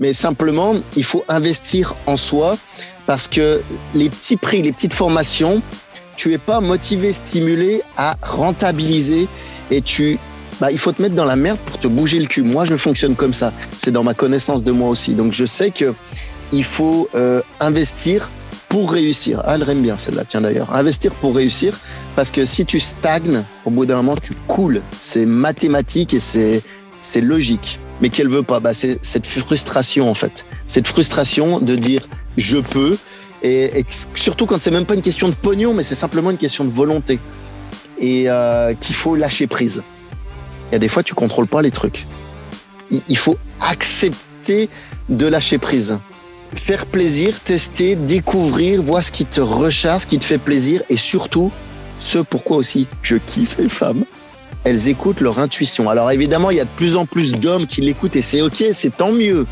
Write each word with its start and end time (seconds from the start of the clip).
mais 0.00 0.14
simplement, 0.14 0.74
il 0.96 1.04
faut 1.04 1.24
investir 1.28 1.94
en 2.06 2.16
soi 2.16 2.56
parce 3.06 3.28
que 3.28 3.62
les 3.94 4.08
petits 4.08 4.36
prix, 4.36 4.62
les 4.62 4.72
petites 4.72 4.94
formations, 4.94 5.62
tu 6.16 6.32
es 6.32 6.38
pas 6.38 6.60
motivé, 6.60 7.12
stimulé 7.12 7.82
à 7.96 8.16
rentabiliser 8.22 9.28
et 9.70 9.82
tu 9.82 10.18
bah, 10.60 10.70
il 10.70 10.78
faut 10.78 10.92
te 10.92 11.00
mettre 11.00 11.14
dans 11.14 11.24
la 11.24 11.36
merde 11.36 11.58
pour 11.64 11.78
te 11.78 11.88
bouger 11.88 12.18
le 12.20 12.26
cul. 12.26 12.42
Moi, 12.42 12.64
je 12.64 12.76
fonctionne 12.76 13.14
comme 13.14 13.32
ça. 13.32 13.52
C'est 13.78 13.92
dans 13.92 14.04
ma 14.04 14.12
connaissance 14.12 14.62
de 14.62 14.72
moi 14.72 14.90
aussi. 14.90 15.14
Donc, 15.14 15.32
je 15.32 15.46
sais 15.46 15.70
que 15.70 15.94
il 16.52 16.64
faut 16.64 17.08
euh, 17.14 17.40
investir 17.60 18.28
pour 18.68 18.92
réussir. 18.92 19.40
Ah, 19.44 19.54
elle 19.54 19.68
aime 19.68 19.82
bien 19.82 19.96
celle-là, 19.96 20.24
tiens 20.26 20.42
d'ailleurs. 20.42 20.74
Investir 20.74 21.12
pour 21.14 21.34
réussir, 21.34 21.78
parce 22.14 22.30
que 22.30 22.44
si 22.44 22.66
tu 22.66 22.78
stagnes, 22.78 23.42
au 23.64 23.70
bout 23.70 23.86
d'un 23.86 23.96
moment, 23.96 24.16
tu 24.16 24.34
coules. 24.48 24.82
C'est 25.00 25.24
mathématique 25.24 26.12
et 26.12 26.20
c'est 26.20 27.20
logique. 27.20 27.80
Mais 28.00 28.08
qu'elle 28.08 28.28
veut 28.28 28.42
pas, 28.42 28.60
bah, 28.60 28.74
c'est 28.74 28.98
cette 29.04 29.26
frustration 29.26 30.10
en 30.10 30.14
fait. 30.14 30.46
Cette 30.66 30.88
frustration 30.88 31.60
de 31.60 31.76
dire 31.76 32.08
je 32.36 32.58
peux, 32.58 32.96
et, 33.42 33.84
surtout 34.14 34.46
quand 34.46 34.60
c'est 34.60 34.70
même 34.70 34.86
pas 34.86 34.94
une 34.94 35.02
question 35.02 35.28
de 35.28 35.34
pognon, 35.34 35.74
mais 35.74 35.82
c'est 35.82 35.94
simplement 35.94 36.30
une 36.30 36.38
question 36.38 36.64
de 36.64 36.70
volonté 36.70 37.18
et 37.98 38.24
euh, 38.28 38.74
qu'il 38.74 38.94
faut 38.94 39.14
lâcher 39.14 39.46
prise. 39.46 39.82
Il 40.70 40.74
y 40.74 40.76
a 40.76 40.78
des 40.78 40.88
fois, 40.88 41.02
tu 41.02 41.14
contrôles 41.14 41.48
pas 41.48 41.62
les 41.62 41.70
trucs. 41.70 42.06
Il 42.90 43.16
faut 43.16 43.36
accepter 43.60 44.68
de 45.08 45.26
lâcher 45.26 45.58
prise. 45.58 45.98
Faire 46.54 46.86
plaisir, 46.86 47.38
tester, 47.40 47.94
découvrir, 47.94 48.82
voir 48.82 49.04
ce 49.04 49.12
qui 49.12 49.24
te 49.24 49.40
recharge, 49.40 50.02
ce 50.02 50.06
qui 50.06 50.18
te 50.18 50.24
fait 50.24 50.38
plaisir 50.38 50.82
et 50.88 50.96
surtout, 50.96 51.52
ce 52.00 52.18
pourquoi 52.18 52.56
aussi 52.56 52.88
je 53.02 53.16
kiffe 53.16 53.58
les 53.58 53.68
femmes. 53.68 54.04
Elles 54.62 54.88
écoutent 54.88 55.20
leur 55.20 55.38
intuition. 55.38 55.88
Alors 55.88 56.10
évidemment, 56.10 56.50
il 56.50 56.58
y 56.58 56.60
a 56.60 56.64
de 56.64 56.70
plus 56.76 56.96
en 56.96 57.06
plus 57.06 57.32
d'hommes 57.32 57.66
qui 57.66 57.80
l'écoutent 57.80 58.16
et 58.16 58.22
c'est 58.22 58.42
ok, 58.42 58.62
c'est 58.74 58.94
tant 58.94 59.12
mieux. 59.12 59.46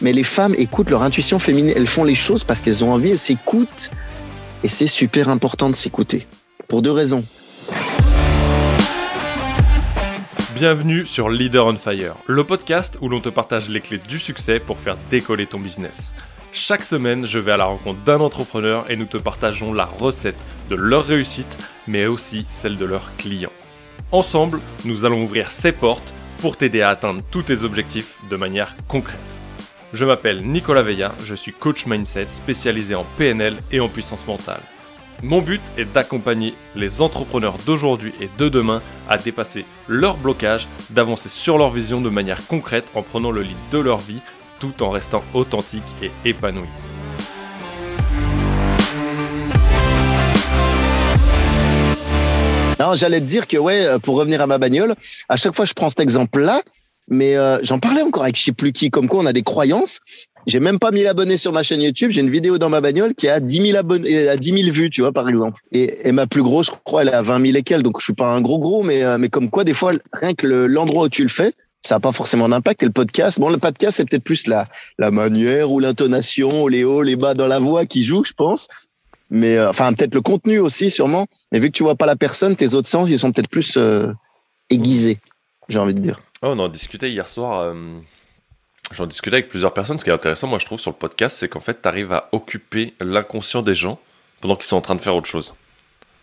Mais 0.00 0.14
les 0.14 0.22
femmes 0.22 0.54
écoutent 0.56 0.88
leur 0.88 1.02
intuition 1.02 1.38
féminine. 1.38 1.74
Elles 1.76 1.86
font 1.86 2.04
les 2.04 2.14
choses 2.14 2.44
parce 2.44 2.62
qu'elles 2.62 2.82
ont 2.82 2.92
envie, 2.92 3.10
elles 3.10 3.18
s'écoutent. 3.18 3.90
Et 4.64 4.68
c'est 4.68 4.86
super 4.86 5.28
important 5.28 5.68
de 5.68 5.76
s'écouter. 5.76 6.26
Pour 6.68 6.80
deux 6.80 6.90
raisons. 6.90 7.24
Bienvenue 10.54 11.06
sur 11.06 11.28
Leader 11.28 11.66
on 11.66 11.76
Fire, 11.76 12.14
le 12.26 12.44
podcast 12.44 12.96
où 13.00 13.08
l'on 13.08 13.20
te 13.20 13.28
partage 13.28 13.68
les 13.68 13.80
clés 13.80 14.00
du 14.08 14.18
succès 14.18 14.58
pour 14.58 14.78
faire 14.78 14.96
décoller 15.10 15.46
ton 15.46 15.58
business. 15.58 16.12
Chaque 16.52 16.84
semaine, 16.84 17.26
je 17.26 17.38
vais 17.38 17.52
à 17.52 17.56
la 17.56 17.64
rencontre 17.64 18.00
d'un 18.04 18.20
entrepreneur 18.20 18.90
et 18.90 18.96
nous 18.96 19.06
te 19.06 19.16
partageons 19.16 19.72
la 19.72 19.84
recette 19.84 20.38
de 20.68 20.76
leur 20.76 21.06
réussite, 21.06 21.58
mais 21.86 22.06
aussi 22.06 22.44
celle 22.48 22.76
de 22.76 22.84
leurs 22.84 23.10
clients. 23.16 23.52
Ensemble, 24.12 24.60
nous 24.84 25.04
allons 25.04 25.22
ouvrir 25.22 25.52
ces 25.52 25.70
portes 25.70 26.12
pour 26.40 26.56
t'aider 26.56 26.82
à 26.82 26.88
atteindre 26.88 27.22
tous 27.30 27.42
tes 27.42 27.62
objectifs 27.62 28.16
de 28.28 28.34
manière 28.34 28.74
concrète. 28.88 29.20
Je 29.92 30.04
m'appelle 30.04 30.42
Nicolas 30.42 30.82
Veilla, 30.82 31.12
je 31.22 31.34
suis 31.36 31.52
coach 31.52 31.86
mindset 31.86 32.26
spécialisé 32.28 32.96
en 32.96 33.04
PNL 33.18 33.56
et 33.70 33.78
en 33.78 33.88
puissance 33.88 34.26
mentale. 34.26 34.62
Mon 35.22 35.42
but 35.42 35.60
est 35.76 35.84
d'accompagner 35.84 36.54
les 36.74 37.02
entrepreneurs 37.02 37.56
d'aujourd'hui 37.66 38.12
et 38.20 38.28
de 38.36 38.48
demain 38.48 38.82
à 39.08 39.16
dépasser 39.16 39.64
leurs 39.86 40.16
blocages, 40.16 40.66
d'avancer 40.90 41.28
sur 41.28 41.56
leur 41.56 41.70
vision 41.70 42.00
de 42.00 42.10
manière 42.10 42.44
concrète 42.48 42.90
en 42.94 43.02
prenant 43.02 43.30
le 43.30 43.42
lead 43.42 43.56
de 43.70 43.78
leur 43.78 43.98
vie 43.98 44.22
tout 44.58 44.82
en 44.82 44.90
restant 44.90 45.22
authentique 45.34 45.82
et 46.02 46.10
épanoui. 46.24 46.66
J'allais 52.94 53.20
te 53.20 53.26
dire 53.26 53.46
que 53.46 53.56
ouais, 53.56 53.98
pour 54.02 54.16
revenir 54.16 54.40
à 54.40 54.46
ma 54.46 54.58
bagnole, 54.58 54.94
à 55.28 55.36
chaque 55.36 55.54
fois 55.54 55.64
je 55.64 55.74
prends 55.74 55.88
cet 55.88 56.00
exemple-là, 56.00 56.62
mais 57.08 57.36
euh, 57.36 57.58
j'en 57.62 57.78
parlais 57.78 58.02
encore 58.02 58.22
avec 58.22 58.36
je 58.36 58.44
sais 58.44 58.52
plus 58.52 58.72
qui, 58.72 58.90
comme 58.90 59.08
quoi 59.08 59.20
on 59.20 59.26
a 59.26 59.32
des 59.32 59.42
croyances 59.42 60.00
j'ai 60.46 60.60
même 60.60 60.78
pas 60.78 60.90
mis 60.90 61.02
l'abonné 61.02 61.36
sur 61.36 61.52
ma 61.52 61.62
chaîne 61.62 61.82
YouTube. 61.82 62.10
J'ai 62.10 62.20
une 62.20 62.30
vidéo 62.30 62.58
dans 62.58 62.68
ma 62.68 62.80
bagnole 62.80 63.14
qui 63.14 63.28
a 63.28 63.40
10 63.40 63.66
000 63.72 63.78
abonnés, 63.78 64.28
à 64.28 64.36
10 64.36 64.62
000 64.62 64.72
vues, 64.72 64.90
tu 64.90 65.02
vois, 65.02 65.12
par 65.12 65.28
exemple. 65.28 65.60
Et, 65.72 66.10
ma 66.12 66.26
plus 66.26 66.42
grosse, 66.42 66.66
je 66.66 66.72
crois, 66.84 67.02
elle 67.02 67.08
est 67.08 67.12
à 67.12 67.22
20 67.22 67.52
000 67.52 67.58
et. 67.58 67.82
Donc, 67.82 68.00
je 68.00 68.04
suis 68.04 68.14
pas 68.14 68.28
un 68.28 68.40
gros 68.40 68.58
gros, 68.58 68.82
mais, 68.82 69.04
euh, 69.04 69.18
mais 69.18 69.28
comme 69.28 69.50
quoi, 69.50 69.64
des 69.64 69.74
fois, 69.74 69.92
rien 70.12 70.34
que 70.34 70.46
l'endroit 70.46 71.04
où 71.04 71.08
tu 71.08 71.22
le 71.22 71.28
fais, 71.28 71.52
ça 71.82 71.96
n'a 71.96 72.00
pas 72.00 72.12
forcément 72.12 72.48
d'impact. 72.48 72.82
Et 72.82 72.86
le 72.86 72.92
podcast, 72.92 73.38
bon, 73.38 73.50
le 73.50 73.58
podcast, 73.58 73.96
c'est 73.98 74.08
peut-être 74.08 74.24
plus 74.24 74.46
la, 74.46 74.66
la 74.98 75.10
manière 75.10 75.70
ou 75.70 75.78
l'intonation, 75.78 76.66
les 76.66 76.84
hauts, 76.84 77.02
les 77.02 77.16
bas 77.16 77.34
dans 77.34 77.46
la 77.46 77.58
voix 77.58 77.86
qui 77.86 78.02
jouent, 78.02 78.24
je 78.24 78.32
pense. 78.32 78.68
Mais, 79.30 79.56
euh, 79.56 79.70
enfin, 79.70 79.92
peut-être 79.92 80.14
le 80.14 80.20
contenu 80.20 80.58
aussi, 80.58 80.90
sûrement. 80.90 81.26
Mais 81.52 81.60
vu 81.60 81.68
que 81.68 81.76
tu 81.76 81.82
vois 81.82 81.94
pas 81.94 82.06
la 82.06 82.16
personne, 82.16 82.56
tes 82.56 82.74
autres 82.74 82.88
sens, 82.88 83.08
ils 83.10 83.18
sont 83.18 83.32
peut-être 83.32 83.50
plus 83.50 83.76
euh, 83.76 84.12
aiguisés, 84.70 85.18
j'ai 85.68 85.78
envie 85.78 85.94
de 85.94 86.00
dire. 86.00 86.20
Oh, 86.42 86.48
on 86.48 86.58
en 86.58 86.68
discutait 86.68 87.10
hier 87.10 87.28
soir. 87.28 87.74
J'en 88.92 89.06
discutais 89.06 89.36
avec 89.36 89.48
plusieurs 89.48 89.72
personnes. 89.72 89.98
Ce 89.98 90.04
qui 90.04 90.10
est 90.10 90.12
intéressant, 90.12 90.48
moi, 90.48 90.58
je 90.58 90.66
trouve, 90.66 90.80
sur 90.80 90.90
le 90.90 90.96
podcast, 90.96 91.36
c'est 91.38 91.48
qu'en 91.48 91.60
fait, 91.60 91.82
tu 91.82 91.88
arrives 91.88 92.12
à 92.12 92.28
occuper 92.32 92.94
l'inconscient 93.00 93.62
des 93.62 93.74
gens 93.74 94.00
pendant 94.40 94.56
qu'ils 94.56 94.64
sont 94.64 94.76
en 94.76 94.80
train 94.80 94.96
de 94.96 95.00
faire 95.00 95.14
autre 95.14 95.28
chose. 95.28 95.54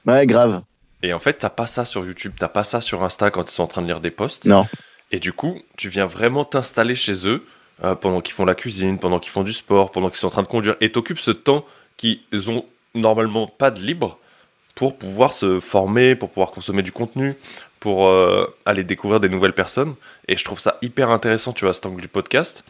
Ouais, 0.05 0.25
grave. 0.25 0.61
Et 1.03 1.13
en 1.13 1.19
fait, 1.19 1.33
t'as 1.33 1.49
pas 1.49 1.67
ça 1.67 1.85
sur 1.85 2.05
YouTube, 2.05 2.33
t'as 2.37 2.47
pas 2.47 2.63
ça 2.63 2.81
sur 2.81 3.03
Insta 3.03 3.29
quand 3.29 3.49
ils 3.49 3.53
sont 3.53 3.63
en 3.63 3.67
train 3.67 3.81
de 3.81 3.87
lire 3.87 4.01
des 4.01 4.11
posts. 4.11 4.45
Non. 4.45 4.65
Et 5.11 5.19
du 5.19 5.31
coup, 5.31 5.61
tu 5.77 5.89
viens 5.89 6.07
vraiment 6.07 6.43
t'installer 6.43 6.95
chez 6.95 7.27
eux 7.27 7.45
euh, 7.83 7.95
pendant 7.95 8.19
qu'ils 8.19 8.33
font 8.33 8.45
la 8.45 8.55
cuisine, 8.55 8.99
pendant 8.99 9.19
qu'ils 9.19 9.31
font 9.31 9.43
du 9.43 9.53
sport, 9.53 9.91
pendant 9.91 10.09
qu'ils 10.09 10.17
sont 10.17 10.27
en 10.27 10.31
train 10.31 10.41
de 10.41 10.47
conduire. 10.47 10.75
Et 10.81 10.91
t'occupes 10.91 11.19
ce 11.19 11.31
temps 11.31 11.65
qu'ils 11.95 12.49
ont 12.49 12.65
normalement 12.97 13.47
pas 13.47 13.71
de 13.71 13.81
libre 13.81 14.17
pour 14.75 14.97
pouvoir 14.97 15.33
se 15.33 15.59
former, 15.59 16.15
pour 16.15 16.29
pouvoir 16.29 16.51
consommer 16.51 16.83
du 16.83 16.91
contenu, 16.91 17.35
pour 17.79 18.07
euh, 18.07 18.45
aller 18.65 18.83
découvrir 18.83 19.19
des 19.19 19.29
nouvelles 19.29 19.53
personnes. 19.53 19.95
Et 20.27 20.37
je 20.37 20.43
trouve 20.43 20.59
ça 20.59 20.77
hyper 20.81 21.09
intéressant, 21.09 21.53
tu 21.53 21.65
vois, 21.65 21.73
cet 21.73 21.85
angle 21.87 22.01
du 22.01 22.07
podcast, 22.07 22.63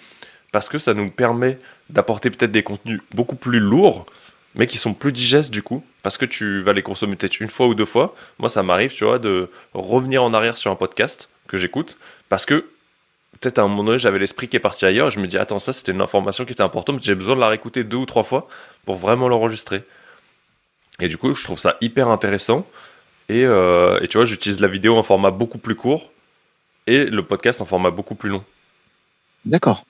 parce 0.51 0.69
que 0.69 0.79
ça 0.79 0.93
nous 0.93 1.09
permet 1.09 1.59
d'apporter 1.89 2.29
peut-être 2.29 2.51
des 2.51 2.63
contenus 2.63 3.01
beaucoup 3.13 3.35
plus 3.35 3.59
lourds, 3.59 4.05
mais 4.55 4.67
qui 4.67 4.77
sont 4.77 4.93
plus 4.93 5.11
digestes 5.11 5.51
du 5.51 5.63
coup, 5.63 5.83
parce 6.01 6.17
que 6.17 6.25
tu 6.25 6.61
vas 6.61 6.73
les 6.73 6.81
consommer 6.81 7.15
peut-être 7.15 7.39
une 7.41 7.49
fois 7.49 7.67
ou 7.67 7.75
deux 7.75 7.85
fois. 7.85 8.15
Moi, 8.39 8.49
ça 8.49 8.63
m'arrive, 8.63 8.93
tu 8.93 9.03
vois, 9.03 9.19
de 9.19 9.49
revenir 9.73 10.23
en 10.23 10.33
arrière 10.33 10.57
sur 10.57 10.71
un 10.71 10.75
podcast 10.75 11.29
que 11.47 11.57
j'écoute, 11.57 11.97
parce 12.29 12.45
que 12.45 12.65
peut-être 13.39 13.59
à 13.59 13.63
un 13.63 13.67
moment 13.67 13.83
donné, 13.83 13.99
j'avais 13.99 14.19
l'esprit 14.19 14.47
qui 14.47 14.57
est 14.57 14.61
parti 14.61 14.85
ailleurs, 14.85 15.07
et 15.07 15.11
je 15.11 15.19
me 15.19 15.27
dis, 15.27 15.37
attends, 15.37 15.59
ça 15.59 15.73
c'était 15.73 15.91
une 15.91 16.01
information 16.01 16.45
qui 16.45 16.53
était 16.53 16.63
importante, 16.63 17.03
j'ai 17.03 17.15
besoin 17.15 17.35
de 17.35 17.41
la 17.41 17.47
réécouter 17.47 17.83
deux 17.83 17.97
ou 17.97 18.05
trois 18.05 18.23
fois 18.23 18.47
pour 18.85 18.95
vraiment 18.95 19.27
l'enregistrer. 19.27 19.83
Et 21.01 21.07
du 21.07 21.17
coup, 21.17 21.33
je 21.33 21.43
trouve 21.43 21.59
ça 21.59 21.77
hyper 21.81 22.07
intéressant. 22.07 22.65
Euh, 23.29 23.99
et, 23.99 24.07
tu 24.07 24.17
vois, 24.17 24.25
j'utilise 24.25 24.61
la 24.61 24.67
vidéo 24.67 24.97
en 24.97 25.03
format 25.03 25.31
beaucoup 25.31 25.57
plus 25.57 25.75
court 25.75 26.11
et 26.87 27.05
le 27.05 27.23
podcast 27.23 27.61
en 27.61 27.65
format 27.65 27.91
beaucoup 27.91 28.15
plus 28.15 28.29
long. 28.29 28.43
D'accord. 29.45 29.85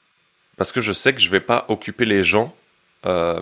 Parce 0.57 0.71
que 0.71 0.81
je 0.81 0.91
sais 0.91 1.13
que 1.13 1.21
je 1.21 1.29
vais 1.29 1.39
pas 1.39 1.65
occuper 1.69 2.05
les 2.05 2.23
gens, 2.23 2.53
euh, 3.05 3.39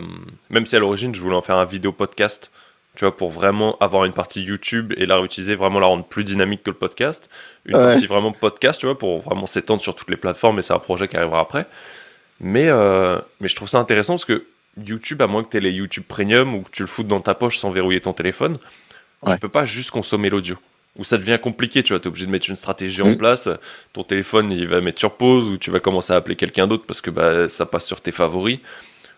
même 0.49 0.65
si 0.65 0.75
à 0.75 0.79
l'origine 0.79 1.15
je 1.15 1.21
voulais 1.21 1.35
en 1.35 1.41
faire 1.41 1.55
un 1.55 1.65
vidéo 1.65 1.93
podcast, 1.93 2.51
tu 2.95 3.05
vois, 3.05 3.15
pour 3.15 3.29
vraiment 3.29 3.77
avoir 3.79 4.05
une 4.05 4.13
partie 4.13 4.43
YouTube 4.43 4.93
et 4.97 5.05
la 5.05 5.17
réutiliser, 5.17 5.55
vraiment 5.55 5.79
la 5.79 5.87
rendre 5.87 6.03
plus 6.05 6.23
dynamique 6.23 6.63
que 6.63 6.69
le 6.69 6.77
podcast. 6.77 7.29
Une 7.65 7.73
partie 7.73 8.05
vraiment 8.05 8.31
podcast, 8.31 8.79
tu 8.79 8.85
vois, 8.85 8.97
pour 8.97 9.21
vraiment 9.21 9.45
s'étendre 9.45 9.81
sur 9.81 9.95
toutes 9.95 10.09
les 10.09 10.17
plateformes 10.17 10.59
et 10.59 10.61
c'est 10.61 10.73
un 10.73 10.79
projet 10.79 11.07
qui 11.07 11.17
arrivera 11.17 11.39
après. 11.39 11.65
Mais, 12.41 12.67
euh, 12.67 13.19
mais 13.39 13.47
je 13.47 13.55
trouve 13.55 13.69
ça 13.69 13.79
intéressant 13.79 14.13
parce 14.13 14.25
que 14.25 14.45
YouTube, 14.83 15.21
à 15.21 15.27
moins 15.27 15.43
que 15.43 15.49
tu 15.49 15.57
aies 15.57 15.61
les 15.61 15.71
YouTube 15.71 16.03
Premium 16.07 16.55
ou 16.55 16.61
que 16.63 16.71
tu 16.71 16.83
le 16.83 16.87
foutes 16.87 17.07
dans 17.07 17.19
ta 17.19 17.33
poche 17.33 17.57
sans 17.57 17.71
verrouiller 17.71 18.01
ton 18.01 18.13
téléphone, 18.13 18.55
Ouais. 19.25 19.33
Tu 19.33 19.39
peux 19.39 19.49
pas 19.49 19.65
juste 19.65 19.91
consommer 19.91 20.29
l'audio. 20.29 20.57
Ou 20.97 21.03
ça 21.03 21.17
devient 21.17 21.39
compliqué, 21.41 21.83
tu 21.83 21.93
vois, 21.93 21.99
tu 21.99 22.05
es 22.05 22.07
obligé 22.07 22.25
de 22.25 22.31
mettre 22.31 22.49
une 22.49 22.55
stratégie 22.55 23.01
en 23.01 23.11
mm. 23.11 23.17
place, 23.17 23.49
ton 23.91 24.03
téléphone 24.03 24.51
il 24.51 24.67
va 24.67 24.79
mettre 24.79 24.99
sur 24.99 25.17
pause 25.17 25.49
ou 25.49 25.57
tu 25.57 25.69
vas 25.69 25.81
commencer 25.81 26.13
à 26.13 26.15
appeler 26.15 26.37
quelqu'un 26.37 26.67
d'autre 26.67 26.85
parce 26.87 27.01
que 27.01 27.09
bah, 27.09 27.49
ça 27.49 27.65
passe 27.65 27.85
sur 27.85 27.99
tes 27.99 28.13
favoris. 28.13 28.59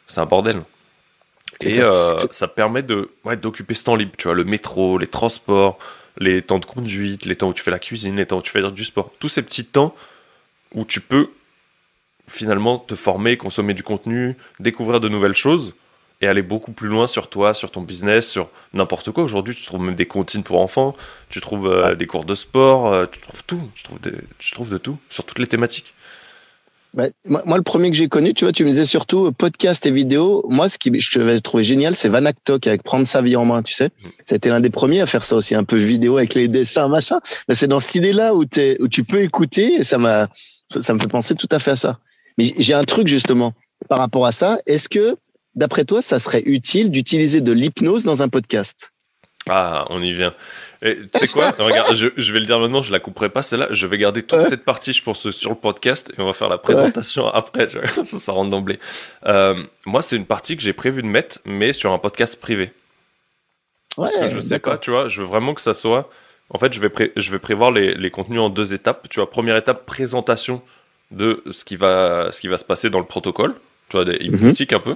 C'est 0.08 0.20
un 0.20 0.26
bordel. 0.26 0.62
Et 1.62 1.82
euh, 1.82 2.18
ça 2.32 2.48
permet 2.48 2.82
de 2.82 3.10
ouais, 3.26 3.38
d'occuper 3.38 3.74
ce 3.74 3.84
temps 3.84 3.96
libre, 3.96 4.14
tu 4.18 4.28
vois, 4.28 4.36
le 4.36 4.44
métro, 4.44 4.98
les 4.98 5.08
transports, 5.08 5.78
les 6.18 6.42
temps 6.42 6.60
de 6.60 6.66
conduite, 6.66 7.26
les 7.26 7.36
temps 7.36 7.50
où 7.50 7.54
tu 7.54 7.62
fais 7.62 7.72
la 7.72 7.80
cuisine, 7.80 8.16
les 8.16 8.26
temps 8.26 8.38
où 8.38 8.42
tu 8.42 8.52
fais 8.52 8.72
du 8.72 8.86
sport. 8.86 9.12
Tous 9.20 9.30
ces 9.30 9.44
petits 9.44 9.66
temps 9.66 9.96
où 10.74 10.84
tu 10.84 11.00
peux 11.00 11.30
finalement 12.28 12.78
te 12.78 12.96
former, 12.96 13.38
consommer 13.38 13.74
du 13.74 13.84
contenu, 13.84 14.36
découvrir 14.60 15.00
de 15.00 15.10
nouvelles 15.10 15.36
choses 15.36 15.74
et 16.22 16.28
aller 16.28 16.42
beaucoup 16.42 16.72
plus 16.72 16.88
loin 16.88 17.08
sur 17.08 17.30
toi, 17.30 17.54
sur 17.54 17.72
ton 17.72 17.82
business, 17.82 18.28
sur 18.28 18.50
n'importe 18.74 19.12
quoi. 19.12 19.24
Aujourd'hui, 19.24 19.56
tu 19.56 19.66
trouves 19.66 19.82
même 19.82 19.96
des 19.96 20.08
comptines 20.08 20.44
pour 20.44 20.60
enfants, 20.60 20.96
tu 21.30 21.42
trouves 21.42 21.68
euh, 21.68 21.96
des 21.96 22.08
cours 22.08 22.26
de 22.26 22.36
sport, 22.36 22.92
euh, 22.92 23.06
tu 23.12 23.20
trouves 23.20 23.44
tout, 23.46 23.62
tu 23.76 23.84
trouves, 23.84 24.00
tu 24.40 24.52
trouves 24.52 24.70
de 24.70 24.78
tout, 24.78 24.98
sur 25.10 25.24
toutes 25.24 25.40
les 25.40 25.48
thématiques. 25.48 25.94
Bah, 26.94 27.06
moi, 27.26 27.58
le 27.58 27.62
premier 27.62 27.92
que 27.92 27.98
j'ai 27.98 28.08
connu, 28.08 28.34
tu 28.34 28.46
vois, 28.46 28.52
tu 28.52 28.64
me 28.64 28.72
disais 28.72 28.86
surtout 28.86 29.28
euh, 29.28 29.32
podcast 29.32 29.86
et 29.86 29.92
vidéo. 29.92 30.44
Moi, 30.50 30.68
ce 30.68 30.80
qui 30.80 31.00
je 31.00 31.20
vais 31.20 31.40
trouver 31.42 31.64
génial, 31.64 31.96
c'est 31.96 32.10
Vanactok 32.10 32.66
avec 32.66 32.82
Prendre 32.82 33.06
sa 33.06 33.22
vie 33.22 33.36
en 33.36 33.46
main, 33.46 33.62
tu 33.62 33.74
sais. 33.74 33.92
C'était 34.26 34.50
mm. 34.50 34.54
l'un 34.54 34.60
des 34.62 34.72
premiers 34.72 35.02
à 35.02 35.06
faire 35.06 35.24
ça 35.24 35.36
aussi, 35.36 35.54
un 35.54 35.64
peu 35.64 35.76
vidéo 35.76 36.18
avec 36.18 36.34
les 36.34 36.48
dessins, 36.48 36.88
machin. 36.88 37.20
Mais 37.48 37.54
c'est 37.54 37.68
dans 37.68 37.80
cette 37.80 37.94
idée-là 37.94 38.34
où, 38.34 38.46
où 38.80 38.88
tu 38.88 39.04
peux 39.04 39.22
écouter 39.22 39.76
et 39.76 39.84
ça 39.84 40.00
m'a, 40.00 40.30
ça, 40.68 40.82
ça 40.82 40.94
me 40.96 41.00
fait 41.00 41.10
penser 41.10 41.36
tout 41.36 41.50
à 41.52 41.60
fait 41.60 41.72
à 41.72 41.76
ça. 41.76 42.00
Mais 42.38 42.54
j'ai 42.58 42.74
un 42.74 42.84
truc 42.84 43.08
justement 43.08 43.54
par 43.90 44.00
rapport 44.00 44.26
à 44.26 44.32
ça. 44.32 44.60
Est-ce 44.66 44.90
que 44.90 45.18
d'après 45.56 45.86
toi, 45.86 46.02
ça 46.02 46.20
serait 46.20 46.44
utile 46.46 46.92
d'utiliser 46.92 47.42
de 47.42 47.52
l'hypnose 47.52 48.04
dans 48.04 48.22
un 48.22 48.30
podcast? 48.30 48.94
Ah, 49.50 49.86
on 49.90 50.02
y 50.02 50.12
vient. 50.12 50.34
Tu 50.82 51.10
sais 51.16 51.28
quoi? 51.28 51.52
Regarde, 51.58 51.96
je, 51.96 52.08
je, 52.18 52.34
vais 52.34 52.40
le 52.40 52.46
dire 52.46 52.60
maintenant, 52.60 52.82
je 52.82 52.92
la 52.92 53.00
couperai 53.00 53.30
pas 53.30 53.42
celle-là. 53.42 53.68
Je 53.72 53.88
vais 53.88 53.98
garder 53.98 54.22
toute 54.22 54.42
cette 54.44 54.66
partie, 54.66 54.94
je 54.94 55.02
pense, 55.02 55.30
sur 55.32 55.50
le 55.50 55.56
podcast 55.56 56.12
et 56.18 56.22
on 56.22 56.26
va 56.26 56.34
faire 56.34 56.50
la 56.50 56.58
présentation 56.58 57.28
après. 57.28 57.70
Ça, 58.06 58.20
ça 58.20 58.32
rentre 58.32 58.50
d'emblée. 58.50 58.80
Euh, 59.26 59.56
moi, 59.86 60.02
c'est 60.02 60.16
une 60.16 60.26
partie 60.26 60.56
que 60.58 60.64
j'ai 60.64 60.74
prévu 60.74 61.02
de 61.02 61.08
mettre, 61.08 61.40
mais 61.46 61.74
sur 61.74 61.92
un 61.92 61.98
podcast 61.98 62.40
privé. 62.40 62.72
Ouais, 63.98 64.10
Parce 64.14 64.30
que 64.30 64.36
je 64.36 64.40
sais 64.40 64.60
pas, 64.60 64.78
tu 64.78 64.92
vois, 64.92 65.08
je 65.08 65.22
veux 65.22 65.28
vraiment 65.28 65.54
que 65.54 65.62
ça 65.62 65.74
soit. 65.74 66.10
En 66.50 66.60
fait, 66.60 66.72
je 66.74 66.80
vais, 66.80 66.90
pré... 66.90 67.12
je 67.16 67.32
vais 67.32 67.40
prévoir 67.40 67.72
les, 67.72 67.94
les, 67.96 68.12
contenus 68.12 68.40
en 68.40 68.50
deux 68.50 68.74
étapes. 68.74 69.08
Tu 69.10 69.20
vois, 69.20 69.30
première 69.30 69.58
étape, 69.58 69.86
présentation 69.86 70.62
de 71.12 71.44
ce 71.52 71.64
qui 71.64 71.76
va, 71.76 72.32
ce 72.32 72.42
qui 72.42 72.48
va 72.48 72.58
se 72.58 72.66
passer 72.66 72.90
dans 72.90 73.00
le 73.00 73.06
protocole. 73.06 73.56
Tu 73.90 73.98
vois, 73.98 74.06
des 74.06 74.18
hypnotiques 74.20 74.72
mhm. 74.72 74.78
un 74.78 74.82
peu. 74.82 74.96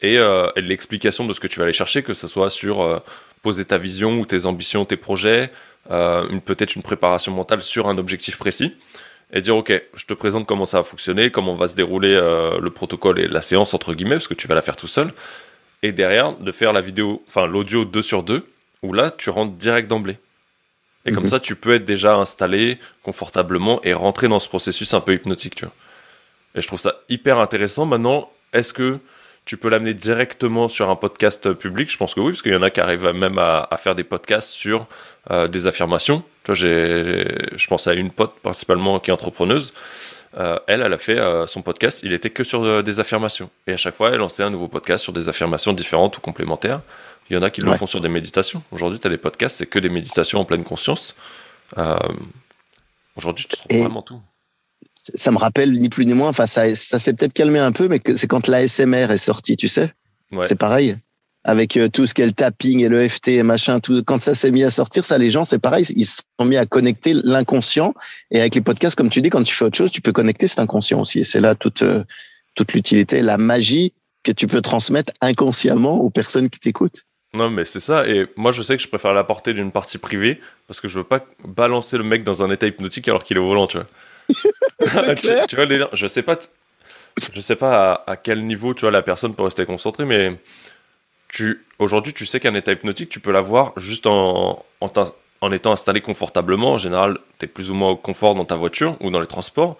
Et, 0.00 0.18
euh, 0.18 0.48
et 0.56 0.60
l'explication 0.60 1.26
de 1.26 1.32
ce 1.32 1.40
que 1.40 1.46
tu 1.46 1.58
vas 1.58 1.64
aller 1.64 1.72
chercher, 1.72 2.02
que 2.02 2.14
ce 2.14 2.28
soit 2.28 2.50
sur 2.50 2.82
euh, 2.82 2.98
poser 3.42 3.64
ta 3.64 3.78
vision 3.78 4.18
ou 4.18 4.26
tes 4.26 4.46
ambitions, 4.46 4.84
tes 4.84 4.96
projets, 4.96 5.50
euh, 5.90 6.38
peut-être 6.40 6.76
une 6.76 6.82
préparation 6.82 7.32
mentale 7.32 7.62
sur 7.62 7.88
un 7.88 7.98
objectif 7.98 8.36
précis, 8.36 8.74
et 9.32 9.40
dire 9.40 9.56
ok, 9.56 9.72
je 9.94 10.04
te 10.04 10.14
présente 10.14 10.46
comment 10.46 10.66
ça 10.66 10.78
va 10.78 10.84
fonctionner, 10.84 11.30
comment 11.30 11.54
va 11.54 11.66
se 11.66 11.76
dérouler 11.76 12.14
euh, 12.14 12.58
le 12.60 12.70
protocole 12.70 13.18
et 13.18 13.28
la 13.28 13.42
séance 13.42 13.74
entre 13.74 13.94
guillemets, 13.94 14.16
parce 14.16 14.28
que 14.28 14.34
tu 14.34 14.48
vas 14.48 14.54
la 14.54 14.62
faire 14.62 14.76
tout 14.76 14.86
seul, 14.86 15.12
et 15.82 15.92
derrière 15.92 16.34
de 16.36 16.52
faire 16.52 16.72
la 16.72 16.80
vidéo, 16.80 17.22
enfin 17.28 17.46
l'audio 17.46 17.84
2 17.84 18.02
sur 18.02 18.22
2, 18.22 18.44
où 18.82 18.92
là 18.92 19.10
tu 19.10 19.30
rentres 19.30 19.54
direct 19.54 19.88
d'emblée. 19.88 20.18
Et 21.08 21.12
comme 21.12 21.24
mhm. 21.24 21.30
ça, 21.30 21.40
tu 21.40 21.56
peux 21.56 21.74
être 21.74 21.86
déjà 21.86 22.16
installé 22.16 22.78
confortablement 23.02 23.80
et 23.82 23.94
rentrer 23.94 24.28
dans 24.28 24.38
ce 24.38 24.48
processus 24.48 24.92
un 24.92 25.00
peu 25.00 25.14
hypnotique, 25.14 25.54
tu 25.54 25.64
vois. 25.64 25.74
Et 26.54 26.60
je 26.60 26.66
trouve 26.66 26.78
ça 26.78 26.96
hyper 27.08 27.38
intéressant. 27.38 27.86
Maintenant, 27.86 28.30
est-ce 28.52 28.74
que 28.74 28.98
tu 29.46 29.56
peux 29.56 29.70
l'amener 29.70 29.94
directement 29.94 30.68
sur 30.68 30.90
un 30.90 30.96
podcast 30.96 31.54
public? 31.54 31.90
Je 31.90 31.96
pense 31.96 32.14
que 32.14 32.20
oui, 32.20 32.32
parce 32.32 32.42
qu'il 32.42 32.52
y 32.52 32.56
en 32.56 32.62
a 32.62 32.68
qui 32.68 32.80
arrivent 32.80 33.08
même 33.08 33.38
à, 33.38 33.68
faire 33.78 33.94
des 33.94 34.04
podcasts 34.04 34.50
sur 34.50 34.86
euh, 35.30 35.48
des 35.48 35.66
affirmations. 35.66 36.22
Tu 36.44 36.52
vois, 36.52 36.54
je 36.54 37.66
pense 37.68 37.86
à 37.86 37.94
une 37.94 38.10
pote 38.10 38.34
principalement 38.42 39.00
qui 39.00 39.10
est 39.10 39.14
entrepreneuse. 39.14 39.72
Euh, 40.36 40.58
elle, 40.66 40.82
elle 40.82 40.92
a 40.92 40.98
fait 40.98 41.18
euh, 41.18 41.46
son 41.46 41.62
podcast, 41.62 42.00
il 42.02 42.12
était 42.12 42.30
que 42.30 42.44
sur 42.44 42.82
des 42.82 43.00
affirmations. 43.00 43.50
Et 43.66 43.72
à 43.72 43.76
chaque 43.76 43.94
fois, 43.94 44.10
elle 44.10 44.18
lançait 44.18 44.42
un 44.42 44.50
nouveau 44.50 44.68
podcast 44.68 45.02
sur 45.02 45.12
des 45.12 45.28
affirmations 45.28 45.72
différentes 45.72 46.18
ou 46.18 46.20
complémentaires. 46.20 46.82
Il 47.30 47.34
y 47.34 47.36
en 47.36 47.42
a 47.42 47.50
qui 47.50 47.60
le 47.60 47.72
font 47.72 47.86
sur 47.86 48.00
des 48.00 48.08
méditations. 48.08 48.62
Aujourd'hui, 48.70 48.98
tu 48.98 49.06
as 49.06 49.10
des 49.10 49.18
podcasts, 49.18 49.56
c'est 49.56 49.66
que 49.66 49.78
des 49.78 49.90
méditations 49.90 50.40
en 50.40 50.44
pleine 50.44 50.64
conscience. 50.64 51.14
Aujourd'hui, 53.16 53.46
tu 53.48 53.56
trouves 53.56 53.82
vraiment 53.82 54.02
tout 54.02 54.20
ça 55.14 55.30
me 55.30 55.38
rappelle 55.38 55.72
ni 55.72 55.88
plus 55.88 56.06
ni 56.06 56.14
moins, 56.14 56.28
enfin 56.28 56.46
ça, 56.46 56.74
ça 56.74 56.98
s'est 56.98 57.14
peut-être 57.14 57.32
calmé 57.32 57.58
un 57.58 57.72
peu, 57.72 57.88
mais 57.88 58.00
c'est 58.16 58.26
quand 58.26 58.46
l'ASMR 58.46 59.10
est 59.10 59.16
sorti, 59.16 59.56
tu 59.56 59.68
sais. 59.68 59.92
C'est 60.42 60.56
pareil. 60.56 60.98
Avec 61.44 61.76
euh, 61.76 61.88
tout 61.88 62.06
ce 62.06 62.14
qu'est 62.14 62.26
le 62.26 62.32
tapping 62.32 62.80
et 62.80 62.88
le 62.88 63.08
FT 63.08 63.28
et 63.28 63.42
machin, 63.42 63.80
tout, 63.80 64.02
quand 64.04 64.20
ça 64.20 64.34
s'est 64.34 64.50
mis 64.50 64.64
à 64.64 64.70
sortir, 64.70 65.04
ça, 65.04 65.18
les 65.18 65.30
gens, 65.30 65.44
c'est 65.44 65.58
pareil, 65.58 65.84
ils 65.94 66.04
se 66.04 66.22
sont 66.38 66.44
mis 66.44 66.56
à 66.56 66.66
connecter 66.66 67.14
l'inconscient. 67.14 67.94
Et 68.30 68.40
avec 68.40 68.54
les 68.54 68.60
podcasts, 68.60 68.96
comme 68.96 69.08
tu 69.08 69.22
dis, 69.22 69.30
quand 69.30 69.42
tu 69.44 69.54
fais 69.54 69.64
autre 69.64 69.76
chose, 69.76 69.90
tu 69.90 70.00
peux 70.00 70.12
connecter 70.12 70.48
cet 70.48 70.58
inconscient 70.58 71.00
aussi. 71.00 71.20
Et 71.20 71.24
c'est 71.24 71.40
là 71.40 71.54
toute, 71.54 71.82
euh, 71.82 72.04
toute 72.54 72.72
l'utilité, 72.72 73.22
la 73.22 73.38
magie 73.38 73.92
que 74.24 74.32
tu 74.32 74.46
peux 74.46 74.60
transmettre 74.60 75.12
inconsciemment 75.20 76.00
aux 76.00 76.10
personnes 76.10 76.50
qui 76.50 76.60
t'écoutent. 76.60 77.04
Non, 77.34 77.50
mais 77.50 77.64
c'est 77.64 77.80
ça. 77.80 78.06
Et 78.08 78.26
moi, 78.36 78.52
je 78.52 78.62
sais 78.62 78.76
que 78.76 78.82
je 78.82 78.88
préfère 78.88 79.12
l'apporter 79.12 79.52
d'une 79.52 79.70
partie 79.70 79.98
privée 79.98 80.40
parce 80.66 80.80
que 80.80 80.88
je 80.88 80.98
veux 80.98 81.04
pas 81.04 81.24
balancer 81.44 81.98
le 81.98 82.04
mec 82.04 82.24
dans 82.24 82.42
un 82.42 82.50
état 82.50 82.66
hypnotique 82.66 83.06
alors 83.08 83.22
qu'il 83.22 83.36
est 83.36 83.40
au 83.40 83.46
volant, 83.46 83.66
tu 83.66 83.78
vois. 83.78 83.86
tu, 85.48 85.56
vois 85.56 85.66
le 85.66 85.88
Je 85.92 86.06
sais 86.06 86.22
pas, 86.22 86.38
je 87.20 87.40
sais 87.40 87.56
pas 87.56 88.04
à, 88.06 88.16
quel 88.16 88.46
niveau 88.46 88.74
tu 88.74 88.82
vois 88.82 88.90
la 88.90 89.02
personne 89.02 89.34
peut 89.34 89.42
rester 89.42 89.66
concentrée, 89.66 90.06
mais 90.06 90.38
tu 91.28 91.64
aujourd'hui 91.78 92.12
tu 92.12 92.26
sais 92.26 92.40
qu'un 92.40 92.54
état 92.54 92.72
hypnotique 92.72 93.08
tu 93.10 93.20
peux 93.20 93.32
l'avoir 93.32 93.72
juste 93.78 94.06
en, 94.06 94.64
en, 94.80 95.52
étant 95.52 95.72
installé 95.72 96.00
confortablement. 96.00 96.72
En 96.72 96.78
général, 96.78 97.18
tu 97.38 97.44
es 97.44 97.48
plus 97.48 97.70
ou 97.70 97.74
moins 97.74 97.90
au 97.90 97.96
confort 97.96 98.34
dans 98.34 98.44
ta 98.44 98.56
voiture 98.56 98.96
ou 99.00 99.10
dans 99.10 99.20
les 99.20 99.26
transports, 99.26 99.78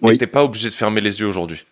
mais 0.00 0.10
oui. 0.10 0.18
t'es 0.18 0.26
pas 0.26 0.44
obligé 0.44 0.68
de 0.68 0.74
fermer 0.74 1.00
les 1.00 1.20
yeux 1.20 1.26
aujourd'hui. 1.26 1.64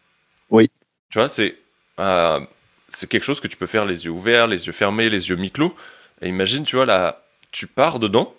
Oui. 0.51 0.71
Tu 1.11 1.19
vois, 1.19 1.29
c'est 1.29 1.57
euh, 1.99 2.41
c'est 2.89 3.09
quelque 3.09 3.25
chose 3.25 3.41
que 3.41 3.49
tu 3.49 3.57
peux 3.57 3.67
faire 3.67 3.85
les 3.85 4.05
yeux 4.05 4.11
ouverts, 4.11 4.47
les 4.47 4.67
yeux 4.67 4.73
fermés, 4.73 5.09
les 5.09 5.29
yeux 5.29 5.37
mi-clos. 5.37 5.75
Et 6.23 6.29
imagine, 6.29 6.65
tu 6.65 6.77
vois, 6.77 6.87
là, 6.87 7.23
tu 7.53 7.67
pars 7.67 7.99
dedans 7.99 8.35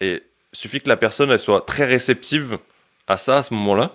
et 0.00 0.22
suffit 0.52 0.80
que 0.80 0.88
la 0.88 0.96
personne 0.96 1.30
elle 1.30 1.38
soit 1.38 1.62
très 1.62 1.84
réceptive 1.84 2.58
à 3.06 3.16
ça 3.16 3.36
à 3.38 3.42
ce 3.42 3.54
moment-là. 3.54 3.94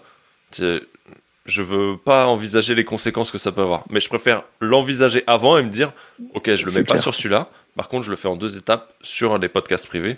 Je 1.50 1.64
veux 1.64 1.98
pas 1.98 2.28
envisager 2.28 2.76
les 2.76 2.84
conséquences 2.84 3.32
que 3.32 3.38
ça 3.38 3.52
peut 3.52 3.62
avoir, 3.62 3.84
mais 3.90 4.00
je 4.00 4.08
préfère 4.08 4.44
l'envisager 4.60 5.24
avant 5.26 5.58
et 5.58 5.64
me 5.64 5.70
dire 5.70 5.92
ok, 6.36 6.56
je 6.56 6.66
le 6.66 6.72
mets 6.72 6.84
pas 6.84 6.98
sur 6.98 7.16
celui-là. 7.16 7.50
Par 7.76 7.90
contre, 7.90 8.04
je 8.04 8.12
le 8.12 8.16
fais 8.16 8.28
en 8.28 8.36
deux 8.36 8.58
étapes 8.58 8.94
sur 9.02 9.40
des 9.40 9.50
podcasts 9.50 9.88
privés. 9.88 10.18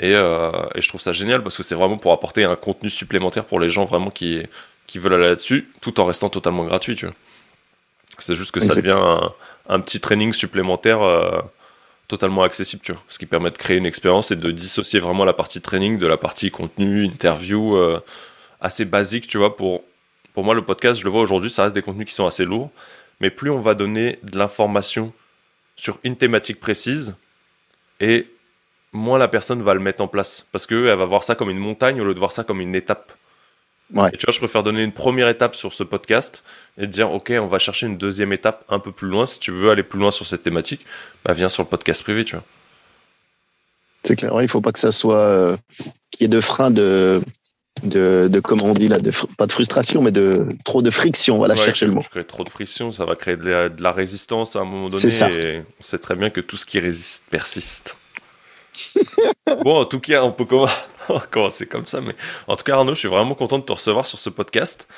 Et, 0.00 0.14
euh, 0.14 0.50
et 0.74 0.80
je 0.80 0.88
trouve 0.88 1.00
ça 1.00 1.12
génial 1.12 1.42
parce 1.42 1.56
que 1.56 1.62
c'est 1.62 1.74
vraiment 1.74 1.96
pour 1.96 2.12
apporter 2.12 2.44
un 2.44 2.56
contenu 2.56 2.90
supplémentaire 2.90 3.44
pour 3.44 3.60
les 3.60 3.68
gens 3.68 3.84
vraiment 3.84 4.10
qui, 4.10 4.42
qui 4.86 4.98
veulent 4.98 5.14
aller 5.14 5.28
là-dessus, 5.28 5.70
tout 5.80 6.00
en 6.00 6.04
restant 6.04 6.28
totalement 6.28 6.64
gratuit. 6.64 7.00
C'est 8.18 8.34
juste 8.34 8.50
que 8.50 8.60
ça 8.60 8.74
devient 8.74 8.98
un, 9.68 9.80
petit 9.80 10.00
training 10.00 10.32
supplémentaire 10.32 11.02
euh, 11.02 11.40
totalement 12.08 12.42
accessible, 12.42 12.82
tu 12.82 12.92
vois, 12.92 13.02
ce 13.08 13.18
qui 13.18 13.26
permet 13.26 13.50
de 13.50 13.58
créer 13.58 13.76
une 13.76 13.86
expérience 13.86 14.30
et 14.30 14.36
de 14.36 14.50
dissocier 14.50 15.00
vraiment 15.00 15.24
la 15.24 15.32
partie 15.32 15.60
training 15.60 15.98
de 15.98 16.06
la 16.06 16.16
partie 16.16 16.50
contenu, 16.50 17.04
interview, 17.04 17.76
euh, 17.76 18.00
assez 18.60 18.84
basique, 18.84 19.26
tu 19.26 19.38
vois. 19.38 19.56
Pour, 19.56 19.82
pour 20.36 20.44
moi, 20.44 20.54
le 20.54 20.60
podcast, 20.60 21.00
je 21.00 21.04
le 21.06 21.10
vois 21.10 21.22
aujourd'hui, 21.22 21.48
ça 21.48 21.62
reste 21.62 21.74
des 21.74 21.80
contenus 21.80 22.08
qui 22.08 22.12
sont 22.12 22.26
assez 22.26 22.44
lourds, 22.44 22.70
mais 23.20 23.30
plus 23.30 23.48
on 23.48 23.62
va 23.62 23.72
donner 23.72 24.18
de 24.22 24.36
l'information 24.36 25.14
sur 25.76 25.98
une 26.04 26.14
thématique 26.14 26.60
précise, 26.60 27.14
et 28.00 28.26
moins 28.92 29.16
la 29.16 29.28
personne 29.28 29.62
va 29.62 29.72
le 29.72 29.80
mettre 29.80 30.02
en 30.02 30.08
place, 30.08 30.44
parce 30.52 30.66
qu'elle 30.66 30.94
va 30.94 31.06
voir 31.06 31.24
ça 31.24 31.36
comme 31.36 31.48
une 31.48 31.56
montagne 31.56 32.02
au 32.02 32.04
lieu 32.04 32.12
de 32.12 32.18
voir 32.18 32.32
ça 32.32 32.44
comme 32.44 32.60
une 32.60 32.74
étape. 32.74 33.14
Ouais. 33.94 34.10
tu 34.10 34.26
vois, 34.26 34.32
je 34.32 34.38
préfère 34.38 34.62
donner 34.62 34.82
une 34.82 34.92
première 34.92 35.28
étape 35.28 35.56
sur 35.56 35.72
ce 35.72 35.84
podcast 35.84 36.44
et 36.76 36.86
dire, 36.86 37.10
OK, 37.12 37.32
on 37.40 37.46
va 37.46 37.58
chercher 37.58 37.86
une 37.86 37.96
deuxième 37.96 38.34
étape 38.34 38.62
un 38.68 38.78
peu 38.78 38.92
plus 38.92 39.08
loin. 39.08 39.24
Si 39.24 39.40
tu 39.40 39.52
veux 39.52 39.70
aller 39.70 39.84
plus 39.84 39.98
loin 39.98 40.10
sur 40.10 40.26
cette 40.26 40.42
thématique, 40.42 40.84
bah, 41.24 41.32
viens 41.32 41.48
sur 41.48 41.62
le 41.62 41.68
podcast 41.70 42.02
privé, 42.02 42.26
tu 42.26 42.36
vois. 42.36 42.44
C'est 44.04 44.16
clair, 44.16 44.32
il 44.34 44.42
ne 44.42 44.48
faut 44.48 44.60
pas 44.60 44.72
que 44.72 44.80
ça 44.80 44.92
soit. 44.92 45.16
Euh, 45.16 45.56
qu'il 46.10 46.20
y 46.20 46.24
ait 46.24 46.28
de 46.28 46.40
freins 46.42 46.70
de, 46.70 47.22
de, 47.82 48.28
de, 48.30 48.40
comment 48.40 48.66
on 48.66 48.72
dit 48.72 48.88
là, 48.88 48.98
de, 48.98 49.10
pas 49.36 49.46
de 49.46 49.52
frustration, 49.52 50.02
mais 50.02 50.10
de 50.10 50.46
trop 50.64 50.82
de 50.82 50.90
friction. 50.90 51.36
Voilà, 51.36 51.56
chercher 51.56 51.86
le 51.86 51.92
mot. 51.92 52.02
Trop 52.26 52.44
de 52.44 52.48
friction, 52.48 52.90
ça 52.90 53.04
va 53.04 53.16
créer 53.16 53.36
de 53.36 53.70
la, 53.78 53.92
résistance 53.92 54.56
à 54.56 54.60
un 54.60 54.64
moment 54.64 54.88
donné. 54.88 55.10
Ça. 55.10 55.30
Et 55.30 55.62
on 55.78 55.82
sait 55.82 55.98
très 55.98 56.14
bien 56.14 56.30
que 56.30 56.40
tout 56.40 56.56
ce 56.56 56.64
qui 56.66 56.78
résiste 56.78 57.24
persiste. 57.30 57.96
bon, 59.64 59.80
en 59.80 59.84
tout 59.84 60.00
cas, 60.00 60.22
on 60.22 60.32
peut 60.32 60.46
commencer 61.30 61.66
comme 61.66 61.86
ça. 61.86 62.00
Mais 62.00 62.14
en 62.46 62.56
tout 62.56 62.64
cas, 62.64 62.74
Arnaud, 62.74 62.94
je 62.94 63.00
suis 63.00 63.08
vraiment 63.08 63.34
content 63.34 63.58
de 63.58 63.64
te 63.64 63.72
recevoir 63.72 64.06
sur 64.06 64.18
ce 64.18 64.30
podcast. 64.30 64.88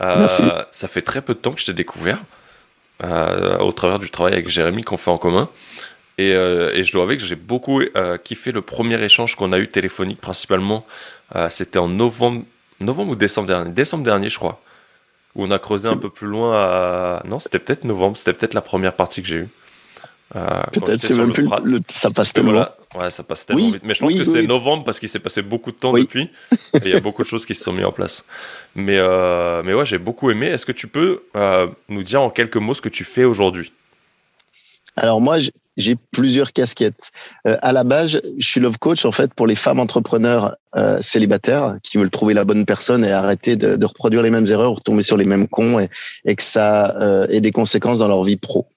Euh, 0.00 0.28
ça 0.72 0.88
fait 0.88 1.02
très 1.02 1.22
peu 1.22 1.34
de 1.34 1.38
temps 1.38 1.52
que 1.52 1.60
je 1.60 1.66
t'ai 1.66 1.72
découvert 1.72 2.18
euh, 3.04 3.58
au 3.58 3.70
travers 3.70 4.00
du 4.00 4.10
travail 4.10 4.32
avec 4.32 4.48
Jérémy 4.48 4.82
qu'on 4.82 4.96
fait 4.96 5.10
en 5.10 5.18
commun. 5.18 5.48
Et, 6.18 6.32
euh, 6.32 6.72
et, 6.74 6.84
je 6.84 6.92
dois 6.92 7.02
avouer 7.02 7.16
que 7.16 7.24
j'ai 7.24 7.36
beaucoup 7.36 7.82
kiffé 8.22 8.52
le 8.52 8.62
premier 8.62 9.02
échange 9.02 9.34
qu'on 9.34 9.52
a 9.52 9.58
eu 9.58 9.68
téléphonique, 9.68 10.20
principalement. 10.20 10.86
C'était 11.48 11.78
en 11.78 11.88
novembre, 11.88 12.44
novembre 12.80 13.12
ou 13.12 13.16
décembre 13.16 13.48
dernier 13.48 13.70
Décembre 13.72 14.04
dernier, 14.04 14.28
je 14.28 14.38
crois. 14.38 14.60
Où 15.34 15.44
on 15.44 15.50
a 15.50 15.58
creusé 15.58 15.88
un 15.88 15.96
peu 15.96 16.10
plus 16.10 16.28
loin 16.28 16.54
à. 16.54 17.22
Non, 17.26 17.40
c'était 17.40 17.58
peut-être 17.58 17.82
novembre, 17.82 18.16
c'était 18.16 18.32
peut-être 18.32 18.54
la 18.54 18.60
première 18.60 18.94
partie 18.94 19.20
que 19.20 19.26
j'ai 19.26 19.36
eue. 19.38 19.48
Euh, 20.36 20.62
Peut-être 20.72 21.00
c'est 21.00 21.14
même 21.14 21.32
plus 21.32 21.48
le, 21.64 21.80
ça 21.94 22.10
passe 22.10 22.32
tellement. 22.32 22.66
Ouais, 22.94 23.10
ça 23.10 23.22
passe 23.22 23.46
tellement 23.46 23.70
vite. 23.70 23.82
Mais 23.84 23.94
je 23.94 24.00
pense 24.00 24.14
que 24.14 24.24
c'est 24.24 24.42
novembre 24.42 24.84
parce 24.84 24.98
qu'il 24.98 25.08
s'est 25.08 25.20
passé 25.20 25.42
beaucoup 25.42 25.70
de 25.70 25.76
temps 25.76 25.92
depuis. 25.92 26.30
et 26.52 26.78
il 26.84 26.90
y 26.90 26.96
a 26.96 27.00
beaucoup 27.00 27.22
de 27.22 27.28
choses 27.28 27.46
qui 27.46 27.54
se 27.54 27.62
sont 27.62 27.72
mises 27.72 27.84
en 27.84 27.92
place. 27.92 28.24
Mais, 28.74 28.98
euh, 28.98 29.62
mais 29.64 29.74
ouais, 29.74 29.86
j'ai 29.86 29.98
beaucoup 29.98 30.30
aimé. 30.30 30.46
Est-ce 30.46 30.66
que 30.66 30.72
tu 30.72 30.88
peux 30.88 31.22
euh, 31.36 31.68
nous 31.88 32.02
dire 32.02 32.22
en 32.22 32.30
quelques 32.30 32.56
mots 32.56 32.74
ce 32.74 32.82
que 32.82 32.88
tu 32.88 33.04
fais 33.04 33.24
aujourd'hui? 33.24 33.72
Alors 34.96 35.20
moi, 35.20 35.38
j'ai 35.76 35.96
plusieurs 36.12 36.52
casquettes. 36.52 37.10
à 37.44 37.72
la 37.72 37.82
base, 37.82 38.20
je 38.38 38.46
suis 38.48 38.60
love 38.60 38.78
coach 38.78 39.04
en 39.04 39.12
fait 39.12 39.34
pour 39.34 39.46
les 39.46 39.56
femmes 39.56 39.80
entrepreneurs 39.80 40.56
célibataires 41.00 41.78
qui 41.82 41.98
veulent 41.98 42.10
trouver 42.10 42.32
la 42.32 42.44
bonne 42.44 42.64
personne 42.64 43.04
et 43.04 43.10
arrêter 43.10 43.56
de, 43.56 43.74
de 43.74 43.86
reproduire 43.86 44.22
les 44.22 44.30
mêmes 44.30 44.46
erreurs, 44.46 44.76
retomber 44.76 45.02
sur 45.02 45.16
les 45.16 45.24
mêmes 45.24 45.48
cons 45.48 45.80
et, 45.80 45.88
et 46.24 46.36
que 46.36 46.42
ça 46.44 46.96
ait 47.28 47.40
des 47.40 47.50
conséquences 47.50 47.98
dans 47.98 48.08
leur 48.08 48.22
vie 48.22 48.36
pro. 48.36 48.68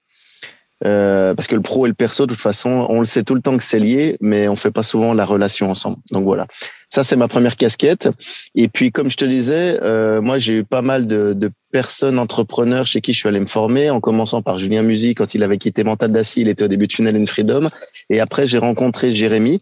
Euh, 0.86 1.34
parce 1.34 1.48
que 1.48 1.56
le 1.56 1.60
pro 1.60 1.86
et 1.86 1.88
le 1.88 1.94
perso, 1.94 2.26
de 2.26 2.34
toute 2.34 2.40
façon, 2.40 2.86
on 2.88 3.00
le 3.00 3.06
sait 3.06 3.24
tout 3.24 3.34
le 3.34 3.40
temps 3.40 3.56
que 3.56 3.64
c'est 3.64 3.80
lié, 3.80 4.16
mais 4.20 4.48
on 4.48 4.56
fait 4.56 4.70
pas 4.70 4.82
souvent 4.82 5.12
la 5.12 5.24
relation 5.24 5.70
ensemble. 5.70 5.98
Donc 6.12 6.24
voilà. 6.24 6.46
Ça, 6.88 7.04
c'est 7.04 7.16
ma 7.16 7.28
première 7.28 7.56
casquette. 7.56 8.08
Et 8.54 8.68
puis, 8.68 8.92
comme 8.92 9.10
je 9.10 9.16
te 9.16 9.24
disais, 9.24 9.78
euh, 9.82 10.20
moi, 10.20 10.38
j'ai 10.38 10.58
eu 10.58 10.64
pas 10.64 10.82
mal 10.82 11.06
de, 11.06 11.34
de, 11.34 11.50
personnes 11.70 12.18
entrepreneurs 12.18 12.86
chez 12.86 13.00
qui 13.00 13.12
je 13.12 13.18
suis 13.18 13.28
allé 13.28 13.40
me 13.40 13.46
former, 13.46 13.90
en 13.90 14.00
commençant 14.00 14.42
par 14.42 14.58
Julien 14.58 14.82
Musy, 14.82 15.14
quand 15.14 15.34
il 15.34 15.42
avait 15.42 15.58
quitté 15.58 15.84
Mental 15.84 16.10
d'Acier, 16.10 16.42
il 16.42 16.48
était 16.48 16.64
au 16.64 16.68
début 16.68 16.86
de 16.86 16.92
Funnel 16.92 17.16
and 17.16 17.26
Freedom. 17.26 17.68
Et 18.10 18.20
après, 18.20 18.46
j'ai 18.46 18.58
rencontré 18.58 19.10
Jérémy, 19.10 19.60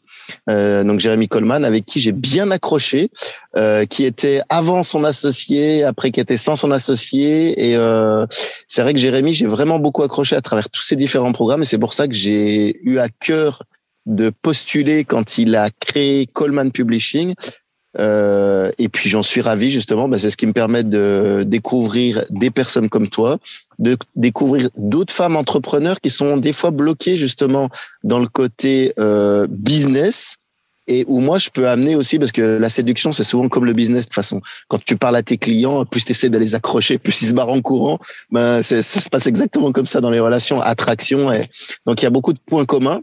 euh, 0.48 0.84
donc 0.84 1.00
Jérémy 1.00 1.28
Coleman, 1.28 1.64
avec 1.64 1.84
qui 1.84 2.00
j'ai 2.00 2.12
bien 2.12 2.50
accroché, 2.50 3.10
euh, 3.56 3.86
qui 3.86 4.04
était 4.04 4.40
avant 4.48 4.82
son 4.82 5.02
associé, 5.04 5.82
après 5.82 6.12
qui 6.12 6.20
était 6.20 6.36
sans 6.36 6.56
son 6.56 6.70
associé. 6.70 7.70
Et 7.70 7.76
euh, 7.76 8.26
c'est 8.68 8.82
vrai 8.82 8.94
que 8.94 9.00
Jérémy, 9.00 9.32
j'ai 9.32 9.46
vraiment 9.46 9.78
beaucoup 9.78 10.02
accroché 10.02 10.36
à 10.36 10.40
travers 10.40 10.70
tous 10.70 10.82
ces 10.82 10.96
différents 10.96 11.32
programmes. 11.32 11.62
Et 11.62 11.66
c'est 11.66 11.78
pour 11.78 11.92
ça 11.92 12.06
que 12.06 12.14
j'ai 12.14 12.78
eu 12.82 12.98
à 12.98 13.08
cœur 13.08 13.62
de 14.06 14.30
postuler 14.30 15.04
quand 15.04 15.38
il 15.38 15.56
a 15.56 15.70
créé 15.70 16.26
Coleman 16.26 16.70
Publishing. 16.70 17.34
Euh, 17.98 18.70
et 18.78 18.88
puis 18.88 19.08
j'en 19.08 19.22
suis 19.22 19.40
ravi 19.40 19.70
justement, 19.70 20.08
bah, 20.08 20.18
c'est 20.18 20.30
ce 20.30 20.36
qui 20.36 20.46
me 20.46 20.52
permet 20.52 20.84
de 20.84 21.44
découvrir 21.46 22.24
des 22.30 22.50
personnes 22.50 22.88
comme 22.88 23.08
toi, 23.08 23.38
de 23.78 23.96
découvrir 24.14 24.68
d'autres 24.76 25.14
femmes 25.14 25.36
entrepreneurs 25.36 26.00
qui 26.00 26.10
sont 26.10 26.36
des 26.36 26.52
fois 26.52 26.70
bloquées 26.70 27.16
justement 27.16 27.70
dans 28.04 28.18
le 28.18 28.26
côté 28.26 28.92
euh, 28.98 29.46
business 29.48 30.36
et 30.88 31.04
où 31.08 31.20
moi 31.20 31.38
je 31.38 31.50
peux 31.50 31.68
amener 31.68 31.96
aussi 31.96 32.18
parce 32.18 32.32
que 32.32 32.42
la 32.42 32.68
séduction 32.68 33.12
c'est 33.12 33.24
souvent 33.24 33.48
comme 33.48 33.64
le 33.64 33.72
business 33.72 34.04
de 34.04 34.08
toute 34.08 34.14
façon. 34.14 34.40
Quand 34.68 34.82
tu 34.84 34.96
parles 34.96 35.16
à 35.16 35.22
tes 35.22 35.38
clients, 35.38 35.84
plus 35.84 36.04
tu 36.04 36.30
de 36.30 36.38
les 36.38 36.54
accrocher, 36.54 36.98
plus 36.98 37.22
ils 37.22 37.28
se 37.28 37.34
barrent 37.34 37.48
en 37.48 37.60
courant. 37.60 37.98
Ben 38.30 38.62
ça 38.62 38.82
se 38.82 39.08
passe 39.08 39.26
exactement 39.26 39.72
comme 39.72 39.86
ça 39.86 40.00
dans 40.00 40.10
les 40.10 40.20
relations, 40.20 40.60
attraction. 40.60 41.32
Et 41.32 41.48
donc 41.86 42.02
il 42.02 42.04
y 42.04 42.06
a 42.06 42.10
beaucoup 42.10 42.32
de 42.32 42.40
points 42.46 42.64
communs. 42.66 43.00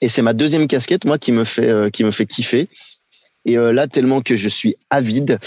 Et 0.00 0.08
c'est 0.08 0.22
ma 0.22 0.32
deuxième 0.32 0.66
casquette, 0.66 1.04
moi, 1.04 1.18
qui 1.18 1.32
me 1.32 1.44
fait, 1.44 1.68
euh, 1.68 1.90
qui 1.90 2.04
me 2.04 2.10
fait 2.10 2.26
kiffer. 2.26 2.68
Et 3.44 3.58
euh, 3.58 3.72
là, 3.72 3.86
tellement 3.86 4.20
que 4.20 4.36
je 4.36 4.48
suis 4.48 4.76
avide 4.90 5.38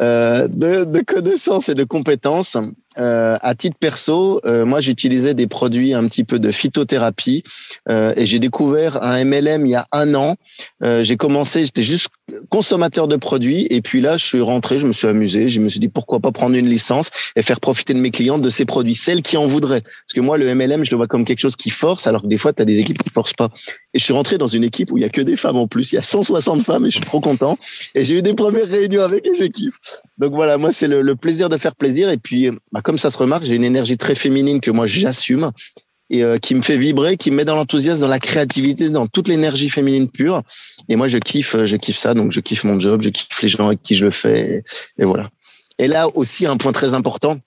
euh, 0.00 0.48
de, 0.48 0.84
de, 0.84 1.00
connaissances 1.00 1.68
et 1.68 1.74
de 1.74 1.84
compétences, 1.84 2.56
euh, 2.98 3.36
à 3.40 3.54
titre 3.54 3.76
perso, 3.78 4.40
euh, 4.44 4.64
moi 4.64 4.80
j'utilisais 4.80 5.34
des 5.34 5.46
produits 5.46 5.94
un 5.94 6.06
petit 6.08 6.24
peu 6.24 6.38
de 6.38 6.50
phytothérapie 6.50 7.44
euh, 7.88 8.12
et 8.16 8.26
j'ai 8.26 8.40
découvert 8.40 9.02
un 9.04 9.24
MLM 9.24 9.66
il 9.66 9.70
y 9.70 9.74
a 9.76 9.86
un 9.92 10.14
an. 10.14 10.36
J'ai 10.80 11.16
commencé, 11.16 11.64
j'étais 11.64 11.82
juste 11.82 12.08
consommateur 12.48 13.08
de 13.08 13.16
produits 13.16 13.66
et 13.70 13.80
puis 13.80 14.00
là 14.00 14.16
je 14.16 14.24
suis 14.24 14.40
rentré, 14.40 14.78
je 14.78 14.86
me 14.86 14.92
suis 14.92 15.06
amusé, 15.06 15.48
je 15.48 15.60
me 15.60 15.68
suis 15.68 15.80
dit 15.80 15.88
pourquoi 15.88 16.20
pas 16.20 16.32
prendre 16.32 16.56
une 16.56 16.68
licence 16.68 17.10
et 17.36 17.42
faire 17.42 17.60
profiter 17.60 17.94
de 17.94 17.98
mes 17.98 18.10
clients 18.10 18.38
de 18.38 18.48
ces 18.48 18.64
produits, 18.64 18.94
celles 18.94 19.22
qui 19.22 19.36
en 19.36 19.46
voudraient. 19.46 19.80
Parce 19.80 20.14
que 20.14 20.20
moi 20.20 20.38
le 20.38 20.52
MLM 20.54 20.84
je 20.84 20.90
le 20.90 20.96
vois 20.96 21.06
comme 21.06 21.24
quelque 21.24 21.40
chose 21.40 21.56
qui 21.56 21.70
force 21.70 22.06
alors 22.06 22.22
que 22.22 22.26
des 22.26 22.38
fois 22.38 22.52
tu 22.52 22.62
as 22.62 22.64
des 22.64 22.78
équipes 22.78 22.98
qui 22.98 23.10
forcent 23.10 23.32
pas. 23.32 23.48
Et 23.94 23.98
je 23.98 24.04
suis 24.04 24.12
rentré 24.12 24.38
dans 24.38 24.46
une 24.46 24.64
équipe 24.64 24.90
où 24.92 24.98
il 24.98 25.02
y 25.02 25.06
a 25.06 25.08
que 25.08 25.20
des 25.20 25.36
femmes 25.36 25.56
en 25.56 25.66
plus, 25.66 25.92
il 25.92 25.96
y 25.96 25.98
a 25.98 26.02
160 26.02 26.62
femmes 26.62 26.86
et 26.86 26.90
je 26.90 26.96
suis 26.96 27.04
trop 27.04 27.20
content 27.20 27.58
et 27.94 28.04
j'ai 28.04 28.18
eu 28.18 28.22
des 28.22 28.34
premières 28.34 28.68
réunions 28.68 29.02
avec 29.02 29.26
et 29.26 29.34
je 29.38 29.44
kiffe. 29.44 29.78
Donc 30.18 30.32
voilà, 30.32 30.58
moi 30.58 30.72
c'est 30.72 30.88
le, 30.88 31.02
le, 31.02 31.16
plaisir 31.16 31.48
de 31.48 31.56
faire 31.56 31.74
plaisir 31.74 32.10
et 32.10 32.18
puis 32.18 32.50
bah, 32.72 32.80
comme 32.88 32.96
ça 32.96 33.10
se 33.10 33.18
remarque, 33.18 33.44
j'ai 33.44 33.54
une 33.54 33.64
énergie 33.64 33.98
très 33.98 34.14
féminine 34.14 34.62
que 34.62 34.70
moi 34.70 34.86
j'assume 34.86 35.52
et 36.08 36.24
euh, 36.24 36.38
qui 36.38 36.54
me 36.54 36.62
fait 36.62 36.78
vibrer, 36.78 37.18
qui 37.18 37.30
me 37.30 37.36
met 37.36 37.44
dans 37.44 37.54
l'enthousiasme, 37.54 38.00
dans 38.00 38.08
la 38.08 38.18
créativité, 38.18 38.88
dans 38.88 39.06
toute 39.06 39.28
l'énergie 39.28 39.68
féminine 39.68 40.10
pure. 40.10 40.40
Et 40.88 40.96
moi 40.96 41.06
je 41.06 41.18
kiffe, 41.18 41.54
je 41.66 41.76
kiffe 41.76 41.98
ça, 41.98 42.14
donc 42.14 42.32
je 42.32 42.40
kiffe 42.40 42.64
mon 42.64 42.80
job, 42.80 43.02
je 43.02 43.10
kiffe 43.10 43.42
les 43.42 43.48
gens 43.48 43.66
avec 43.66 43.82
qui 43.82 43.94
je 43.94 44.06
le 44.06 44.10
fais, 44.10 44.62
et, 44.98 45.04
voilà. 45.04 45.28
Et 45.78 45.86
là 45.86 46.08
aussi 46.16 46.46
un 46.46 46.56
point 46.56 46.72
très 46.72 46.94
important, 46.94 47.38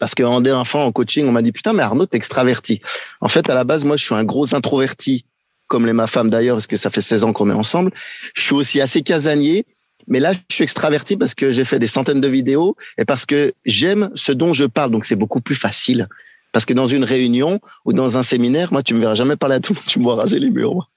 parce 0.00 0.16
qu'en 0.16 0.40
dernière 0.40 0.66
fois 0.66 0.84
en 0.84 0.90
coaching, 0.90 1.24
on 1.28 1.30
m'a 1.30 1.42
dit 1.42 1.52
putain 1.52 1.72
mais 1.72 1.84
Arnaud 1.84 2.06
t'es 2.06 2.16
extraverti. 2.16 2.80
En 3.20 3.28
fait 3.28 3.48
à 3.48 3.54
la 3.54 3.62
base 3.62 3.84
moi 3.84 3.96
je 3.96 4.04
suis 4.04 4.16
un 4.16 4.24
gros 4.24 4.56
introverti, 4.56 5.24
comme 5.68 5.86
les 5.86 5.92
ma 5.92 6.08
femme 6.08 6.30
d'ailleurs, 6.30 6.56
parce 6.56 6.66
que 6.66 6.76
ça 6.76 6.90
fait 6.90 7.00
16 7.00 7.22
ans 7.22 7.32
qu'on 7.32 7.48
est 7.48 7.54
ensemble. 7.54 7.92
Je 8.34 8.42
suis 8.42 8.54
aussi 8.54 8.80
assez 8.80 9.02
casanier. 9.02 9.66
Mais 10.08 10.20
là, 10.20 10.32
je 10.32 10.54
suis 10.54 10.64
extraverti 10.64 11.16
parce 11.16 11.34
que 11.34 11.50
j'ai 11.50 11.64
fait 11.64 11.78
des 11.78 11.86
centaines 11.86 12.20
de 12.20 12.28
vidéos 12.28 12.76
et 12.98 13.04
parce 13.04 13.26
que 13.26 13.52
j'aime 13.64 14.10
ce 14.14 14.32
dont 14.32 14.52
je 14.52 14.64
parle. 14.64 14.90
Donc, 14.90 15.04
c'est 15.04 15.16
beaucoup 15.16 15.40
plus 15.40 15.54
facile. 15.54 16.08
Parce 16.52 16.66
que 16.66 16.74
dans 16.74 16.86
une 16.86 17.04
réunion 17.04 17.60
ou 17.84 17.92
dans 17.92 18.16
un 18.16 18.22
séminaire, 18.22 18.72
moi, 18.72 18.82
tu 18.82 18.94
me 18.94 19.00
verras 19.00 19.14
jamais 19.14 19.36
parler 19.36 19.56
à 19.56 19.60
tout 19.60 19.72
le 19.72 19.78
monde. 19.78 19.86
Tu 19.86 19.98
me 19.98 20.04
vois 20.04 20.16
raser 20.16 20.38
les 20.38 20.50
murs. 20.50 20.88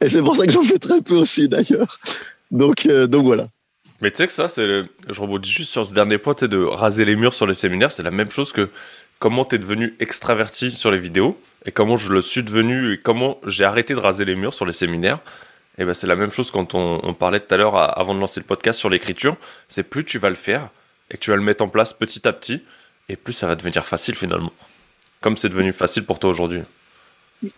Et 0.00 0.08
c'est 0.08 0.22
pour 0.22 0.36
ça 0.36 0.46
que 0.46 0.52
j'en 0.52 0.62
fais 0.62 0.78
très 0.78 1.02
peu 1.02 1.14
aussi, 1.14 1.48
d'ailleurs. 1.48 1.98
Donc, 2.50 2.86
euh, 2.86 3.06
donc 3.06 3.24
voilà. 3.24 3.48
Mais 4.00 4.10
tu 4.10 4.16
sais 4.16 4.26
que 4.26 4.32
ça, 4.32 4.48
c'est 4.48 4.66
le... 4.66 4.88
je 5.08 5.20
rebondis 5.20 5.50
juste 5.50 5.70
sur 5.70 5.86
ce 5.86 5.94
dernier 5.94 6.18
point, 6.18 6.34
de 6.34 6.58
raser 6.58 7.04
les 7.04 7.16
murs 7.16 7.34
sur 7.34 7.46
les 7.46 7.54
séminaires, 7.54 7.92
c'est 7.92 8.02
la 8.02 8.10
même 8.10 8.30
chose 8.30 8.52
que 8.52 8.68
comment 9.20 9.44
tu 9.44 9.54
es 9.54 9.58
devenu 9.58 9.94
extraverti 10.00 10.72
sur 10.72 10.90
les 10.90 10.98
vidéos 10.98 11.40
et 11.64 11.70
comment 11.70 11.96
je 11.96 12.12
le 12.12 12.20
suis 12.20 12.42
devenu 12.42 12.92
et 12.94 12.98
comment 12.98 13.38
j'ai 13.46 13.64
arrêté 13.64 13.94
de 13.94 14.00
raser 14.00 14.24
les 14.24 14.34
murs 14.34 14.54
sur 14.54 14.66
les 14.66 14.72
séminaires. 14.72 15.20
Et 15.78 15.84
ben 15.84 15.94
c'est 15.94 16.06
la 16.06 16.16
même 16.16 16.30
chose 16.30 16.50
quand 16.50 16.74
on, 16.74 17.14
parlait 17.14 17.40
tout 17.40 17.54
à 17.54 17.56
l'heure 17.56 17.98
avant 17.98 18.14
de 18.14 18.20
lancer 18.20 18.40
le 18.40 18.46
podcast 18.46 18.78
sur 18.78 18.90
l'écriture. 18.90 19.36
C'est 19.68 19.82
plus 19.82 20.04
tu 20.04 20.18
vas 20.18 20.28
le 20.28 20.34
faire 20.34 20.68
et 21.10 21.14
que 21.14 21.20
tu 21.20 21.30
vas 21.30 21.36
le 21.36 21.42
mettre 21.42 21.64
en 21.64 21.68
place 21.68 21.92
petit 21.92 22.26
à 22.26 22.32
petit, 22.32 22.62
et 23.08 23.16
plus 23.16 23.32
ça 23.32 23.46
va 23.46 23.54
devenir 23.54 23.84
facile 23.84 24.14
finalement. 24.14 24.52
Comme 25.20 25.36
c'est 25.36 25.48
devenu 25.48 25.72
facile 25.72 26.04
pour 26.04 26.18
toi 26.18 26.30
aujourd'hui. 26.30 26.62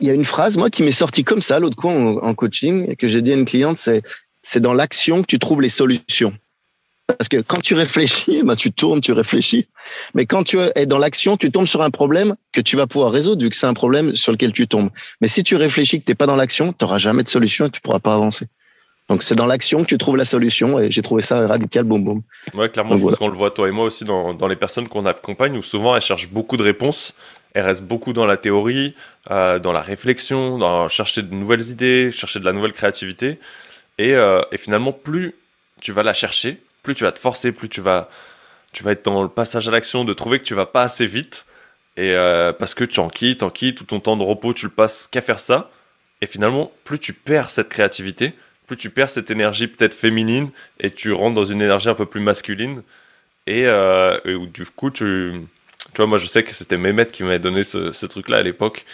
Il 0.00 0.06
y 0.06 0.10
a 0.10 0.14
une 0.14 0.24
phrase, 0.24 0.56
moi, 0.56 0.70
qui 0.70 0.82
m'est 0.82 0.92
sortie 0.92 1.24
comme 1.24 1.42
ça 1.42 1.58
l'autre 1.58 1.76
coup 1.76 1.88
en, 1.88 2.34
coaching, 2.34 2.96
que 2.96 3.06
j'ai 3.06 3.20
dit 3.20 3.32
à 3.32 3.34
une 3.34 3.44
cliente, 3.44 3.78
c'est 3.78 4.60
dans 4.60 4.72
l'action 4.72 5.22
que 5.22 5.26
tu 5.26 5.38
trouves 5.38 5.60
les 5.60 5.68
solutions. 5.68 6.34
Parce 7.06 7.28
que 7.28 7.36
quand 7.42 7.60
tu 7.62 7.74
réfléchis, 7.74 8.42
ben 8.44 8.56
tu 8.56 8.72
tournes, 8.72 9.00
tu 9.00 9.12
réfléchis. 9.12 9.66
Mais 10.14 10.24
quand 10.24 10.42
tu 10.42 10.58
es 10.74 10.86
dans 10.86 10.98
l'action, 10.98 11.36
tu 11.36 11.50
tombes 11.50 11.66
sur 11.66 11.82
un 11.82 11.90
problème 11.90 12.34
que 12.52 12.62
tu 12.62 12.76
vas 12.76 12.86
pouvoir 12.86 13.12
résoudre 13.12 13.42
vu 13.42 13.50
que 13.50 13.56
c'est 13.56 13.66
un 13.66 13.74
problème 13.74 14.16
sur 14.16 14.32
lequel 14.32 14.52
tu 14.52 14.66
tombes. 14.66 14.88
Mais 15.20 15.28
si 15.28 15.44
tu 15.44 15.56
réfléchis 15.56 16.00
que 16.00 16.06
tu 16.06 16.12
n'es 16.12 16.16
pas 16.16 16.26
dans 16.26 16.36
l'action, 16.36 16.72
tu 16.72 16.82
n'auras 16.84 16.98
jamais 16.98 17.22
de 17.22 17.28
solution 17.28 17.66
et 17.66 17.70
tu 17.70 17.80
pourras 17.82 17.98
pas 17.98 18.14
avancer. 18.14 18.46
Donc 19.10 19.22
c'est 19.22 19.34
dans 19.34 19.44
l'action 19.44 19.82
que 19.82 19.88
tu 19.88 19.98
trouves 19.98 20.16
la 20.16 20.24
solution 20.24 20.78
et 20.80 20.90
j'ai 20.90 21.02
trouvé 21.02 21.20
ça 21.20 21.46
radical, 21.46 21.84
boum 21.84 22.04
boum. 22.04 22.22
Ouais, 22.54 22.70
clairement, 22.70 22.92
Donc, 22.92 22.98
je 22.98 23.02
voilà. 23.02 23.16
pense 23.18 23.26
qu'on 23.26 23.30
le 23.30 23.36
voit 23.36 23.50
toi 23.50 23.68
et 23.68 23.70
moi 23.70 23.84
aussi 23.84 24.04
dans, 24.04 24.32
dans 24.32 24.48
les 24.48 24.56
personnes 24.56 24.88
qu'on 24.88 25.04
accompagne 25.04 25.58
où 25.58 25.62
souvent 25.62 25.94
elles 25.94 26.00
cherchent 26.00 26.30
beaucoup 26.30 26.56
de 26.56 26.62
réponses, 26.62 27.14
elles 27.52 27.66
restent 27.66 27.84
beaucoup 27.84 28.14
dans 28.14 28.24
la 28.24 28.38
théorie, 28.38 28.94
euh, 29.30 29.58
dans 29.58 29.72
la 29.72 29.82
réflexion, 29.82 30.56
dans 30.56 30.88
chercher 30.88 31.20
de 31.20 31.34
nouvelles 31.34 31.68
idées, 31.68 32.10
chercher 32.12 32.40
de 32.40 32.46
la 32.46 32.54
nouvelle 32.54 32.72
créativité. 32.72 33.38
Et, 33.98 34.14
euh, 34.14 34.40
et 34.52 34.56
finalement, 34.56 34.92
plus 34.92 35.34
tu 35.82 35.92
vas 35.92 36.02
la 36.02 36.14
chercher, 36.14 36.62
plus 36.84 36.94
tu 36.94 37.02
vas 37.02 37.10
te 37.10 37.18
forcer, 37.18 37.50
plus 37.50 37.68
tu 37.68 37.80
vas, 37.80 38.08
tu 38.72 38.84
vas 38.84 38.92
être 38.92 39.04
dans 39.04 39.24
le 39.24 39.28
passage 39.28 39.66
à 39.66 39.72
l'action, 39.72 40.04
de 40.04 40.12
trouver 40.12 40.38
que 40.38 40.44
tu 40.44 40.54
vas 40.54 40.66
pas 40.66 40.82
assez 40.82 41.06
vite. 41.06 41.46
Et 41.96 42.10
euh, 42.10 42.52
parce 42.52 42.74
que 42.74 42.84
tu 42.84 43.00
en 43.00 43.08
quittes, 43.08 43.42
en 43.42 43.50
quittes, 43.50 43.78
tout 43.78 43.84
ton 43.84 44.00
temps 44.00 44.16
de 44.16 44.22
repos, 44.22 44.52
tu 44.52 44.66
le 44.66 44.72
passes 44.72 45.08
qu'à 45.10 45.20
faire 45.20 45.40
ça. 45.40 45.70
Et 46.20 46.26
finalement, 46.26 46.70
plus 46.84 46.98
tu 46.98 47.12
perds 47.12 47.50
cette 47.50 47.68
créativité, 47.68 48.34
plus 48.66 48.76
tu 48.76 48.90
perds 48.90 49.10
cette 49.10 49.30
énergie 49.30 49.66
peut-être 49.66 49.94
féminine 49.94 50.50
et 50.78 50.90
tu 50.90 51.12
rentres 51.12 51.34
dans 51.34 51.44
une 51.44 51.60
énergie 51.60 51.88
un 51.88 51.94
peu 51.94 52.06
plus 52.06 52.20
masculine. 52.20 52.82
Et, 53.46 53.66
euh, 53.66 54.18
du 54.46 54.64
coup, 54.66 54.90
tu, 54.90 55.32
tu 55.92 55.96
vois, 55.96 56.06
moi 56.06 56.18
je 56.18 56.26
sais 56.26 56.42
que 56.42 56.54
c'était 56.54 56.76
Mehmet 56.76 57.06
qui 57.06 57.22
m'avait 57.24 57.38
donné 57.38 57.62
ce, 57.62 57.92
ce 57.92 58.06
truc-là 58.06 58.38
à 58.38 58.42
l'époque. 58.42 58.84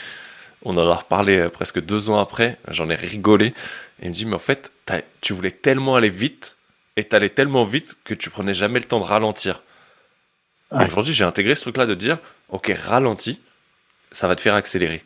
On 0.62 0.76
en 0.76 0.90
a 0.90 0.94
reparlé 0.94 1.38
euh, 1.38 1.48
presque 1.48 1.80
deux 1.80 2.10
ans 2.10 2.18
après. 2.18 2.58
J'en 2.68 2.90
ai 2.90 2.94
rigolé. 2.94 3.46
Et 3.46 4.04
il 4.04 4.08
me 4.08 4.14
dit, 4.14 4.26
mais 4.26 4.36
en 4.36 4.40
fait, 4.40 4.72
tu 5.20 5.32
voulais 5.32 5.50
tellement 5.50 5.96
aller 5.96 6.08
vite 6.08 6.56
et 7.00 7.04
t'allais 7.04 7.30
tellement 7.30 7.64
vite 7.64 7.96
que 8.04 8.12
tu 8.12 8.28
prenais 8.28 8.52
jamais 8.52 8.78
le 8.78 8.84
temps 8.84 8.98
de 8.98 9.04
ralentir. 9.04 9.62
Aujourd'hui, 10.70 11.14
j'ai 11.14 11.24
intégré 11.24 11.54
ce 11.54 11.62
truc-là 11.62 11.86
de 11.86 11.94
dire, 11.94 12.18
ok, 12.50 12.70
ralentis, 12.78 13.40
ça 14.12 14.28
va 14.28 14.36
te 14.36 14.42
faire 14.42 14.54
accélérer. 14.54 15.02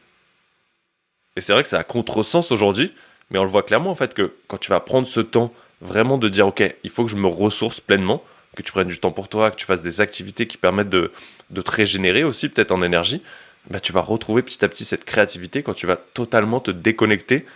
Et 1.37 1.41
c'est 1.41 1.53
vrai 1.53 1.63
que 1.63 1.69
c'est 1.69 1.77
à 1.77 1.85
contresens 1.85 2.51
aujourd'hui, 2.51 2.93
mais 3.31 3.39
on 3.39 3.45
le 3.45 3.49
voit 3.49 3.63
clairement 3.63 3.93
en 3.93 3.95
fait 3.95 4.13
que 4.13 4.35
quand 4.49 4.59
tu 4.59 4.71
vas 4.71 4.81
prendre 4.81 5.07
ce 5.07 5.21
temps 5.21 5.55
vraiment 5.81 6.19
de 6.19 6.29
dire, 6.29 6.49
ok, 6.49 6.75
il 6.83 6.91
faut 6.91 7.05
que 7.05 7.11
je 7.11 7.17
me 7.17 7.29
ressource 7.29 7.79
pleinement, 7.81 8.25
que 8.57 8.63
tu 8.63 8.73
prennes 8.73 8.89
du 8.89 8.99
temps 8.99 9.13
pour 9.13 9.29
toi, 9.29 9.53
que 9.53 9.57
tu 9.57 9.65
fasses 9.65 9.83
des 9.83 10.01
activités 10.01 10.49
qui 10.49 10.57
permettent 10.57 10.91
de, 10.91 11.13
de 11.51 11.63
te 11.63 11.71
régénérer 11.71 12.25
aussi, 12.25 12.49
peut-être 12.49 12.73
en 12.73 12.83
énergie, 12.83 13.23
bah, 13.71 13.79
tu 13.79 13.93
vas 13.93 14.01
retrouver 14.01 14.43
petit 14.43 14.65
à 14.65 14.69
petit 14.69 14.85
cette 14.85 15.05
créativité 15.05 15.63
quand 15.63 15.75
tu 15.75 15.87
vas 15.87 15.97
totalement 15.97 16.59
te 16.59 16.73
déconnecter 16.73 17.47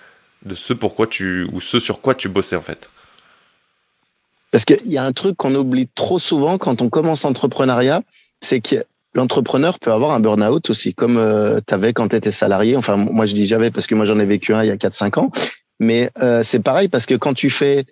de 0.45 0.55
ce 0.55 0.73
pourquoi 0.75 1.09
tu 1.09 1.49
ou 1.53 1.61
ce 1.61 1.81
sur 1.81 2.01
quoi 2.01 2.15
tu 2.15 2.29
bossais 2.29 2.57
en 2.57 2.63
fait. 2.63 2.89
Parce 4.51 4.65
qu'il 4.65 4.91
y 4.91 4.99
a 4.99 5.05
un 5.05 5.13
truc 5.13 5.37
qu'on 5.37 5.55
oublie 5.55 5.89
trop 5.95 6.19
souvent 6.19 6.59
quand 6.59 6.81
on 6.81 6.89
commence 6.89 7.25
l'entrepreneuriat, 7.25 8.03
c'est 8.41 8.61
que 8.61 8.85
l'entrepreneur 9.15 9.79
peut 9.79 9.93
avoir 9.93 10.13
un 10.13 10.21
burn-out 10.21 10.71
aussi, 10.71 10.95
comme 10.95 11.19
euh, 11.19 11.61
tu 11.67 11.75
avais 11.75 11.93
quand 11.93 12.09
tu 12.09 12.17
étais 12.17 12.31
salarié. 12.31 12.77
Enfin, 12.77 12.97
moi, 12.97 13.27
je 13.27 13.35
dis 13.35 13.47
j'avais 13.47 13.71
parce 13.71 13.87
que 13.87 13.95
moi, 13.95 14.05
j'en 14.05 14.19
ai 14.19 14.27
vécu 14.27 14.55
un 14.55 14.63
il 14.63 14.69
y 14.69 14.71
a 14.71 14.77
4-5 14.77 15.19
ans. 15.19 15.31
Mais 15.81 16.11
euh, 16.23 16.43
c'est 16.43 16.61
pareil 16.61 16.89
parce 16.89 17.07
que 17.07 17.15
quand 17.15 17.35
tu 17.35 17.51
fais... 17.51 17.85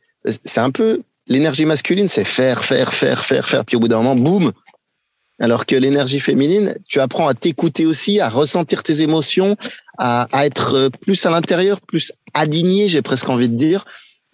C'est 0.45 0.61
un 0.61 0.71
peu... 0.71 1.03
L'énergie 1.29 1.65
masculine, 1.65 2.09
c'est 2.09 2.25
faire, 2.25 2.65
faire, 2.65 2.93
faire, 2.93 3.25
faire, 3.25 3.49
faire. 3.49 3.65
Puis 3.65 3.77
au 3.77 3.81
bout 3.81 3.89
d'un 3.89 3.99
moment, 3.99 4.17
boum 4.17 4.53
alors 5.39 5.67
que 5.67 5.77
l'énergie 5.77 6.21
féminine, 6.21 6.75
tu 6.89 6.99
apprends 6.99 7.29
à 7.29 7.35
t'écouter 7.35 7.85
aussi, 7.85 8.21
à 8.21 8.31
ressentir 8.31 8.83
tes 8.83 9.03
émotions, 9.03 9.57
à, 9.99 10.29
à 10.33 10.47
être 10.47 10.89
plus 11.03 11.27
à 11.27 11.31
l'intérieur, 11.31 11.83
plus 11.83 12.13
aligné, 12.33 12.89
j'ai 12.89 13.03
presque 13.03 13.29
envie 13.29 13.51
de 13.51 13.55
dire. 13.55 13.85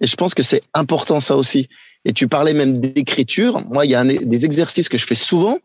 Et 0.01 0.07
je 0.07 0.15
pense 0.15 0.35
que 0.35 0.45
c'est 0.45 0.63
important 0.75 1.19
ça 1.19 1.37
aussi. 1.37 1.69
Et 2.05 2.13
tu 2.13 2.29
parlais 2.29 2.53
même 2.53 2.81
d'écriture. 2.81 3.65
Moi, 3.69 3.87
il 3.87 3.91
y 3.93 3.95
a 3.95 4.01
un, 4.01 4.05
des 4.05 4.45
exercices 4.45 4.89
que 4.89 4.99
je 4.99 5.07
fais 5.07 5.15
souvent, 5.15 5.59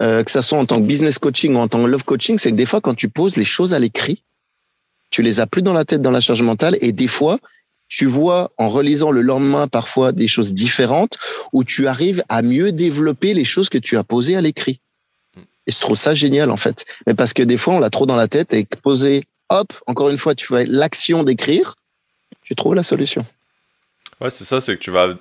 euh, 0.00 0.22
que 0.24 0.30
ça 0.30 0.42
soit 0.42 0.58
en 0.58 0.66
tant 0.66 0.76
que 0.76 0.86
business 0.86 1.18
coaching 1.18 1.54
ou 1.54 1.58
en 1.58 1.68
tant 1.68 1.82
que 1.82 1.88
love 1.88 2.04
coaching, 2.04 2.38
c'est 2.38 2.50
que 2.50 2.56
des 2.56 2.66
fois, 2.66 2.80
quand 2.80 2.94
tu 2.94 3.08
poses 3.08 3.36
les 3.36 3.44
choses 3.44 3.74
à 3.74 3.78
l'écrit, 3.78 4.22
tu 5.10 5.22
les 5.22 5.40
as 5.40 5.46
plus 5.46 5.62
dans 5.62 5.72
la 5.72 5.84
tête, 5.84 6.02
dans 6.02 6.10
la 6.10 6.20
charge 6.20 6.42
mentale, 6.42 6.76
et 6.80 6.92
des 6.92 7.08
fois, 7.08 7.38
tu 7.88 8.06
vois 8.06 8.50
en 8.58 8.68
relisant 8.68 9.10
le 9.10 9.20
lendemain 9.20 9.68
parfois 9.68 10.12
des 10.12 10.28
choses 10.28 10.52
différentes 10.52 11.18
où 11.52 11.62
tu 11.62 11.86
arrives 11.86 12.24
à 12.28 12.42
mieux 12.42 12.72
développer 12.72 13.32
les 13.34 13.44
choses 13.44 13.68
que 13.68 13.78
tu 13.78 13.96
as 13.96 14.02
posées 14.02 14.36
à 14.36 14.40
l'écrit. 14.40 14.80
Et 15.66 15.72
je 15.72 15.78
trouve 15.78 15.96
ça 15.96 16.14
génial 16.14 16.50
en 16.50 16.56
fait. 16.56 16.84
Mais 17.06 17.14
parce 17.14 17.32
que 17.32 17.42
des 17.42 17.56
fois 17.56 17.74
on 17.74 17.78
l'a 17.78 17.90
trop 17.90 18.06
dans 18.06 18.16
la 18.16 18.28
tête 18.28 18.54
et 18.54 18.64
poser, 18.64 19.24
hop, 19.48 19.72
encore 19.86 20.10
une 20.10 20.18
fois, 20.18 20.34
tu 20.34 20.46
fais 20.46 20.66
l'action 20.66 21.22
d'écrire, 21.22 21.76
tu 22.42 22.54
trouves 22.54 22.74
la 22.74 22.82
solution. 22.82 23.24
Ouais, 24.20 24.30
c'est 24.30 24.44
ça, 24.44 24.60
c'est 24.60 24.74
que 24.74 24.80
tu 24.80 24.90
vas, 24.90 25.14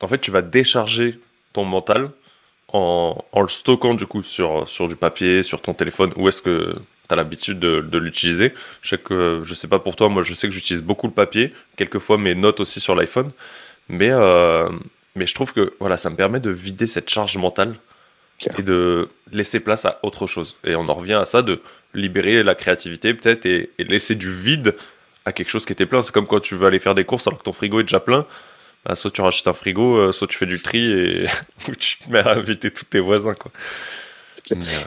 en 0.00 0.08
fait, 0.08 0.20
tu 0.20 0.30
vas 0.30 0.42
décharger 0.42 1.18
ton 1.52 1.64
mental 1.64 2.10
en, 2.72 3.22
en, 3.32 3.42
le 3.42 3.48
stockant 3.48 3.94
du 3.94 4.06
coup 4.06 4.22
sur, 4.22 4.66
sur 4.68 4.88
du 4.88 4.96
papier, 4.96 5.42
sur 5.42 5.60
ton 5.60 5.74
téléphone. 5.74 6.12
Où 6.16 6.28
est-ce 6.28 6.42
que 6.42 6.72
tu 7.08 7.12
as 7.12 7.16
l'habitude 7.16 7.58
de, 7.58 7.80
de 7.80 7.98
l'utiliser? 7.98 8.54
Je 8.82 8.90
sais, 8.90 8.98
que, 8.98 9.40
je 9.42 9.54
sais 9.54 9.68
pas 9.68 9.78
pour 9.78 9.96
toi, 9.96 10.08
moi 10.08 10.22
je 10.22 10.34
sais 10.34 10.48
que 10.48 10.54
j'utilise 10.54 10.82
beaucoup 10.82 11.06
le 11.06 11.12
papier, 11.12 11.52
quelquefois 11.76 12.18
mes 12.18 12.34
notes 12.34 12.60
aussi 12.60 12.80
sur 12.80 12.94
l'iPhone. 12.94 13.30
Mais, 13.88 14.10
euh, 14.10 14.68
mais 15.16 15.26
je 15.26 15.34
trouve 15.34 15.52
que 15.52 15.74
voilà, 15.80 15.96
ça 15.96 16.10
me 16.10 16.16
permet 16.16 16.40
de 16.40 16.50
vider 16.50 16.86
cette 16.86 17.10
charge 17.10 17.36
mentale 17.36 17.74
et 18.58 18.62
de 18.62 19.08
laisser 19.32 19.60
place 19.60 19.84
à 19.84 19.98
autre 20.02 20.26
chose. 20.26 20.56
Et 20.64 20.74
on 20.76 20.88
en 20.88 20.94
revient 20.94 21.14
à 21.14 21.24
ça, 21.24 21.42
de 21.42 21.60
libérer 21.92 22.42
la 22.42 22.54
créativité 22.54 23.12
peut-être 23.12 23.44
et, 23.44 23.70
et, 23.78 23.84
laisser 23.84 24.14
du 24.14 24.30
vide 24.30 24.76
à 25.24 25.32
quelque 25.32 25.50
chose 25.50 25.66
qui 25.66 25.72
était 25.72 25.86
plein. 25.86 26.00
C'est 26.00 26.12
comme 26.12 26.26
quand 26.26 26.40
tu 26.40 26.54
veux 26.54 26.66
aller 26.66 26.78
faire 26.78 26.94
des 26.94 27.04
courses 27.04 27.26
alors 27.26 27.38
que 27.38 27.44
ton 27.44 27.52
frigo 27.52 27.80
est 27.80 27.84
déjà 27.84 28.00
plein. 28.00 28.26
Bah, 28.86 28.94
soit 28.94 29.10
tu 29.10 29.20
rachètes 29.20 29.46
un 29.46 29.52
frigo, 29.52 29.96
euh, 29.96 30.12
soit 30.12 30.26
tu 30.26 30.38
fais 30.38 30.46
du 30.46 30.60
tri 30.60 30.90
et 30.90 31.26
tu 31.78 31.98
te 31.98 32.10
mets 32.10 32.20
à 32.20 32.32
inviter 32.32 32.70
tous 32.70 32.84
tes 32.84 33.00
voisins. 33.00 33.34
Quoi. 33.34 33.52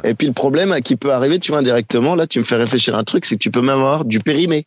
Et 0.04 0.14
puis 0.14 0.28
le 0.28 0.34
problème 0.34 0.76
qui 0.82 0.96
peut 0.96 1.12
arriver, 1.12 1.40
tu 1.40 1.52
vois, 1.52 1.60
indirectement, 1.60 2.16
là, 2.16 2.28
tu 2.28 2.40
me 2.40 2.44
fais 2.44 2.56
réfléchir 2.56 2.96
à 2.96 3.00
un 3.00 3.04
truc, 3.04 3.26
c'est 3.26 3.36
que 3.36 3.42
tu 3.42 3.52
peux 3.52 3.62
même 3.62 3.70
avoir 3.70 4.06
du 4.06 4.20
périmé. 4.20 4.66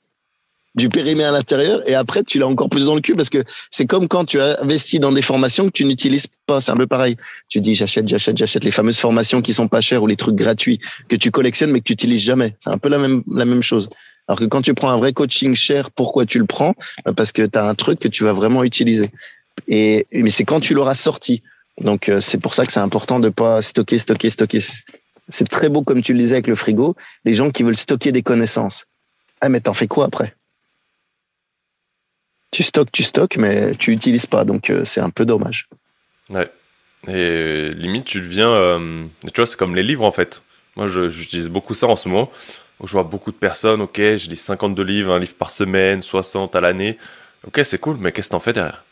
Du 0.74 0.90
périmé 0.90 1.24
à 1.24 1.30
l'intérieur 1.30 1.80
et 1.88 1.94
après 1.94 2.22
tu 2.22 2.38
l'as 2.38 2.46
encore 2.46 2.68
plus 2.68 2.84
dans 2.84 2.94
le 2.94 3.00
cul 3.00 3.14
parce 3.14 3.30
que 3.30 3.42
c'est 3.70 3.86
comme 3.86 4.08
quand 4.08 4.26
tu 4.26 4.38
as 4.38 4.60
investi 4.60 5.00
dans 5.00 5.10
des 5.10 5.22
formations 5.22 5.64
que 5.64 5.70
tu 5.70 5.86
n'utilises 5.86 6.26
pas. 6.44 6.60
C'est 6.60 6.70
un 6.70 6.76
peu 6.76 6.86
pareil. 6.86 7.16
Tu 7.48 7.62
dis 7.62 7.74
j'achète, 7.74 8.06
j'achète, 8.06 8.36
j'achète 8.36 8.62
les 8.62 8.70
fameuses 8.70 8.98
formations 8.98 9.40
qui 9.40 9.54
sont 9.54 9.68
pas 9.68 9.80
chères 9.80 10.02
ou 10.02 10.06
les 10.06 10.16
trucs 10.16 10.34
gratuits 10.34 10.78
que 11.08 11.16
tu 11.16 11.30
collectionnes 11.30 11.70
mais 11.70 11.78
que 11.78 11.84
tu 11.84 11.94
utilises 11.94 12.20
jamais. 12.20 12.56
C'est 12.60 12.68
un 12.68 12.76
peu 12.76 12.90
la 12.90 12.98
même, 12.98 13.22
la 13.32 13.46
même 13.46 13.62
chose. 13.62 13.88
Alors 14.28 14.38
que 14.38 14.44
quand 14.44 14.62
tu 14.62 14.74
prends 14.74 14.90
un 14.90 14.96
vrai 14.96 15.12
coaching 15.12 15.54
cher, 15.54 15.90
pourquoi 15.90 16.26
tu 16.26 16.38
le 16.38 16.46
prends? 16.46 16.74
Bah, 17.04 17.12
Parce 17.16 17.32
que 17.32 17.42
tu 17.42 17.58
as 17.58 17.68
un 17.68 17.74
truc 17.74 18.00
que 18.00 18.08
tu 18.08 18.24
vas 18.24 18.32
vraiment 18.32 18.64
utiliser. 18.64 19.10
Et 19.68 20.06
mais 20.12 20.30
c'est 20.30 20.44
quand 20.44 20.60
tu 20.60 20.74
l'auras 20.74 20.94
sorti. 20.94 21.42
Donc 21.80 22.08
euh, 22.08 22.20
c'est 22.20 22.38
pour 22.38 22.54
ça 22.54 22.64
que 22.64 22.72
c'est 22.72 22.80
important 22.80 23.20
de 23.20 23.28
pas 23.28 23.62
stocker, 23.62 23.98
stocker, 23.98 24.30
stocker. 24.30 24.60
C'est 25.28 25.48
très 25.48 25.68
beau 25.68 25.82
comme 25.82 26.02
tu 26.02 26.12
le 26.12 26.18
disais 26.18 26.36
avec 26.36 26.46
le 26.46 26.54
frigo. 26.54 26.96
Les 27.24 27.34
gens 27.34 27.50
qui 27.50 27.62
veulent 27.62 27.76
stocker 27.76 28.12
des 28.12 28.22
connaissances. 28.22 28.86
Ah 29.40 29.48
mais 29.48 29.60
t'en 29.60 29.74
fais 29.74 29.86
quoi 29.86 30.06
après? 30.06 30.34
Tu 32.50 32.62
stockes, 32.62 32.92
tu 32.92 33.02
stockes, 33.02 33.36
mais 33.36 33.74
tu 33.76 33.90
n'utilises 33.90 34.26
pas. 34.26 34.44
Donc 34.44 34.70
euh, 34.70 34.84
c'est 34.84 35.00
un 35.00 35.10
peu 35.10 35.24
dommage. 35.24 35.68
Ouais. 36.30 36.50
Et 37.06 37.70
limite 37.70 38.06
tu 38.06 38.20
deviens, 38.20 38.50
euh, 38.50 39.04
tu 39.32 39.40
vois, 39.40 39.46
c'est 39.46 39.58
comme 39.58 39.74
les 39.76 39.82
livres 39.82 40.04
en 40.04 40.12
fait. 40.12 40.42
Moi 40.74 40.88
j'utilise 40.88 41.48
beaucoup 41.48 41.74
ça 41.74 41.86
en 41.86 41.96
ce 41.96 42.08
moment 42.08 42.30
je 42.84 42.92
vois 42.92 43.04
beaucoup 43.04 43.32
de 43.32 43.36
personnes, 43.36 43.80
ok, 43.80 43.96
je 43.96 44.28
lis 44.28 44.36
52 44.36 44.82
livres, 44.82 45.12
un 45.12 45.18
livre 45.18 45.34
par 45.34 45.50
semaine, 45.50 46.02
60 46.02 46.54
à 46.56 46.60
l'année. 46.60 46.98
Ok, 47.46 47.60
c'est 47.64 47.78
cool, 47.78 47.96
mais 47.98 48.12
qu'est-ce 48.12 48.28
que 48.28 48.32
t'en 48.32 48.40
fais 48.40 48.52
derrière? 48.52 48.84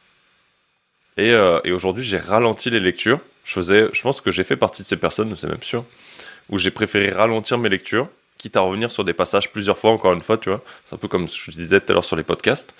Et, 1.16 1.32
euh, 1.32 1.60
et 1.64 1.72
aujourd'hui, 1.72 2.02
j'ai 2.02 2.18
ralenti 2.18 2.70
les 2.70 2.80
lectures. 2.80 3.20
Je 3.44 3.52
faisais, 3.52 3.88
je 3.92 4.02
pense 4.02 4.20
que 4.20 4.30
j'ai 4.30 4.44
fait 4.44 4.56
partie 4.56 4.82
de 4.82 4.86
ces 4.86 4.96
personnes, 4.96 5.36
c'est 5.36 5.48
même 5.48 5.62
sûr, 5.62 5.84
où 6.48 6.58
j'ai 6.58 6.70
préféré 6.70 7.10
ralentir 7.10 7.58
mes 7.58 7.68
lectures, 7.68 8.08
quitte 8.38 8.56
à 8.56 8.60
revenir 8.60 8.90
sur 8.90 9.04
des 9.04 9.12
passages 9.12 9.52
plusieurs 9.52 9.78
fois, 9.78 9.90
encore 9.90 10.14
une 10.14 10.22
fois, 10.22 10.38
tu 10.38 10.48
vois. 10.48 10.62
C'est 10.84 10.94
un 10.94 10.98
peu 10.98 11.08
comme 11.08 11.28
je 11.28 11.50
disais 11.50 11.80
tout 11.80 11.92
à 11.92 11.94
l'heure 11.94 12.04
sur 12.04 12.16
les 12.16 12.22
podcasts, 12.22 12.74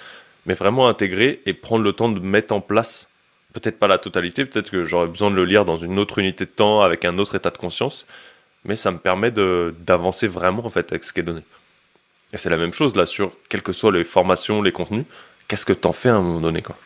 mais 0.46 0.54
vraiment 0.54 0.88
intégrer 0.88 1.42
et 1.46 1.52
prendre 1.52 1.84
le 1.84 1.92
temps 1.92 2.08
de 2.08 2.18
mettre 2.18 2.54
en 2.54 2.60
place, 2.60 3.08
peut-être 3.52 3.78
pas 3.78 3.88
la 3.88 3.98
totalité, 3.98 4.44
peut-être 4.46 4.70
que 4.70 4.84
j'aurais 4.84 5.06
besoin 5.06 5.30
de 5.30 5.36
le 5.36 5.44
lire 5.44 5.64
dans 5.64 5.76
une 5.76 5.98
autre 5.98 6.18
unité 6.18 6.46
de 6.46 6.50
temps, 6.50 6.80
avec 6.80 7.04
un 7.04 7.18
autre 7.18 7.34
état 7.34 7.50
de 7.50 7.58
conscience, 7.58 8.06
mais 8.64 8.76
ça 8.76 8.90
me 8.90 8.98
permet 8.98 9.30
d'avancer 9.30 10.26
vraiment 10.26 10.64
en 10.64 10.70
fait 10.70 10.90
avec 10.92 11.04
ce 11.04 11.12
qui 11.12 11.20
est 11.20 11.24
donné. 11.24 11.42
Et 12.32 12.36
c'est 12.36 12.50
la 12.50 12.56
même 12.56 12.72
chose 12.72 12.96
là 12.96 13.06
sur 13.06 13.36
quelles 13.48 13.62
que 13.62 13.72
soient 13.72 13.92
les 13.92 14.04
formations, 14.04 14.62
les 14.62 14.72
contenus, 14.72 15.04
qu'est-ce 15.46 15.66
que 15.66 15.72
tu 15.72 15.86
en 15.86 15.92
fais 15.92 16.08
à 16.08 16.16
un 16.16 16.22
moment 16.22 16.40
donné 16.40 16.62
quoi? 16.62 16.76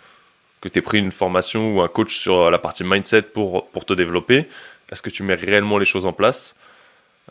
Que 0.61 0.69
tu 0.69 0.79
aies 0.79 0.83
pris 0.83 0.99
une 0.99 1.13
formation 1.13 1.75
ou 1.75 1.81
un 1.81 1.89
coach 1.89 2.17
sur 2.17 2.51
la 2.51 2.59
partie 2.59 2.85
mindset 2.85 3.23
pour, 3.23 3.69
pour 3.69 3.85
te 3.85 3.95
développer, 3.95 4.49
est-ce 4.91 5.03
que 5.03 5.11
tu 5.11 5.23
mets 5.23 5.35
réellement 5.37 5.79
les 5.79 5.85
choses 5.85 6.05
en 6.05 6.13
place? 6.13 6.57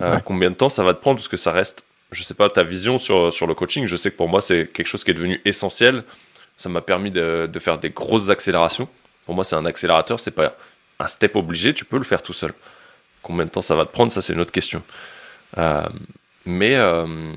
Euh, 0.01 0.19
Combien 0.19 0.49
de 0.49 0.55
temps 0.55 0.69
ça 0.69 0.83
va 0.83 0.93
te 0.93 1.01
prendre? 1.01 1.17
Parce 1.17 1.27
que 1.27 1.37
ça 1.37 1.51
reste, 1.51 1.83
je 2.11 2.23
sais 2.23 2.33
pas, 2.33 2.49
ta 2.49 2.63
vision 2.63 2.97
sur, 2.97 3.33
sur 3.33 3.47
le 3.47 3.53
coaching, 3.53 3.85
je 3.85 3.95
sais 3.95 4.11
que 4.11 4.15
pour 4.15 4.29
moi 4.29 4.41
c'est 4.41 4.67
quelque 4.67 4.87
chose 4.87 5.03
qui 5.03 5.11
est 5.11 5.15
devenu 5.15 5.41
essentiel. 5.43 6.03
Ça 6.55 6.69
m'a 6.69 6.81
permis 6.81 7.11
de, 7.11 7.47
de 7.51 7.59
faire 7.59 7.77
des 7.77 7.89
grosses 7.89 8.29
accélérations. 8.29 8.87
Pour 9.25 9.35
moi 9.35 9.43
c'est 9.43 9.55
un 9.55 9.65
accélérateur, 9.65 10.19
c'est 10.19 10.31
pas 10.31 10.55
un 10.99 11.07
step 11.07 11.35
obligé, 11.35 11.73
tu 11.73 11.85
peux 11.85 11.97
le 11.97 12.03
faire 12.03 12.21
tout 12.23 12.33
seul. 12.33 12.53
Combien 13.27 13.43
de 13.43 13.49
temps 13.49 13.61
ça 13.61 13.75
va 13.75 13.85
te 13.85 13.91
prendre, 13.91 14.09
ça 14.09 14.21
c'est 14.21 14.31
une 14.31 14.39
autre 14.39 14.53
question. 14.53 14.81
Euh, 15.57 15.83
mais, 16.45 16.75
euh, 16.75 17.33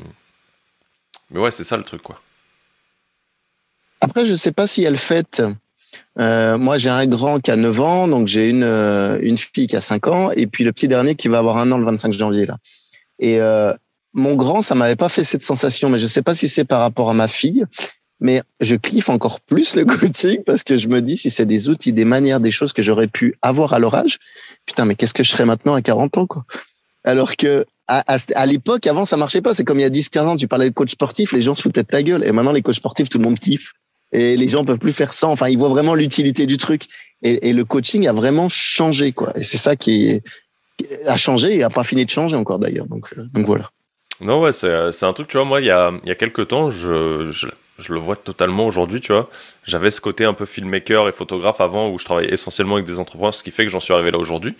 mais 1.30 1.40
ouais, 1.40 1.50
c'est 1.50 1.64
ça 1.64 1.76
le 1.76 1.82
truc, 1.82 2.00
quoi. 2.00 2.20
Après, 4.00 4.24
je 4.24 4.36
sais 4.36 4.52
pas 4.52 4.68
si 4.68 4.84
elle 4.84 4.96
fête. 4.96 5.42
Euh, 6.20 6.56
moi, 6.58 6.78
j'ai 6.78 6.90
un 6.90 7.06
grand 7.06 7.40
qui 7.40 7.50
a 7.50 7.56
9 7.56 7.80
ans, 7.80 8.06
donc 8.06 8.28
j'ai 8.28 8.50
une, 8.50 8.62
une 8.62 9.36
fille 9.36 9.66
qui 9.66 9.74
a 9.74 9.80
5 9.80 10.06
ans, 10.06 10.30
et 10.30 10.46
puis 10.46 10.62
le 10.62 10.72
petit 10.72 10.86
dernier 10.86 11.16
qui 11.16 11.26
va 11.26 11.38
avoir 11.38 11.58
un 11.58 11.72
an 11.72 11.78
le 11.78 11.84
25 11.84 12.12
janvier. 12.12 12.46
Là. 12.46 12.58
Et 13.18 13.40
mon 14.14 14.36
grand, 14.36 14.62
ça 14.62 14.76
m'avait 14.76 14.94
pas 14.94 15.08
fait 15.08 15.24
cette 15.24 15.42
sensation, 15.42 15.88
mais 15.88 15.98
je 15.98 16.06
sais 16.06 16.22
pas 16.22 16.36
si 16.36 16.46
c'est 16.46 16.64
par 16.64 16.82
rapport 16.82 17.10
à 17.10 17.14
ma 17.14 17.26
fille, 17.26 17.64
mais 18.20 18.42
je 18.60 18.76
kiffe 18.76 19.08
encore 19.08 19.40
plus 19.40 19.74
le 19.74 19.84
coaching 19.96 20.44
parce 20.44 20.62
que 20.62 20.76
je 20.76 20.86
me 20.86 21.02
dis 21.02 21.16
si 21.16 21.30
c'est 21.30 21.46
des 21.46 21.68
outils, 21.68 21.92
des 21.92 22.04
manières, 22.04 22.38
des 22.38 22.50
choses 22.50 22.72
que 22.72 22.82
j'aurais 22.82 23.08
pu 23.08 23.34
avoir 23.42 23.72
à 23.72 23.78
leur 23.78 23.94
âge, 23.94 24.18
putain, 24.66 24.84
mais 24.84 24.94
qu'est-ce 24.94 25.14
que 25.14 25.22
je 25.22 25.30
serais 25.30 25.44
maintenant 25.44 25.74
à 25.74 25.82
40 25.82 26.18
ans, 26.18 26.26
quoi? 26.26 26.44
Alors 27.04 27.36
que 27.36 27.64
à, 27.88 28.04
à, 28.34 28.46
l'époque, 28.46 28.86
avant, 28.86 29.04
ça 29.04 29.16
marchait 29.16 29.42
pas. 29.42 29.52
C'est 29.52 29.64
comme 29.64 29.78
il 29.78 29.82
y 29.82 29.86
a 29.86 29.90
10, 29.90 30.10
15 30.10 30.26
ans, 30.26 30.36
tu 30.36 30.46
parlais 30.46 30.68
de 30.68 30.74
coach 30.74 30.90
sportif, 30.90 31.32
les 31.32 31.40
gens 31.40 31.54
se 31.54 31.62
foutaient 31.62 31.82
de 31.82 31.88
ta 31.88 32.02
gueule. 32.02 32.24
Et 32.24 32.30
maintenant, 32.30 32.52
les 32.52 32.62
coachs 32.62 32.76
sportifs, 32.76 33.08
tout 33.08 33.18
le 33.18 33.24
monde 33.24 33.38
kiffe. 33.38 33.72
Et 34.12 34.36
les 34.36 34.48
gens 34.48 34.64
peuvent 34.64 34.78
plus 34.78 34.92
faire 34.92 35.12
ça. 35.12 35.28
Enfin, 35.28 35.48
ils 35.48 35.58
voient 35.58 35.68
vraiment 35.68 35.94
l'utilité 35.94 36.46
du 36.46 36.56
truc. 36.56 36.84
Et, 37.22 37.48
et, 37.48 37.52
le 37.52 37.64
coaching 37.64 38.06
a 38.06 38.12
vraiment 38.12 38.48
changé, 38.48 39.12
quoi. 39.12 39.32
Et 39.36 39.42
c'est 39.42 39.56
ça 39.56 39.74
qui 39.74 40.20
a 41.06 41.16
changé 41.16 41.56
et 41.56 41.62
a 41.62 41.70
pas 41.70 41.84
fini 41.84 42.04
de 42.04 42.10
changer 42.10 42.36
encore 42.36 42.58
d'ailleurs. 42.58 42.86
Donc, 42.86 43.12
euh, 43.16 43.24
donc 43.32 43.46
voilà. 43.46 43.70
Non, 44.20 44.42
ouais, 44.42 44.52
c'est 44.52 44.68
un 45.02 45.12
truc, 45.12 45.28
tu 45.28 45.38
vois, 45.38 45.46
moi, 45.46 45.60
il 45.60 45.66
y 45.66 45.70
a, 45.70 45.92
il 46.02 46.08
y 46.08 46.12
a 46.12 46.14
quelques 46.14 46.48
temps, 46.48 46.70
je, 46.70 47.30
je 47.32 47.48
je 47.80 47.92
le 47.92 48.00
vois 48.00 48.16
totalement 48.16 48.66
aujourd'hui, 48.66 49.00
tu 49.00 49.12
vois. 49.12 49.28
J'avais 49.64 49.90
ce 49.90 50.00
côté 50.00 50.24
un 50.24 50.34
peu 50.34 50.46
filmmaker 50.46 51.08
et 51.08 51.12
photographe 51.12 51.60
avant 51.60 51.90
où 51.90 51.98
je 51.98 52.04
travaillais 52.04 52.32
essentiellement 52.32 52.74
avec 52.74 52.86
des 52.86 53.00
entrepreneurs, 53.00 53.34
ce 53.34 53.42
qui 53.42 53.50
fait 53.50 53.64
que 53.64 53.70
j'en 53.70 53.80
suis 53.80 53.94
arrivé 53.94 54.10
là 54.10 54.18
aujourd'hui. 54.18 54.54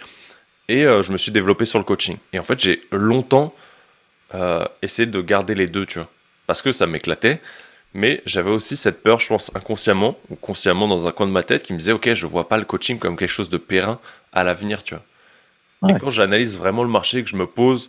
Et 0.69 0.87
euh, 0.87 1.03
je 1.03 1.13
me 1.13 1.19
suis 1.19 1.33
développé 1.33 1.65
sur 1.65 1.79
le 1.79 1.85
coaching. 1.85 2.17
Et 2.33 2.39
en 2.39 2.43
fait, 2.43 2.59
j'ai 2.59 2.81
longtemps 2.93 3.55
euh, 4.35 4.65
essayé 4.83 5.07
de 5.07 5.21
garder 5.21 5.55
les 5.55 5.67
deux, 5.67 5.87
tu 5.87 5.99
vois. 5.99 6.09
Parce 6.47 6.63
que 6.63 6.73
ça 6.73 6.87
m'éclatait. 6.87 7.41
Mais 7.93 8.23
j'avais 8.25 8.51
aussi 8.51 8.77
cette 8.77 9.03
peur, 9.03 9.19
je 9.19 9.29
pense, 9.29 9.51
inconsciemment 9.57 10.17
ou 10.31 10.37
consciemment 10.37 10.87
dans 10.87 11.09
un 11.09 11.13
coin 11.13 11.27
de 11.27 11.33
ma 11.33 11.43
tête 11.43 11.65
qui 11.65 11.73
me 11.73 11.79
disait, 11.79 11.93
OK, 11.93 12.13
je 12.15 12.27
vois 12.27 12.49
pas 12.49 12.57
le 12.57 12.65
coaching 12.65 12.99
comme 12.99 13.17
quelque 13.17 13.31
chose 13.31 13.51
de 13.51 13.59
périn 13.59 13.99
à 14.33 14.45
l'avenir, 14.45 14.85
tu 14.85 14.95
vois. 14.95 15.05
Et 15.91 15.99
quand 15.99 16.11
j'analyse 16.11 16.59
vraiment 16.59 16.85
le 16.85 16.91
marché, 16.91 17.23
que 17.25 17.29
je 17.29 17.37
me 17.37 17.47
pose, 17.47 17.89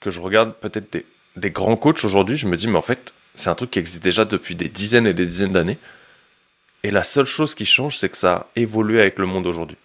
que 0.00 0.10
je 0.10 0.20
regarde 0.20 0.54
peut-être 0.54 0.92
des, 0.92 1.06
des 1.36 1.50
grands 1.50 1.76
coachs 1.76 2.04
aujourd'hui, 2.04 2.36
je 2.36 2.46
me 2.46 2.56
dis, 2.56 2.68
mais 2.68 2.78
en 2.78 2.82
fait, 2.82 3.14
c'est 3.34 3.50
un 3.50 3.54
truc 3.54 3.70
qui 3.70 3.78
existe 3.78 4.02
déjà 4.02 4.24
depuis 4.24 4.54
des 4.54 4.68
dizaines 4.68 5.06
et 5.06 5.14
des 5.14 5.26
dizaines 5.26 5.52
d'années. 5.52 5.78
Et 6.82 6.90
la 6.90 7.02
seule 7.02 7.26
chose 7.26 7.54
qui 7.54 7.64
change, 7.64 7.96
c'est 7.96 8.08
que 8.08 8.16
ça 8.16 8.32
a 8.34 8.46
évolué 8.56 9.00
avec 9.00 9.18
le 9.18 9.26
monde 9.26 9.46
aujourd'hui. 9.46 9.76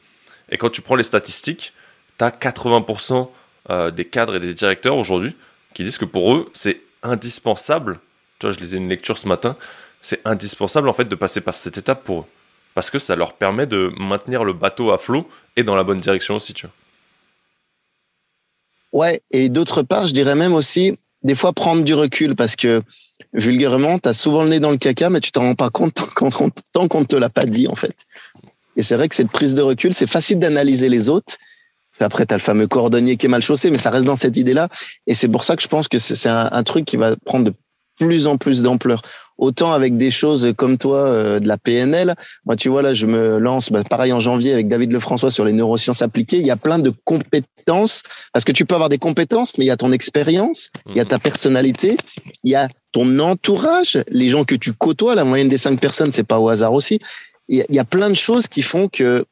Et 0.50 0.58
quand 0.58 0.70
tu 0.70 0.82
prends 0.82 0.96
les 0.96 1.04
statistiques, 1.04 1.74
tu 2.18 2.26
as 2.26 2.30
80% 2.30 3.30
des 3.92 4.06
cadres 4.06 4.36
et 4.36 4.40
des 4.40 4.54
directeurs 4.54 4.98
aujourd'hui 4.98 5.36
qui 5.74 5.84
disent 5.84 5.98
que 5.98 6.06
pour 6.06 6.34
eux, 6.34 6.50
c'est 6.54 6.82
indispensable. 7.04 8.00
Tu 8.40 8.48
vois, 8.48 8.52
je 8.52 8.60
lisais 8.60 8.78
une 8.78 8.90
lecture 8.90 9.18
ce 9.18 9.28
matin, 9.28 9.58
c'est 10.02 10.26
indispensable 10.26 10.90
en 10.90 10.94
fait 10.94 11.06
de 11.06 11.16
passer 11.16 11.42
par 11.42 11.54
cette 11.54 11.78
étape 11.78 12.04
pour 12.04 12.22
eux. 12.22 12.26
Parce 12.74 12.90
que 12.90 13.00
ça 13.00 13.16
leur 13.16 13.34
permet 13.34 13.66
de 13.66 13.92
maintenir 13.98 14.44
le 14.44 14.54
bateau 14.54 14.92
à 14.92 14.98
flot 14.98 15.30
et 15.56 15.64
dans 15.64 15.76
la 15.76 15.84
bonne 15.84 16.00
direction 16.00 16.36
aussi, 16.36 16.54
tu 16.54 16.68
vois. 16.68 16.74
Ouais, 18.94 19.22
et 19.32 19.50
d'autre 19.50 19.84
part, 19.84 20.08
je 20.08 20.14
dirais 20.14 20.36
même 20.36 20.54
aussi, 20.54 20.98
des 21.28 21.36
fois 21.36 21.54
prendre 21.54 21.84
du 21.84 21.94
recul 21.94 22.36
parce 22.36 22.56
que 22.56 22.82
vulgairement, 23.34 24.00
tu 24.00 24.10
as 24.10 24.14
souvent 24.14 24.44
le 24.44 24.50
nez 24.50 24.60
dans 24.60 24.72
le 24.72 24.78
caca, 24.78 25.10
mais 25.10 25.20
tu 25.20 25.32
t'en 25.32 25.42
rends 25.42 25.56
pas 25.56 25.70
compte 25.70 25.94
tant 26.74 26.88
qu'on 26.88 27.02
ne 27.02 27.06
te 27.06 27.16
l'a 27.16 27.30
pas 27.30 27.46
dit, 27.46 27.68
en 27.68 27.76
fait. 27.76 28.08
Et 28.78 28.82
c'est 28.82 28.96
vrai 28.96 29.10
que 29.10 29.16
cette 29.16 29.30
prise 29.30 29.54
de 29.54 29.62
recul, 29.62 29.94
c'est 29.94 30.08
facile 30.08 30.40
d'analyser 30.40 30.88
les 30.88 31.10
autres. 31.10 31.36
après, 32.00 32.26
tu 32.26 32.34
as 32.34 32.38
le 32.38 32.42
fameux 32.42 32.68
cordonnier 32.68 33.18
qui 33.18 33.26
est 33.26 33.30
mal 33.30 33.42
chaussé, 33.42 33.70
mais 33.72 33.78
ça 33.78 33.90
reste 33.90 34.06
dans 34.06 34.16
cette 34.16 34.38
idée-là. 34.38 34.70
Et 35.06 35.16
c'est 35.16 35.28
pour 35.28 35.44
ça 35.44 35.58
que 35.58 35.62
je 35.62 35.68
pense 35.68 35.90
que 35.90 35.98
c'est 35.98 36.30
un, 36.30 36.50
un, 36.50 36.64
truc 36.64 36.86
qui 36.86 36.96
va 36.96 37.16
prendre 37.18 37.46
de 37.46 37.54
plus 37.98 38.28
en 38.28 38.38
plus 38.38 38.62
d'ampleur. 38.64 39.02
Autant 39.38 39.72
avec 39.72 39.98
des 39.98 40.10
choses 40.10 40.54
comme 40.58 40.78
toi, 40.78 41.00
euh, 41.00 41.40
de 41.40 41.48
la 41.48 41.58
PNL. 41.58 42.16
Moi, 42.46 42.56
tu 42.56 42.70
vois, 42.70 42.82
là, 42.82 42.94
je 42.94 43.06
me 43.06 43.38
lance, 43.38 43.72
bah, 43.72 43.84
pareil 43.84 44.12
en 44.12 44.20
janvier 44.20 44.54
avec 44.54 44.68
David 44.68 44.92
Lefrançois 44.92 45.30
sur 45.30 45.46
les 45.46 45.54
neurosciences 45.54 46.02
appliquées. 46.02 46.38
Il 46.38 46.46
y 46.46 46.52
a 46.52 46.56
plein 46.56 46.80
de 46.80 46.92
compétences, 47.06 48.04
parce 48.34 48.46
que 48.46 48.52
tu 48.52 48.66
peux 48.66 48.76
avoir 48.76 48.90
des 48.90 48.98
compétences, 48.98 49.58
mais 49.58 49.66
il 49.66 49.68
y 49.68 49.72
a 49.72 49.78
ton 49.78 49.92
expérience, 49.92 50.70
il 50.88 50.96
y 50.96 51.00
a 51.00 51.06
ta 51.06 51.20
personnalité, 51.20 51.98
il 52.44 52.52
y 52.52 52.56
a 52.56 52.68
ton 52.94 53.20
entourage, 53.20 54.00
les 54.08 54.30
gens 54.30 54.44
que 54.44 54.56
tu 54.56 54.74
côtoies, 54.74 55.14
la 55.14 55.24
moyenne 55.24 55.50
des 55.50 55.58
cinq 55.58 55.80
personnes, 55.80 56.12
c'est 56.12 56.24
pas 56.24 56.40
au 56.40 56.50
hasard 56.50 56.74
aussi. 56.74 57.00
Il 57.50 57.64
y, 57.70 57.80
a 57.80 57.86
plein 57.86 58.10
de 58.10 58.16
choses 58.16 58.48
qui 58.48 58.62
font 58.62 58.90
que 58.90 59.26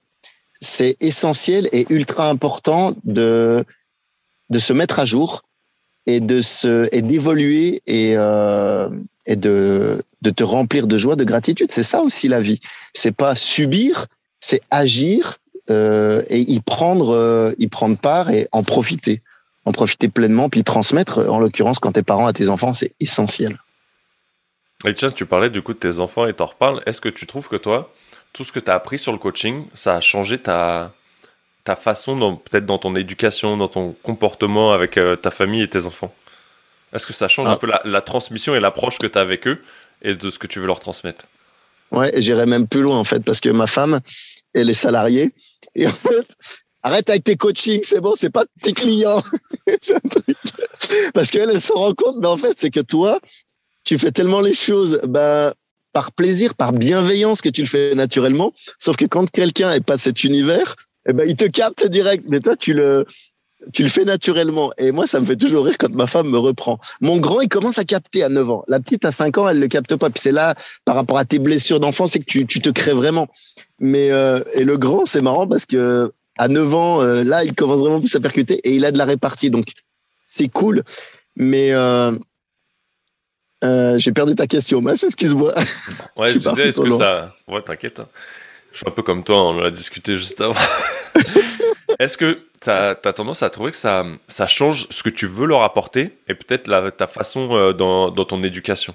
c'est 0.62 0.96
essentiel 1.02 1.68
et 1.74 1.86
ultra 1.90 2.30
important 2.30 2.96
de, 3.04 3.66
de 4.50 4.60
se 4.60 4.72
mettre 4.72 5.00
à 5.00 5.06
jour 5.06 5.44
et 6.06 6.20
de 6.20 6.42
se 6.42 6.88
et 6.92 7.02
d'évoluer 7.02 7.82
et 7.88 8.14
euh, 8.16 8.90
et 9.26 9.36
de 9.36 10.04
de 10.22 10.30
te 10.30 10.44
remplir 10.44 10.88
de 10.88 10.98
joie, 10.98 11.16
de 11.16 11.24
gratitude. 11.24 11.72
C'est 11.72 11.84
ça 11.84 12.02
aussi 12.02 12.28
la 12.28 12.40
vie. 12.40 12.60
C'est 12.94 13.12
pas 13.12 13.36
subir, 13.36 14.08
c'est 14.40 14.62
agir 14.72 15.38
euh, 15.70 16.24
et 16.30 16.40
y 16.40 16.60
prendre 16.60 17.16
euh, 17.16 17.54
y 17.58 17.68
prendre 17.68 17.98
part 17.98 18.30
et 18.30 18.48
en 18.52 18.64
profiter, 18.64 19.22
en 19.66 19.72
profiter 19.72 20.08
pleinement 20.08 20.50
puis 20.50 20.64
transmettre. 20.64 21.28
En 21.30 21.40
l'occurrence, 21.40 21.80
quand 21.80 21.94
t'es 21.94 22.04
parent 22.04 22.28
à 22.28 22.34
tes 22.34 22.50
enfants, 22.50 22.74
c'est 22.74 22.94
essentiel. 23.00 23.60
Et 24.86 24.94
tiens, 24.94 25.10
tu 25.10 25.26
parlais 25.26 25.50
du 25.50 25.62
coup 25.62 25.74
de 25.74 25.80
tes 25.80 26.00
enfants 26.00 26.28
et 26.28 26.34
t'en 26.34 26.46
reparles. 26.46 26.84
Est-ce 26.86 27.02
que 27.02 27.10
tu 27.10 27.26
trouves 27.26 27.48
que 27.48 27.56
toi, 27.56 27.92
tout 28.34 28.44
ce 28.44 28.52
que 28.52 28.60
tu 28.60 28.70
as 28.70 28.76
appris 28.76 29.00
sur 29.00 29.12
le 29.12 29.18
coaching, 29.18 29.66
ça 29.74 29.96
a 29.96 30.02
changé 30.02 30.38
ta, 30.38 30.94
ta 31.66 31.76
façon, 31.76 32.38
peut-être 32.38 32.66
dans 32.66 32.78
ton 32.78 32.96
éducation, 32.96 33.58
dans 33.58 33.68
ton 33.68 33.94
comportement 34.04 34.72
avec 34.72 34.98
euh, 34.98 35.18
ta 35.18 35.32
famille 35.32 35.64
et 35.64 35.68
tes 35.68 35.86
enfants? 35.86 36.14
Est-ce 36.94 37.06
que 37.08 37.14
ça 37.14 37.28
change 37.28 37.48
un 37.48 37.54
ah. 37.54 37.58
peu 37.58 37.68
la, 37.84 38.02
transmission 38.02 38.56
et 38.56 38.60
l'approche 38.62 39.00
que 39.00 39.08
tu 39.08 39.18
as 39.18 39.22
avec 39.22 39.48
eux 39.48 39.62
et 40.02 40.16
de 40.16 40.30
ce 40.30 40.40
que 40.40 40.48
tu 40.48 40.60
veux 40.60 40.68
leur 40.68 40.80
transmettre? 40.80 41.26
Ouais, 41.92 42.14
j'irais 42.22 42.46
même 42.46 42.68
plus 42.68 42.82
loin 42.82 42.98
en 42.98 43.04
fait, 43.04 43.24
parce 43.26 43.42
que 43.42 43.50
ma 43.50 43.68
femme, 43.68 44.00
elle 44.54 44.70
est 44.70 44.76
salariée. 44.76 45.32
Et 45.74 45.88
en 45.88 45.92
fait, 45.92 46.38
arrête 46.84 47.10
avec 47.10 47.24
tes 47.24 47.36
coachings, 47.36 47.84
c'est 47.84 48.00
bon, 48.00 48.14
c'est 48.16 48.30
pas 48.30 48.46
tes 48.62 48.74
clients. 48.74 49.24
Parce 51.14 51.32
qu'elle, 51.32 51.50
elle 51.50 51.62
se 51.62 51.74
rend 51.74 51.94
compte, 51.94 52.18
mais 52.20 52.28
en 52.28 52.38
fait, 52.38 52.54
c'est 52.58 52.70
que 52.70 52.80
toi, 52.80 53.20
tu 53.84 53.98
fais 53.98 54.12
tellement 54.12 54.40
les 54.40 54.54
choses, 54.54 55.02
ben, 55.04 55.54
par 55.94 56.12
plaisir, 56.12 56.54
par 56.54 56.74
bienveillance 56.74 57.42
que 57.42 57.50
tu 57.50 57.62
le 57.62 57.68
fais 57.68 57.96
naturellement. 57.96 58.54
Sauf 58.78 58.96
que 58.96 59.06
quand 59.06 59.30
quelqu'un 59.30 59.74
n'est 59.74 59.82
pas 59.82 59.96
de 59.96 60.02
cet 60.02 60.24
univers, 60.24 60.76
eh 61.08 61.14
ben, 61.14 61.28
il 61.28 61.36
te 61.36 61.46
capte 61.46 61.86
direct. 61.88 62.26
Mais 62.28 62.40
toi, 62.40 62.56
tu 62.56 62.74
le, 62.74 63.06
tu 63.74 63.84
le 63.84 63.90
fais 63.90 64.06
naturellement. 64.06 64.72
Et 64.78 64.92
moi, 64.92 65.08
ça 65.08 65.20
me 65.20 65.26
fait 65.26 65.36
toujours 65.36 65.66
rire 65.66 65.78
quand 65.78 65.94
ma 65.94 66.08
femme 66.08 66.30
me 66.30 66.38
reprend. 66.38 66.80
Mon 67.02 67.18
grand, 67.18 67.42
il 67.42 67.50
commence 67.50 67.78
à 67.78 67.86
capter 67.86 68.24
à 68.24 68.30
9 68.30 68.50
ans. 68.50 68.64
La 68.68 68.80
petite, 68.80 69.06
à 69.06 69.12
5 69.12 69.38
ans, 69.38 69.50
elle 69.50 69.60
le 69.60 69.68
capte 69.68 69.96
pas. 69.96 70.10
Puis 70.10 70.22
c'est 70.22 70.32
là, 70.32 70.56
par 70.86 70.96
rapport 70.96 71.18
à 71.18 71.26
tes 71.26 71.40
blessures 71.40 71.80
d'enfant, 71.80 72.08
c'est 72.08 72.20
que 72.20 72.26
tu, 72.26 72.46
tu 72.46 72.60
te 72.60 72.70
crées 72.70 72.94
vraiment. 72.94 73.28
Mais, 73.80 74.12
euh, 74.12 74.44
et 74.54 74.64
le 74.64 74.78
grand, 74.78 75.06
c'est 75.06 75.22
marrant 75.22 75.48
parce 75.48 75.66
que 75.66 76.12
à 76.38 76.48
9 76.48 76.74
ans, 76.74 77.02
euh, 77.02 77.24
là, 77.24 77.44
il 77.44 77.54
commence 77.54 77.80
vraiment 77.80 78.00
plus 78.00 78.16
à 78.16 78.20
percuter 78.20 78.56
et 78.64 78.76
il 78.76 78.86
a 78.86 78.92
de 78.92 78.98
la 78.98 79.06
répartie. 79.06 79.50
Donc, 79.50 79.68
c'est 80.22 80.50
cool. 80.50 80.84
Mais, 81.36 81.70
euh, 81.72 82.12
j'ai 83.98 84.12
perdu 84.12 84.36
ta 84.36 84.48
question, 84.48 84.82
mais 84.82 84.92
excuse-moi. 84.92 85.54
Ouais, 86.18 86.28
je, 86.34 86.38
disais, 86.38 86.70
est-ce 86.70 86.82
que 86.82 86.98
ça. 86.98 87.34
Ouais, 87.48 87.62
t'inquiète. 87.62 88.02
Je 88.76 88.80
suis 88.80 88.90
un 88.90 88.92
peu 88.92 89.04
comme 89.04 89.24
toi, 89.24 89.42
on 89.42 89.54
l'a 89.56 89.72
discuté 89.72 90.18
juste 90.18 90.42
avant. 90.42 90.54
est-ce 92.00 92.18
que 92.18 92.42
tu 92.62 92.70
as, 92.70 92.94
tendance 92.96 93.42
à 93.42 93.50
trouver 93.50 93.72
que 93.72 93.78
ça, 93.78 94.06
ça 94.28 94.48
change 94.48 94.88
ce 94.90 95.02
que 95.02 95.10
tu 95.10 95.28
veux 95.28 95.48
leur 95.48 95.64
apporter 95.64 96.18
et 96.28 96.36
peut-être 96.36 96.70
ta 96.98 97.08
façon 97.08 97.56
euh, 97.56 97.72
dans, 97.72 98.12
dans 98.12 98.26
ton 98.26 98.44
éducation? 98.44 98.94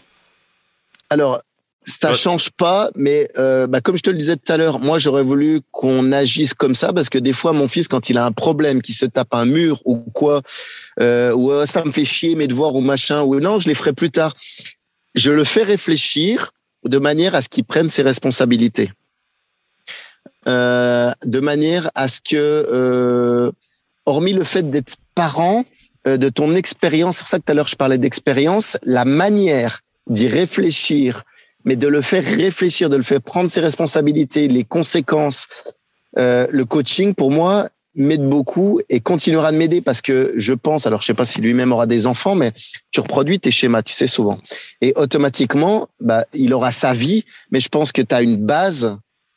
Alors, 1.08 1.40
ça 1.86 2.12
change 2.12 2.50
pas, 2.50 2.90
mais 2.94 3.26
euh, 3.38 3.66
bah, 3.66 3.80
comme 3.80 3.96
je 3.96 4.02
te 4.02 4.10
le 4.10 4.18
disais 4.18 4.36
tout 4.36 4.52
à 4.52 4.58
l'heure, 4.58 4.80
moi 4.80 4.98
j'aurais 4.98 5.22
voulu 5.22 5.62
qu'on 5.70 6.12
agisse 6.12 6.52
comme 6.52 6.74
ça 6.74 6.92
parce 6.92 7.08
que 7.08 7.18
des 7.18 7.32
fois 7.32 7.54
mon 7.54 7.66
fils 7.66 7.88
quand 7.88 8.10
il 8.10 8.18
a 8.18 8.26
un 8.26 8.32
problème, 8.32 8.82
qui 8.82 8.92
se 8.92 9.06
tape 9.06 9.32
un 9.32 9.46
mur 9.46 9.80
ou 9.86 9.96
quoi, 9.96 10.42
euh, 11.00 11.32
ou 11.32 11.64
ça 11.64 11.82
me 11.86 11.90
fait 11.90 12.04
chier 12.04 12.34
mes 12.34 12.46
devoirs 12.46 12.74
ou 12.74 12.82
machin, 12.82 13.22
ou 13.22 13.40
non 13.40 13.58
je 13.60 13.66
les 13.66 13.74
ferai 13.74 13.94
plus 13.94 14.10
tard. 14.10 14.36
Je 15.14 15.30
le 15.30 15.44
fais 15.44 15.62
réfléchir 15.62 16.52
de 16.84 16.98
manière 16.98 17.34
à 17.34 17.40
ce 17.40 17.48
qu'il 17.48 17.64
prenne 17.64 17.88
ses 17.88 18.02
responsabilités, 18.02 18.92
de 20.46 21.40
manière 21.40 21.90
à 21.94 22.08
ce 22.08 22.20
que, 22.20 22.36
euh, 22.36 23.52
hormis 24.06 24.32
le 24.32 24.44
fait 24.44 24.70
d'être 24.70 24.96
parent, 25.14 25.64
euh, 26.06 26.16
de 26.16 26.28
ton 26.28 26.54
expérience, 26.54 27.18
c'est 27.18 27.22
pour 27.24 27.28
ça 27.28 27.38
que 27.38 27.44
tout 27.44 27.52
à 27.52 27.54
l'heure 27.54 27.68
je 27.68 27.76
parlais 27.76 27.98
d'expérience, 27.98 28.78
la 28.82 29.04
manière 29.04 29.82
d'y 30.06 30.28
réfléchir 30.28 31.24
mais 31.64 31.76
de 31.76 31.88
le 31.88 32.00
faire 32.00 32.24
réfléchir, 32.24 32.88
de 32.88 32.96
le 32.96 33.02
faire 33.02 33.20
prendre 33.20 33.50
ses 33.50 33.60
responsabilités, 33.60 34.48
les 34.48 34.64
conséquences. 34.64 35.46
Euh, 36.18 36.46
le 36.50 36.64
coaching, 36.64 37.14
pour 37.14 37.30
moi, 37.30 37.68
m'aide 37.94 38.26
beaucoup 38.26 38.80
et 38.88 39.00
continuera 39.00 39.52
de 39.52 39.56
m'aider 39.56 39.80
parce 39.80 40.00
que 40.00 40.32
je 40.36 40.52
pense, 40.52 40.86
alors 40.86 41.02
je 41.02 41.06
sais 41.06 41.14
pas 41.14 41.24
si 41.24 41.40
lui-même 41.40 41.72
aura 41.72 41.86
des 41.86 42.06
enfants, 42.06 42.34
mais 42.34 42.52
tu 42.92 43.00
reproduis 43.00 43.40
tes 43.40 43.50
schémas, 43.50 43.82
tu 43.82 43.92
sais 43.92 44.06
souvent. 44.06 44.38
Et 44.80 44.92
automatiquement, 44.96 45.88
bah, 46.00 46.24
il 46.32 46.54
aura 46.54 46.70
sa 46.70 46.92
vie, 46.92 47.24
mais 47.50 47.60
je 47.60 47.68
pense 47.68 47.92
que 47.92 48.02
tu 48.02 48.14
as 48.14 48.22
une 48.22 48.36
base 48.36 48.96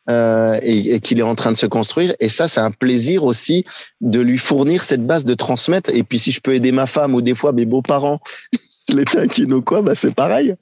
euh, 0.10 0.60
et, 0.62 0.96
et 0.96 1.00
qu'il 1.00 1.20
est 1.20 1.24
en 1.24 1.36
train 1.36 1.52
de 1.52 1.58
se 1.58 1.66
construire. 1.66 2.13
Et 2.20 2.28
ça, 2.28 2.48
c'est 2.48 2.60
un 2.60 2.72
plaisir 2.72 3.24
aussi 3.24 3.66
de 4.02 4.20
lui 4.20 4.38
fournir 4.38 4.84
cette 4.84 5.06
base, 5.06 5.24
de 5.26 5.34
transmettre. 5.34 5.89
Et 5.94 6.04
puis 6.04 6.20
si 6.20 6.32
je 6.32 6.42
peux 6.42 6.54
aider 6.54 6.72
ma 6.72 6.86
femme 6.86 7.16
ou 7.16 7.22
des 7.22 7.36
fois 7.36 7.52
mes 7.52 7.66
beaux-parents, 7.66 8.20
je 8.89 8.96
les 8.96 9.06
taquine 9.06 9.54
ou 9.54 9.62
quoi, 9.62 9.82
bah, 9.82 9.96
c'est 9.96 10.13
pareil. 10.13 10.56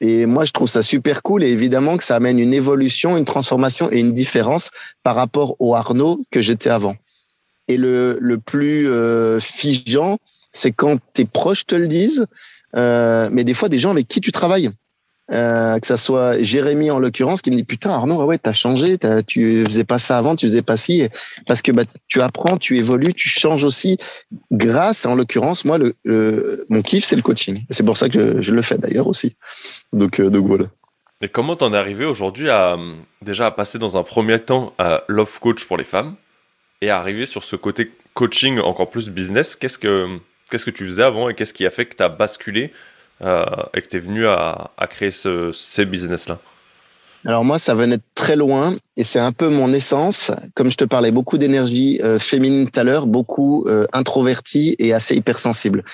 Et 0.00 0.26
moi, 0.26 0.44
je 0.44 0.52
trouve 0.52 0.68
ça 0.68 0.82
super 0.82 1.22
cool 1.22 1.42
et 1.42 1.48
évidemment 1.48 1.96
que 1.96 2.04
ça 2.04 2.16
amène 2.16 2.38
une 2.38 2.54
évolution, 2.54 3.16
une 3.16 3.24
transformation 3.24 3.90
et 3.90 3.98
une 3.98 4.12
différence 4.12 4.70
par 5.02 5.16
rapport 5.16 5.56
au 5.58 5.74
Arnaud 5.74 6.24
que 6.30 6.40
j'étais 6.40 6.70
avant. 6.70 6.96
Et 7.66 7.76
le, 7.76 8.16
le 8.20 8.38
plus 8.38 8.88
euh, 8.88 9.40
figeant, 9.40 10.18
c'est 10.52 10.72
quand 10.72 10.98
tes 11.14 11.24
proches 11.24 11.66
te 11.66 11.74
le 11.74 11.88
disent, 11.88 12.26
euh, 12.76 13.28
mais 13.32 13.44
des 13.44 13.54
fois 13.54 13.68
des 13.68 13.78
gens 13.78 13.90
avec 13.90 14.08
qui 14.08 14.20
tu 14.20 14.32
travailles. 14.32 14.70
Euh, 15.30 15.78
que 15.78 15.86
ça 15.86 15.98
soit 15.98 16.42
Jérémy 16.42 16.90
en 16.90 16.98
l'occurrence 16.98 17.42
qui 17.42 17.50
me 17.50 17.56
dit 17.56 17.64
putain 17.64 17.90
Arnaud 17.90 18.22
ah 18.22 18.24
ouais 18.24 18.38
t'as 18.38 18.54
changé 18.54 18.96
as, 19.02 19.22
tu 19.22 19.62
faisais 19.66 19.84
pas 19.84 19.98
ça 19.98 20.16
avant 20.16 20.36
tu 20.36 20.46
faisais 20.46 20.62
pas 20.62 20.78
ci 20.78 21.06
parce 21.46 21.60
que 21.60 21.70
bah, 21.70 21.82
tu 22.06 22.22
apprends 22.22 22.56
tu 22.56 22.78
évolues 22.78 23.12
tu 23.12 23.28
changes 23.28 23.62
aussi 23.62 23.98
grâce 24.50 25.04
en 25.04 25.14
l'occurrence 25.14 25.66
moi 25.66 25.76
le, 25.76 25.94
mon 26.70 26.80
kiff 26.80 27.04
c'est 27.04 27.16
le 27.16 27.22
coaching. 27.22 27.64
C'est 27.70 27.84
pour 27.84 27.96
ça 27.96 28.08
que 28.08 28.40
je, 28.40 28.54
le 28.54 28.62
fais 28.62 28.78
d'ailleurs 28.78 29.06
aussi. 29.06 29.36
Donc 29.92 30.20
euh, 30.20 30.30
donc 30.30 30.46
voilà. 30.46 30.66
Et 31.20 31.28
comment 31.28 31.56
t'en 31.56 31.72
es 31.72 31.76
arrivé 31.76 32.04
aujourd'hui 32.04 32.48
à 32.48 32.76
déjà 33.22 33.46
à 33.46 33.50
passer 33.50 33.78
dans 33.78 33.96
un 33.96 34.02
premier 34.02 34.38
temps 34.38 34.72
à 34.78 35.02
love 35.08 35.38
coach 35.40 35.66
pour 35.66 35.76
les 35.76 35.84
femmes 35.84 36.14
et 36.80 36.90
à 36.90 36.98
arriver 36.98 37.26
sur 37.26 37.42
ce 37.42 37.56
côté 37.56 37.92
coaching 38.14 38.60
encore 38.60 38.90
plus 38.90 39.08
business? 39.08 39.56
Qu'est-ce 39.56 39.78
que 39.78 40.18
qu'est-ce 40.50 40.64
que 40.64 40.70
tu 40.70 40.86
faisais 40.86 41.02
avant 41.02 41.28
et 41.28 41.34
qu'est-ce 41.34 41.54
qui 41.54 41.66
a 41.66 41.70
fait 41.70 41.86
que 41.86 41.96
tu 41.96 42.02
as 42.02 42.08
basculé 42.08 42.72
et 43.20 43.82
que 43.82 43.88
tu 43.88 43.96
es 43.96 44.00
venu 44.00 44.26
à, 44.28 44.70
créer 44.88 45.10
ce, 45.10 45.50
ces 45.52 45.84
business-là 45.84 46.38
alors 47.26 47.44
moi, 47.44 47.58
ça 47.58 47.74
venait 47.74 47.96
de 47.96 48.02
très 48.14 48.36
loin 48.36 48.76
et 48.96 49.02
c'est 49.02 49.18
un 49.18 49.32
peu 49.32 49.48
mon 49.48 49.72
essence. 49.72 50.30
Comme 50.54 50.70
je 50.70 50.76
te 50.76 50.84
parlais, 50.84 51.10
beaucoup 51.10 51.36
d'énergie 51.36 52.00
euh, 52.02 52.18
féminine 52.18 52.70
tout 52.70 52.78
à 52.78 52.84
l'heure, 52.84 53.06
beaucoup 53.06 53.66
euh, 53.66 53.86
introvertie 53.92 54.76
et 54.78 54.92
assez 54.92 55.16
hypersensible. 55.16 55.84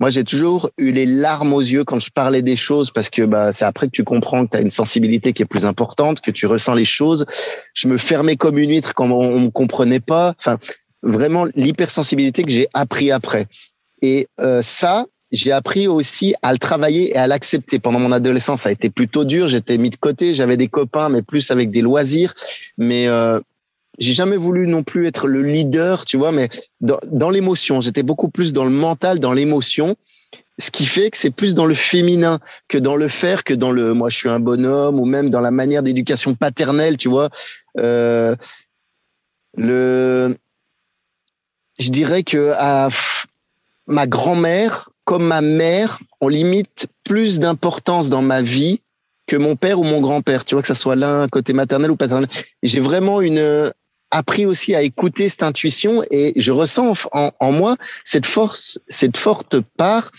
Moi, 0.00 0.10
j'ai 0.10 0.24
toujours 0.24 0.70
eu 0.78 0.90
les 0.90 1.06
larmes 1.06 1.52
aux 1.52 1.60
yeux 1.60 1.84
quand 1.84 2.00
je 2.00 2.10
parlais 2.10 2.42
des 2.42 2.56
choses 2.56 2.90
parce 2.90 3.08
que 3.08 3.22
bah, 3.22 3.52
c'est 3.52 3.64
après 3.64 3.86
que 3.86 3.92
tu 3.92 4.02
comprends 4.02 4.44
que 4.44 4.50
tu 4.50 4.56
as 4.56 4.60
une 4.60 4.70
sensibilité 4.70 5.32
qui 5.32 5.42
est 5.42 5.46
plus 5.46 5.64
importante, 5.64 6.20
que 6.20 6.32
tu 6.32 6.46
ressens 6.46 6.74
les 6.74 6.84
choses. 6.84 7.24
Je 7.74 7.86
me 7.86 7.96
fermais 7.96 8.34
comme 8.34 8.58
une 8.58 8.70
huître 8.70 8.94
quand 8.94 9.08
on 9.08 9.38
ne 9.38 9.44
me 9.44 9.50
comprenait 9.50 10.00
pas. 10.00 10.34
Enfin, 10.40 10.58
vraiment 11.04 11.46
l'hypersensibilité 11.54 12.42
que 12.42 12.50
j'ai 12.50 12.66
appris 12.74 13.12
après. 13.12 13.46
Et 14.02 14.26
ça, 14.60 15.06
j'ai 15.32 15.50
appris 15.50 15.88
aussi 15.88 16.34
à 16.42 16.52
le 16.52 16.58
travailler 16.58 17.10
et 17.10 17.16
à 17.16 17.26
l'accepter. 17.26 17.78
Pendant 17.78 17.98
mon 17.98 18.12
adolescence, 18.12 18.62
ça 18.62 18.68
a 18.68 18.72
été 18.72 18.90
plutôt 18.90 19.24
dur. 19.24 19.48
J'étais 19.48 19.78
mis 19.78 19.88
de 19.88 19.96
côté. 19.96 20.34
J'avais 20.34 20.58
des 20.58 20.68
copains, 20.68 21.08
mais 21.08 21.22
plus 21.22 21.50
avec 21.50 21.70
des 21.70 21.80
loisirs. 21.80 22.34
Mais 22.76 23.08
euh, 23.08 23.40
j'ai 23.98 24.12
jamais 24.12 24.36
voulu 24.36 24.66
non 24.66 24.82
plus 24.82 25.06
être 25.06 25.26
le 25.26 25.42
leader, 25.42 26.04
tu 26.04 26.18
vois. 26.18 26.32
Mais 26.32 26.50
dans, 26.80 27.30
l'émotion, 27.30 27.80
j'étais 27.80 28.02
beaucoup 28.02 28.28
plus 28.28 28.52
dans 28.52 28.64
le 28.64 28.70
mental, 28.70 29.20
dans 29.20 29.32
l'émotion. 29.32 29.96
Ce 30.58 30.70
qui 30.70 30.84
fait 30.84 31.10
que 31.10 31.16
c'est 31.16 31.30
plus 31.30 31.54
dans 31.54 31.64
le 31.64 31.74
féminin 31.74 32.38
que 32.68 32.76
dans 32.76 32.94
le 32.94 33.08
faire, 33.08 33.42
que 33.42 33.54
dans 33.54 33.70
le 33.70 33.94
moi 33.94 34.10
je 34.10 34.18
suis 34.18 34.28
un 34.28 34.38
bonhomme 34.38 35.00
ou 35.00 35.06
même 35.06 35.30
dans 35.30 35.40
la 35.40 35.50
manière 35.50 35.82
d'éducation 35.82 36.34
paternelle, 36.34 36.98
tu 36.98 37.08
vois. 37.08 37.30
Euh, 37.78 38.36
le, 39.56 40.36
je 41.78 41.90
dirais 41.90 42.22
que 42.22 42.52
à 42.54 42.90
ma 43.86 44.06
grand-mère, 44.06 44.91
comme 45.04 45.24
ma 45.24 45.40
mère, 45.40 45.98
on 46.20 46.28
limite 46.28 46.86
plus 47.04 47.40
d'importance 47.40 48.08
dans 48.08 48.22
ma 48.22 48.42
vie 48.42 48.80
que 49.26 49.36
mon 49.36 49.56
père 49.56 49.80
ou 49.80 49.84
mon 49.84 50.00
grand-père. 50.00 50.44
Tu 50.44 50.54
vois, 50.54 50.62
que 50.62 50.68
ça 50.68 50.74
soit 50.74 50.96
l'un 50.96 51.28
côté 51.28 51.52
maternel 51.52 51.90
ou 51.90 51.96
paternel. 51.96 52.28
J'ai 52.62 52.80
vraiment 52.80 53.20
une 53.20 53.72
appris 54.10 54.46
aussi 54.46 54.74
à 54.74 54.82
écouter 54.82 55.28
cette 55.28 55.42
intuition 55.42 56.04
et 56.10 56.34
je 56.36 56.52
ressens 56.52 56.92
en, 57.12 57.52
moi 57.52 57.76
cette 58.04 58.26
force, 58.26 58.78
cette 58.88 59.16
forte 59.16 59.60
part 59.76 60.12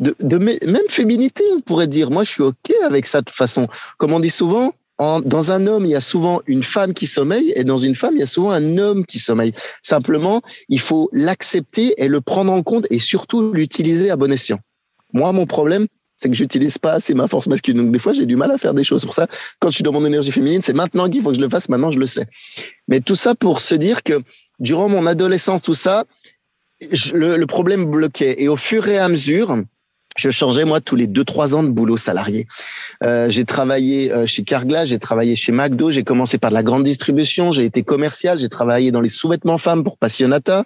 de, 0.00 0.16
de, 0.20 0.38
même 0.38 0.88
féminité, 0.88 1.44
on 1.54 1.60
pourrait 1.60 1.86
dire. 1.86 2.10
Moi, 2.10 2.24
je 2.24 2.30
suis 2.30 2.42
OK 2.42 2.72
avec 2.84 3.06
ça 3.06 3.20
de 3.20 3.26
toute 3.26 3.36
façon. 3.36 3.68
Comme 3.98 4.12
on 4.12 4.20
dit 4.20 4.30
souvent, 4.30 4.74
dans 5.00 5.52
un 5.52 5.66
homme, 5.66 5.86
il 5.86 5.92
y 5.92 5.96
a 5.96 6.00
souvent 6.00 6.42
une 6.46 6.62
femme 6.62 6.92
qui 6.92 7.06
sommeille 7.06 7.52
et 7.56 7.64
dans 7.64 7.78
une 7.78 7.94
femme, 7.96 8.16
il 8.16 8.20
y 8.20 8.22
a 8.22 8.26
souvent 8.26 8.50
un 8.50 8.76
homme 8.76 9.06
qui 9.06 9.18
sommeille. 9.18 9.54
Simplement, 9.80 10.42
il 10.68 10.80
faut 10.80 11.08
l'accepter 11.12 11.94
et 11.96 12.06
le 12.06 12.20
prendre 12.20 12.52
en 12.52 12.62
compte 12.62 12.86
et 12.90 12.98
surtout 12.98 13.52
l'utiliser 13.52 14.10
à 14.10 14.16
bon 14.16 14.30
escient. 14.30 14.58
Moi, 15.14 15.32
mon 15.32 15.46
problème, 15.46 15.86
c'est 16.18 16.28
que 16.28 16.36
j'utilise 16.36 16.76
pas 16.76 16.92
assez 16.92 17.14
ma 17.14 17.28
force 17.28 17.46
masculine. 17.46 17.82
Donc 17.82 17.92
des 17.92 17.98
fois, 17.98 18.12
j'ai 18.12 18.26
du 18.26 18.36
mal 18.36 18.50
à 18.50 18.58
faire 18.58 18.74
des 18.74 18.84
choses. 18.84 19.06
Pour 19.06 19.14
ça, 19.14 19.26
quand 19.58 19.70
je 19.70 19.76
suis 19.76 19.84
dans 19.84 19.92
mon 19.92 20.04
énergie 20.04 20.32
féminine, 20.32 20.60
c'est 20.60 20.74
maintenant 20.74 21.08
qu'il 21.08 21.22
faut 21.22 21.30
que 21.30 21.36
je 21.36 21.40
le 21.40 21.48
fasse. 21.48 21.70
Maintenant, 21.70 21.90
je 21.90 21.98
le 21.98 22.06
sais. 22.06 22.26
Mais 22.86 23.00
tout 23.00 23.14
ça 23.14 23.34
pour 23.34 23.60
se 23.60 23.74
dire 23.74 24.02
que 24.02 24.20
durant 24.58 24.90
mon 24.90 25.06
adolescence, 25.06 25.62
tout 25.62 25.74
ça, 25.74 26.04
le, 27.14 27.38
le 27.38 27.46
problème 27.46 27.86
bloquait. 27.86 28.42
Et 28.42 28.48
au 28.48 28.56
fur 28.56 28.86
et 28.88 28.98
à 28.98 29.08
mesure, 29.08 29.56
je 30.16 30.30
changeais 30.30 30.64
moi 30.64 30.80
tous 30.80 30.96
les 30.96 31.06
deux 31.06 31.24
trois 31.24 31.54
ans 31.54 31.62
de 31.62 31.68
boulot 31.68 31.96
salarié. 31.96 32.46
Euh, 33.02 33.30
j'ai 33.30 33.44
travaillé 33.44 34.12
euh, 34.12 34.26
chez 34.26 34.42
Carglass, 34.42 34.88
j'ai 34.88 34.98
travaillé 34.98 35.36
chez 35.36 35.52
McDo, 35.52 35.90
j'ai 35.90 36.02
commencé 36.02 36.38
par 36.38 36.50
de 36.50 36.54
la 36.54 36.62
grande 36.62 36.84
distribution, 36.84 37.52
j'ai 37.52 37.64
été 37.64 37.82
commercial, 37.82 38.38
j'ai 38.38 38.48
travaillé 38.48 38.90
dans 38.90 39.00
les 39.00 39.08
sous-vêtements 39.08 39.58
femmes 39.58 39.84
pour 39.84 39.96
Passionata, 39.96 40.64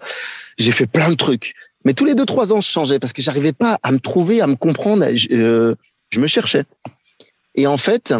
j'ai 0.58 0.72
fait 0.72 0.86
plein 0.86 1.10
de 1.10 1.14
trucs. 1.14 1.54
Mais 1.84 1.92
tous 1.92 2.04
les 2.04 2.14
deux 2.14 2.26
trois 2.26 2.52
ans, 2.52 2.60
je 2.60 2.68
changeais 2.68 2.98
parce 2.98 3.12
que 3.12 3.22
j'arrivais 3.22 3.52
pas 3.52 3.78
à 3.82 3.92
me 3.92 3.98
trouver, 3.98 4.40
à 4.40 4.46
me 4.46 4.56
comprendre. 4.56 5.06
Je, 5.14 5.28
euh, 5.32 5.74
je 6.10 6.20
me 6.20 6.26
cherchais. 6.26 6.64
Et 7.54 7.66
en 7.66 7.76
fait, 7.76 8.14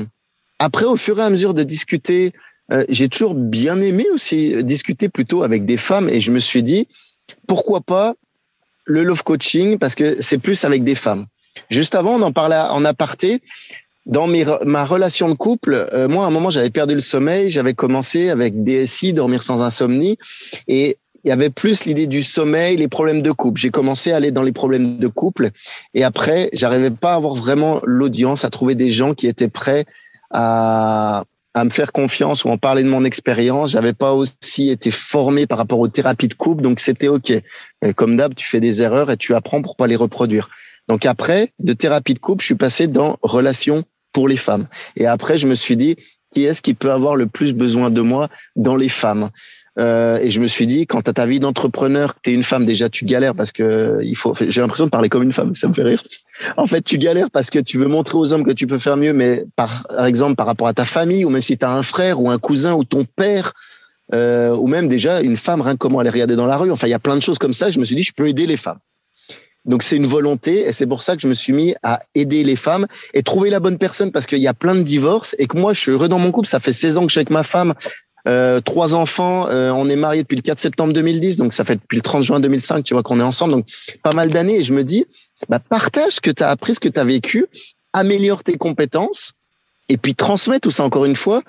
après, 0.59 0.85
au 0.85 0.97
fur 0.97 1.19
et 1.19 1.23
à 1.23 1.31
mesure 1.31 1.55
de 1.55 1.63
discuter, 1.63 2.33
euh, 2.73 2.85
j'ai 2.89 3.09
toujours 3.09 3.35
bien 3.35 3.81
aimé 3.81 4.07
aussi 4.13 4.63
discuter 4.65 5.09
plutôt 5.09 5.43
avec 5.43 5.65
des 5.65 5.77
femmes 5.77 6.09
et 6.09 6.21
je 6.21 6.31
me 6.33 6.39
suis 6.39 6.63
dit 6.63 6.89
pourquoi 7.47 7.81
pas 7.81 8.15
le 8.85 9.03
love 9.03 9.23
coaching 9.23 9.79
parce 9.79 9.95
que 9.95 10.21
c'est 10.21 10.39
plus 10.39 10.65
avec 10.65 10.85
des 10.85 10.95
femmes. 10.95 11.27
Juste 11.71 11.95
avant, 11.95 12.17
on 12.17 12.23
en 12.23 12.33
parlait 12.33 12.57
en 12.57 12.85
aparté. 12.85 13.43
Dans 14.07 14.27
ma 14.27 14.85
relation 14.85 15.31
de 15.31 15.35
couple, 15.35 15.87
euh, 15.95 16.09
moi, 16.09 16.25
à 16.25 16.29
un 16.29 16.31
moment, 16.31 16.51
j'avais 16.51 16.71
perdu 16.71 16.95
le 16.95 17.01
sommeil. 17.01 17.49
J'avais 17.49 17.73
commencé 17.73 18.29
avec 18.29 18.63
DSI, 18.63 19.15
dormir 19.15 19.43
sans 19.43 19.63
insomnie. 19.63 20.19
Et 20.69 20.99
il 21.25 21.29
y 21.29 21.33
avait 21.33 21.49
plus 21.49 21.87
l'idée 21.87 22.07
du 22.07 22.23
sommeil, 22.23 22.77
les 22.77 22.89
problèmes 22.89 23.23
de 23.23 23.31
couple. 23.33 23.59
J'ai 23.59 23.71
commencé 23.71 24.13
à 24.13 24.17
aller 24.17 24.31
dans 24.31 24.43
les 24.43 24.53
problèmes 24.53 24.99
de 24.99 25.09
couple. 25.09 25.51
Et 25.95 26.05
après, 26.05 26.51
j'arrivais 26.53 26.91
pas 26.91 27.13
à 27.13 27.17
avoir 27.17 27.35
vraiment 27.35 27.81
l'audience, 27.85 28.45
à 28.45 28.51
trouver 28.51 28.75
des 28.75 28.91
gens 28.91 29.15
qui 29.15 29.27
étaient 29.27 29.49
prêts 29.49 29.87
à, 30.31 31.25
à 31.55 31.65
me 31.65 31.71
faire 31.71 31.93
confiance 31.93 32.45
ou 32.45 32.49
en 32.51 32.59
parler 32.59 32.83
de 32.83 32.89
mon 32.89 33.05
expérience. 33.05 33.71
J'avais 33.71 33.93
pas 33.93 34.13
aussi 34.13 34.71
été 34.71 34.91
formé 34.91 35.47
par 35.47 35.59
rapport 35.59 35.79
aux 35.79 35.89
thérapies 35.89 36.29
de 36.29 36.35
couple, 36.35 36.63
donc 36.63 36.81
c'était 36.81 37.09
ok. 37.09 37.33
comme 37.97 38.17
d'hab, 38.17 38.35
tu 38.35 38.47
fais 38.47 38.61
des 38.61 38.83
erreurs 38.83 39.11
et 39.11 39.17
tu 39.17 39.35
apprends 39.35 39.63
pour 39.63 39.77
pas 39.77 39.87
les 39.87 39.97
reproduire. 39.97 40.51
Donc 40.89 41.07
après, 41.07 41.53
de 41.61 41.73
thérapie 41.73 42.15
de 42.15 42.19
couple, 42.19 42.43
je 42.43 42.47
suis 42.47 42.55
passé 42.57 42.89
dans 42.89 43.17
relation 43.23 43.85
pour 44.13 44.29
les 44.29 44.37
femmes. 44.37 44.67
Et 44.97 45.07
après, 45.07 45.39
je 45.39 45.49
me 45.49 45.55
suis 45.55 45.77
dit, 45.77 45.97
qui 46.33 46.45
est-ce 46.45 46.61
qui 46.61 46.75
peut 46.75 46.93
avoir 46.93 47.17
le 47.17 47.27
plus 47.27 47.53
besoin 47.53 47.91
de 47.91 48.01
moi 48.01 48.29
dans 48.57 48.77
les 48.77 48.89
femmes? 48.89 49.31
Euh, 49.79 50.19
et 50.19 50.31
je 50.31 50.41
me 50.41 50.47
suis 50.47 50.67
dit, 50.67 50.87
quand 50.87 51.03
tu 51.03 51.11
as 51.11 51.13
ta 51.13 51.27
vie 51.27 51.41
d'entrepreneur, 51.41 52.15
que 52.15 52.21
tu 52.23 52.31
es 52.31 52.33
une 52.33 52.45
femme, 52.45 52.65
déjà 52.65 52.89
tu 52.89 53.05
galères 53.05 53.35
parce 53.35 53.51
que 53.51 53.99
il 54.03 54.17
faut. 54.17 54.35
J'ai 54.49 54.61
l'impression 54.61 54.85
de 54.85 54.91
parler 54.91 55.09
comme 55.09 55.23
une 55.23 55.33
femme, 55.33 55.53
ça 55.55 55.67
me 55.67 55.73
fait 55.73 55.83
rire. 55.83 56.03
En 56.57 56.67
fait, 56.67 56.83
tu 56.83 56.97
galères 56.97 57.31
parce 57.31 57.51
que 57.51 57.59
tu 57.59 57.79
veux 57.79 57.89
montrer 57.89 58.17
aux 58.17 58.33
hommes 58.33 58.45
que 58.45 58.53
tu 58.53 58.67
peux 58.67 58.79
faire 58.79 58.97
mieux, 58.97 59.13
mais 59.13 59.45
par, 59.57 59.87
exemple 60.07 60.37
par 60.37 60.47
rapport 60.47 60.69
à 60.69 60.75
ta 60.75 60.85
famille, 60.85 61.25
ou 61.25 61.31
même 61.31 61.43
si 61.43 61.59
tu 61.59 61.65
as 61.65 61.73
un 61.73 61.83
frère 61.83 62.21
ou 62.21 62.31
un 62.31 62.39
cousin 62.39 62.75
ou 62.75 62.85
ton 62.85 63.05
père, 63.05 63.53
euh, 64.15 64.55
ou 64.55 64.69
même 64.69 64.87
déjà 64.87 65.21
une 65.21 65.37
femme, 65.37 65.61
rien 65.61 65.77
comment 65.77 66.03
est 66.03 66.09
regarder 66.09 66.37
dans 66.37 66.47
la 66.47 66.57
rue. 66.57 66.71
Enfin, 66.71 66.87
il 66.87 66.91
y 66.91 66.95
a 66.95 67.01
plein 67.01 67.17
de 67.17 67.23
choses 67.23 67.39
comme 67.39 67.55
ça. 67.55 67.71
Je 67.71 67.79
me 67.81 67.85
suis 67.85 67.97
dit, 67.97 68.03
je 68.03 68.13
peux 68.13 68.29
aider 68.29 68.47
les 68.47 68.57
femmes. 68.57 68.79
Donc 69.65 69.83
c'est 69.83 69.97
une 69.97 70.07
volonté 70.07 70.67
et 70.67 70.73
c'est 70.73 70.87
pour 70.87 71.03
ça 71.03 71.17
que 71.17 71.23
je 71.23 71.29
me 71.29 71.33
suis 71.33 71.53
mis 71.53 71.75
à 71.83 72.01
aider 72.15 72.45
les 72.45 72.57
femmes 72.57 72.87
et 73.15 73.23
trouver 73.23 73.49
la 73.49 73.61
bonne 73.61 73.79
personne 73.79 74.13
parce 74.13 74.27
qu'il 74.27 74.39
y 74.39 74.47
a 74.47 74.53
plein 74.53 74.75
de 74.75 74.83
divorces 74.83 75.35
et 75.39 75.47
que 75.47 75.57
moi 75.57 75.73
je 75.73 75.81
suis 75.81 75.91
heureux 75.91 76.09
dans 76.09 76.19
mon 76.19 76.33
couple. 76.33 76.49
Ça 76.49 76.61
fait 76.61 76.75
16 76.75 76.99
ans 76.99 77.03
que 77.03 77.09
je 77.09 77.13
suis 77.13 77.21
avec 77.21 77.31
ma 77.31 77.43
femme. 77.43 77.75
Euh, 78.27 78.61
trois 78.61 78.95
enfants, 78.95 79.49
euh, 79.49 79.71
on 79.71 79.89
est 79.89 79.97
mariés 79.97 80.23
depuis 80.23 80.37
le 80.37 80.43
4 80.43 80.59
septembre 80.59 80.93
2010, 80.95 81.37
donc 81.37 81.53
ça 81.53 81.65
fait 81.65 81.77
depuis 81.77 81.97
le 81.97 82.03
30 82.03 82.23
juin 82.23 82.41
2005, 82.41 82.83
tu 82.83 82.95
vois 82.95 83.03
qu'on 83.03 83.21
est 83.21 83.25
ensemble, 83.25 83.53
donc 83.53 83.67
pas 84.03 84.13
mal 84.15 84.31
d'années. 84.31 84.59
Et 84.59 84.63
je 84.63 84.73
me 84.73 84.83
dis, 84.83 85.05
bah, 85.49 85.59
partage 85.59 86.13
ce 86.13 86.21
que 86.21 86.31
tu 86.31 86.43
as 86.43 86.51
appris, 86.51 86.75
ce 86.75 86.81
que 86.81 86.89
tu 86.89 86.99
as 86.99 87.05
vécu, 87.05 87.47
améliore 87.93 88.43
tes 88.43 88.57
compétences, 88.57 89.33
et 89.91 89.99
puis 89.99 90.15
transmets 90.15 90.61
tout 90.61 90.71
ça 90.71 90.85
encore 90.85 91.05
une 91.05 91.17
fois. 91.17 91.43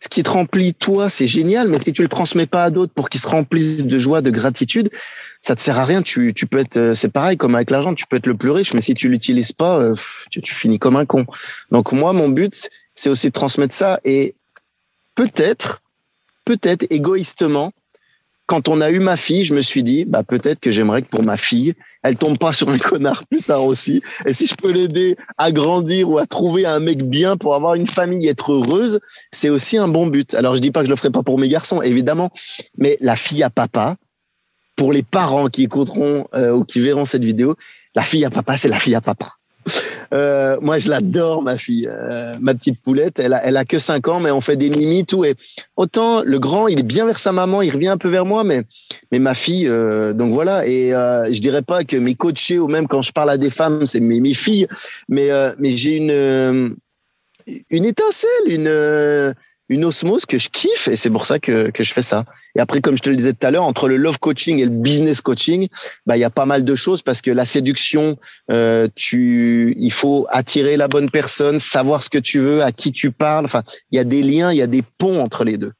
Ce 0.00 0.08
qui 0.08 0.22
te 0.22 0.30
remplit 0.30 0.74
toi, 0.74 1.10
c'est 1.10 1.26
génial, 1.26 1.68
mais 1.68 1.80
si 1.80 1.92
tu 1.92 2.02
le 2.02 2.08
transmets 2.08 2.46
pas 2.46 2.64
à 2.64 2.70
d'autres 2.70 2.92
pour 2.92 3.10
qu'ils 3.10 3.20
se 3.20 3.26
remplissent 3.26 3.86
de 3.86 3.98
joie, 3.98 4.20
de 4.20 4.30
gratitude, 4.30 4.90
ça 5.40 5.56
te 5.56 5.60
sert 5.60 5.76
à 5.76 5.84
rien. 5.84 6.02
Tu, 6.02 6.34
tu 6.34 6.46
peux 6.46 6.58
être, 6.58 6.76
euh, 6.76 6.94
c'est 6.94 7.08
pareil 7.08 7.36
comme 7.36 7.56
avec 7.56 7.70
l'argent, 7.70 7.94
tu 7.94 8.06
peux 8.06 8.16
être 8.16 8.28
le 8.28 8.36
plus 8.36 8.50
riche, 8.50 8.74
mais 8.74 8.82
si 8.82 8.94
tu 8.94 9.08
l'utilises 9.08 9.50
pas, 9.50 9.92
tu, 10.30 10.40
tu 10.40 10.54
finis 10.54 10.78
comme 10.78 10.94
un 10.94 11.04
con. 11.04 11.26
Donc 11.72 11.90
moi, 11.92 12.12
mon 12.12 12.28
but, 12.28 12.70
c'est 12.94 13.10
aussi 13.10 13.28
de 13.28 13.32
transmettre 13.32 13.74
ça 13.74 13.98
et 14.04 14.36
peut-être 15.16 15.82
peut-être 16.48 16.86
égoïstement, 16.88 17.72
quand 18.46 18.68
on 18.68 18.80
a 18.80 18.90
eu 18.90 19.00
ma 19.00 19.18
fille, 19.18 19.44
je 19.44 19.54
me 19.54 19.60
suis 19.60 19.82
dit, 19.82 20.06
bah 20.06 20.22
peut-être 20.22 20.60
que 20.60 20.70
j'aimerais 20.70 21.02
que 21.02 21.08
pour 21.08 21.22
ma 21.22 21.36
fille, 21.36 21.74
elle 22.02 22.16
tombe 22.16 22.38
pas 22.38 22.54
sur 22.54 22.70
un 22.70 22.78
connard 22.90 23.26
plus 23.26 23.42
tard 23.42 23.66
aussi. 23.66 24.00
Et 24.24 24.32
si 24.32 24.46
je 24.46 24.54
peux 24.54 24.72
l'aider 24.72 25.18
à 25.36 25.52
grandir 25.52 26.08
ou 26.08 26.16
à 26.16 26.24
trouver 26.24 26.64
un 26.64 26.80
mec 26.80 27.02
bien 27.02 27.36
pour 27.36 27.54
avoir 27.54 27.74
une 27.74 27.86
famille, 27.86 28.26
être 28.26 28.52
heureuse, 28.52 28.98
c'est 29.30 29.50
aussi 29.50 29.76
un 29.76 29.88
bon 29.88 30.06
but. 30.06 30.32
Alors 30.32 30.56
je 30.56 30.62
dis 30.62 30.70
pas 30.70 30.80
que 30.80 30.86
je 30.86 30.90
le 30.90 30.96
ferai 30.96 31.10
pas 31.10 31.22
pour 31.22 31.38
mes 31.38 31.50
garçons, 31.50 31.82
évidemment, 31.82 32.30
mais 32.78 32.96
la 33.02 33.16
fille 33.16 33.42
à 33.42 33.50
papa, 33.50 33.96
pour 34.74 34.94
les 34.94 35.02
parents 35.02 35.48
qui 35.48 35.64
écouteront 35.64 36.28
euh, 36.34 36.52
ou 36.52 36.64
qui 36.64 36.80
verront 36.80 37.04
cette 37.04 37.24
vidéo, 37.24 37.56
la 37.94 38.04
fille 38.04 38.24
à 38.24 38.30
papa, 38.30 38.56
c'est 38.56 38.68
la 38.68 38.78
fille 38.78 38.94
à 38.94 39.02
papa. 39.02 39.37
Euh, 40.14 40.56
moi, 40.60 40.78
je 40.78 40.88
l'adore, 40.88 41.42
ma 41.42 41.56
fille, 41.56 41.88
euh, 41.90 42.34
ma 42.40 42.54
petite 42.54 42.80
poulette. 42.80 43.18
Elle 43.18 43.34
a, 43.34 43.44
elle 43.44 43.56
a 43.56 43.64
que 43.64 43.78
5 43.78 44.08
ans, 44.08 44.20
mais 44.20 44.30
on 44.30 44.40
fait 44.40 44.56
des 44.56 44.70
mimi, 44.70 45.04
tout. 45.04 45.24
Et 45.24 45.34
autant 45.76 46.22
le 46.22 46.38
grand, 46.38 46.68
il 46.68 46.78
est 46.80 46.84
bien 46.84 47.06
vers 47.06 47.18
sa 47.18 47.32
maman, 47.32 47.62
il 47.62 47.70
revient 47.70 47.88
un 47.88 47.98
peu 47.98 48.08
vers 48.08 48.26
moi, 48.26 48.44
mais, 48.44 48.62
mais 49.12 49.18
ma 49.18 49.34
fille, 49.34 49.68
euh, 49.68 50.12
donc 50.12 50.32
voilà. 50.32 50.66
Et 50.66 50.94
euh, 50.94 51.32
je 51.32 51.40
dirais 51.40 51.62
pas 51.62 51.84
que 51.84 51.96
mes 51.96 52.14
coachés 52.14 52.58
ou 52.58 52.68
même 52.68 52.88
quand 52.88 53.02
je 53.02 53.12
parle 53.12 53.30
à 53.30 53.38
des 53.38 53.50
femmes, 53.50 53.86
c'est 53.86 54.00
mes, 54.00 54.20
mes 54.20 54.34
filles, 54.34 54.66
mais, 55.08 55.30
euh, 55.30 55.52
mais 55.58 55.70
j'ai 55.70 55.92
une, 55.96 56.76
une 57.70 57.84
étincelle, 57.84 58.28
une, 58.46 59.34
une 59.68 59.84
osmose 59.84 60.24
que 60.26 60.38
je 60.38 60.48
kiffe 60.48 60.88
et 60.88 60.96
c'est 60.96 61.10
pour 61.10 61.26
ça 61.26 61.38
que, 61.38 61.70
que 61.70 61.84
je 61.84 61.92
fais 61.92 62.02
ça. 62.02 62.24
Et 62.56 62.60
après, 62.60 62.80
comme 62.80 62.96
je 62.96 63.02
te 63.02 63.10
le 63.10 63.16
disais 63.16 63.32
tout 63.32 63.46
à 63.46 63.50
l'heure, 63.50 63.64
entre 63.64 63.88
le 63.88 63.96
love 63.96 64.18
coaching 64.18 64.58
et 64.58 64.64
le 64.64 64.70
business 64.70 65.20
coaching, 65.20 65.68
bah 66.06 66.16
il 66.16 66.20
y 66.20 66.24
a 66.24 66.30
pas 66.30 66.46
mal 66.46 66.64
de 66.64 66.74
choses 66.74 67.02
parce 67.02 67.20
que 67.20 67.30
la 67.30 67.44
séduction, 67.44 68.16
euh, 68.50 68.88
tu, 68.94 69.74
il 69.78 69.92
faut 69.92 70.26
attirer 70.30 70.76
la 70.76 70.88
bonne 70.88 71.10
personne, 71.10 71.60
savoir 71.60 72.02
ce 72.02 72.10
que 72.10 72.18
tu 72.18 72.38
veux, 72.38 72.62
à 72.62 72.72
qui 72.72 72.92
tu 72.92 73.10
parles. 73.10 73.44
Enfin, 73.44 73.62
il 73.90 73.96
y 73.96 73.98
a 73.98 74.04
des 74.04 74.22
liens, 74.22 74.52
il 74.52 74.58
y 74.58 74.62
a 74.62 74.66
des 74.66 74.82
ponts 74.82 75.20
entre 75.20 75.44
les 75.44 75.58
deux. 75.58 75.72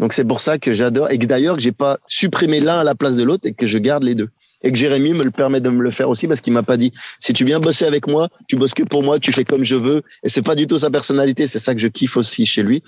Donc 0.00 0.12
c'est 0.12 0.24
pour 0.24 0.40
ça 0.40 0.58
que 0.58 0.72
j'adore 0.72 1.10
et 1.10 1.18
que 1.18 1.26
d'ailleurs 1.26 1.56
que 1.56 1.62
j'ai 1.62 1.72
pas 1.72 1.98
supprimé 2.08 2.60
l'un 2.60 2.80
à 2.80 2.84
la 2.84 2.94
place 2.94 3.16
de 3.16 3.22
l'autre 3.22 3.46
et 3.48 3.54
que 3.54 3.66
je 3.66 3.78
garde 3.78 4.02
les 4.02 4.14
deux. 4.14 4.28
Et 4.62 4.72
que 4.72 4.78
Jérémy 4.78 5.12
me 5.12 5.22
le 5.22 5.30
permet 5.30 5.60
de 5.60 5.68
me 5.68 5.82
le 5.82 5.90
faire 5.90 6.08
aussi 6.08 6.26
parce 6.26 6.40
qu'il 6.40 6.52
m'a 6.52 6.62
pas 6.62 6.78
dit 6.78 6.92
si 7.20 7.32
tu 7.32 7.44
viens 7.44 7.60
bosser 7.60 7.84
avec 7.84 8.06
moi, 8.06 8.28
tu 8.48 8.56
bosses 8.56 8.72
que 8.72 8.82
pour 8.82 9.02
moi, 9.02 9.20
tu 9.20 9.30
fais 9.30 9.44
comme 9.44 9.62
je 9.62 9.76
veux. 9.76 10.02
Et 10.22 10.30
c'est 10.30 10.42
pas 10.42 10.54
du 10.54 10.66
tout 10.66 10.78
sa 10.78 10.90
personnalité. 10.90 11.46
C'est 11.46 11.58
ça 11.58 11.74
que 11.74 11.80
je 11.80 11.88
kiffe 11.88 12.16
aussi 12.16 12.46
chez 12.46 12.62
lui. 12.62 12.82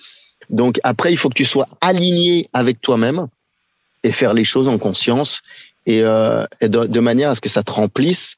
Donc 0.51 0.79
après, 0.85 1.13
il 1.13 1.17
faut 1.17 1.29
que 1.29 1.35
tu 1.35 1.45
sois 1.45 1.69
aligné 1.81 2.49
avec 2.53 2.81
toi-même 2.81 3.27
et 4.03 4.13
faire 4.13 4.35
les 4.35 4.45
choses 4.45 4.69
en 4.69 4.79
conscience 4.79 5.43
et, 5.87 6.03
euh, 6.03 6.47
de, 6.61 7.01
manière 7.01 7.31
à 7.31 7.35
ce 7.35 7.41
que 7.41 7.49
ça 7.49 7.63
te 7.63 7.73
remplisse. 7.73 8.37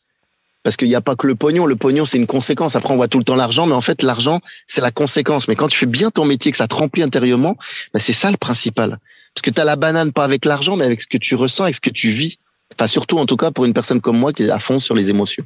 Parce 0.64 0.76
qu'il 0.76 0.88
n'y 0.88 0.94
a 0.94 1.00
pas 1.00 1.16
que 1.16 1.26
le 1.26 1.34
pognon. 1.34 1.66
Le 1.66 1.76
pognon, 1.76 2.04
c'est 2.04 2.18
une 2.18 2.26
conséquence. 2.26 2.76
Après, 2.76 2.92
on 2.92 2.96
voit 2.96 3.08
tout 3.08 3.18
le 3.18 3.24
temps 3.24 3.36
l'argent, 3.36 3.66
mais 3.66 3.74
en 3.74 3.80
fait, 3.80 4.02
l'argent, 4.02 4.40
c'est 4.66 4.80
la 4.80 4.90
conséquence. 4.90 5.48
Mais 5.48 5.56
quand 5.56 5.68
tu 5.68 5.78
fais 5.78 5.86
bien 5.86 6.10
ton 6.10 6.24
métier, 6.24 6.50
que 6.50 6.56
ça 6.56 6.66
te 6.66 6.74
remplit 6.74 7.02
intérieurement, 7.02 7.56
ben 7.94 8.00
c'est 8.00 8.12
ça 8.12 8.30
le 8.30 8.36
principal. 8.36 8.98
Parce 9.34 9.42
que 9.42 9.50
tu 9.50 9.60
as 9.60 9.64
la 9.64 9.76
banane 9.76 10.12
pas 10.12 10.24
avec 10.24 10.44
l'argent, 10.44 10.76
mais 10.76 10.84
avec 10.84 11.00
ce 11.00 11.06
que 11.06 11.16
tu 11.16 11.36
ressens, 11.36 11.64
avec 11.64 11.76
ce 11.76 11.80
que 11.80 11.90
tu 11.90 12.10
vis. 12.10 12.38
Enfin, 12.74 12.86
surtout, 12.86 13.18
en 13.18 13.24
tout 13.24 13.36
cas, 13.36 13.50
pour 13.50 13.64
une 13.64 13.72
personne 13.72 14.00
comme 14.00 14.18
moi 14.18 14.32
qui 14.32 14.42
est 14.42 14.50
à 14.50 14.58
fond 14.58 14.78
sur 14.78 14.94
les 14.94 15.10
émotions. 15.10 15.44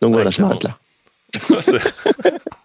Donc 0.00 0.12
voilà, 0.12 0.30
je 0.30 0.42
m'arrête 0.42 0.64
là. 0.64 0.78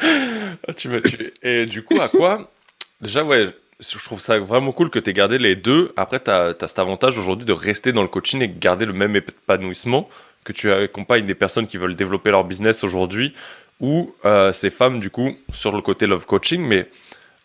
Ah, 0.00 0.74
tu 0.74 0.88
me, 0.88 1.00
tu... 1.00 1.32
Et 1.42 1.66
du 1.66 1.82
coup, 1.82 2.00
à 2.00 2.08
quoi 2.08 2.50
Déjà, 3.00 3.24
ouais, 3.24 3.48
je 3.80 4.04
trouve 4.04 4.20
ça 4.20 4.38
vraiment 4.38 4.72
cool 4.72 4.90
que 4.90 4.98
tu 4.98 5.10
aies 5.10 5.12
gardé 5.12 5.38
les 5.38 5.56
deux. 5.56 5.92
Après, 5.96 6.20
tu 6.20 6.30
as, 6.30 6.54
cet 6.60 6.78
avantage 6.78 7.18
aujourd'hui 7.18 7.46
de 7.46 7.52
rester 7.52 7.92
dans 7.92 8.02
le 8.02 8.08
coaching 8.08 8.42
et 8.42 8.48
garder 8.48 8.86
le 8.86 8.92
même 8.92 9.14
épanouissement, 9.16 10.08
que 10.44 10.52
tu 10.52 10.72
accompagnes 10.72 11.26
des 11.26 11.34
personnes 11.34 11.66
qui 11.66 11.76
veulent 11.76 11.94
développer 11.94 12.30
leur 12.30 12.44
business 12.44 12.82
aujourd'hui, 12.84 13.34
ou 13.80 14.14
euh, 14.24 14.52
ces 14.52 14.70
femmes, 14.70 14.98
du 14.98 15.10
coup, 15.10 15.36
sur 15.52 15.74
le 15.74 15.82
côté 15.82 16.06
love 16.06 16.26
coaching. 16.26 16.60
Mais 16.62 16.90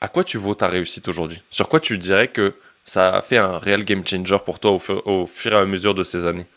à 0.01 0.07
quoi 0.07 0.23
tu 0.23 0.37
vaux 0.37 0.55
ta 0.55 0.67
réussite 0.67 1.07
aujourd'hui? 1.07 1.41
Sur 1.49 1.69
quoi 1.69 1.79
tu 1.79 1.97
dirais 1.97 2.29
que 2.29 2.55
ça 2.83 3.15
a 3.15 3.21
fait 3.21 3.37
un 3.37 3.59
réel 3.59 3.85
game 3.85 4.05
changer 4.05 4.37
pour 4.43 4.59
toi 4.59 4.71
au 4.71 5.25
fur, 5.27 5.53
et 5.53 5.55
à 5.55 5.65
mesure 5.65 5.93
de 5.93 6.03
ces 6.03 6.25
années? 6.25 6.47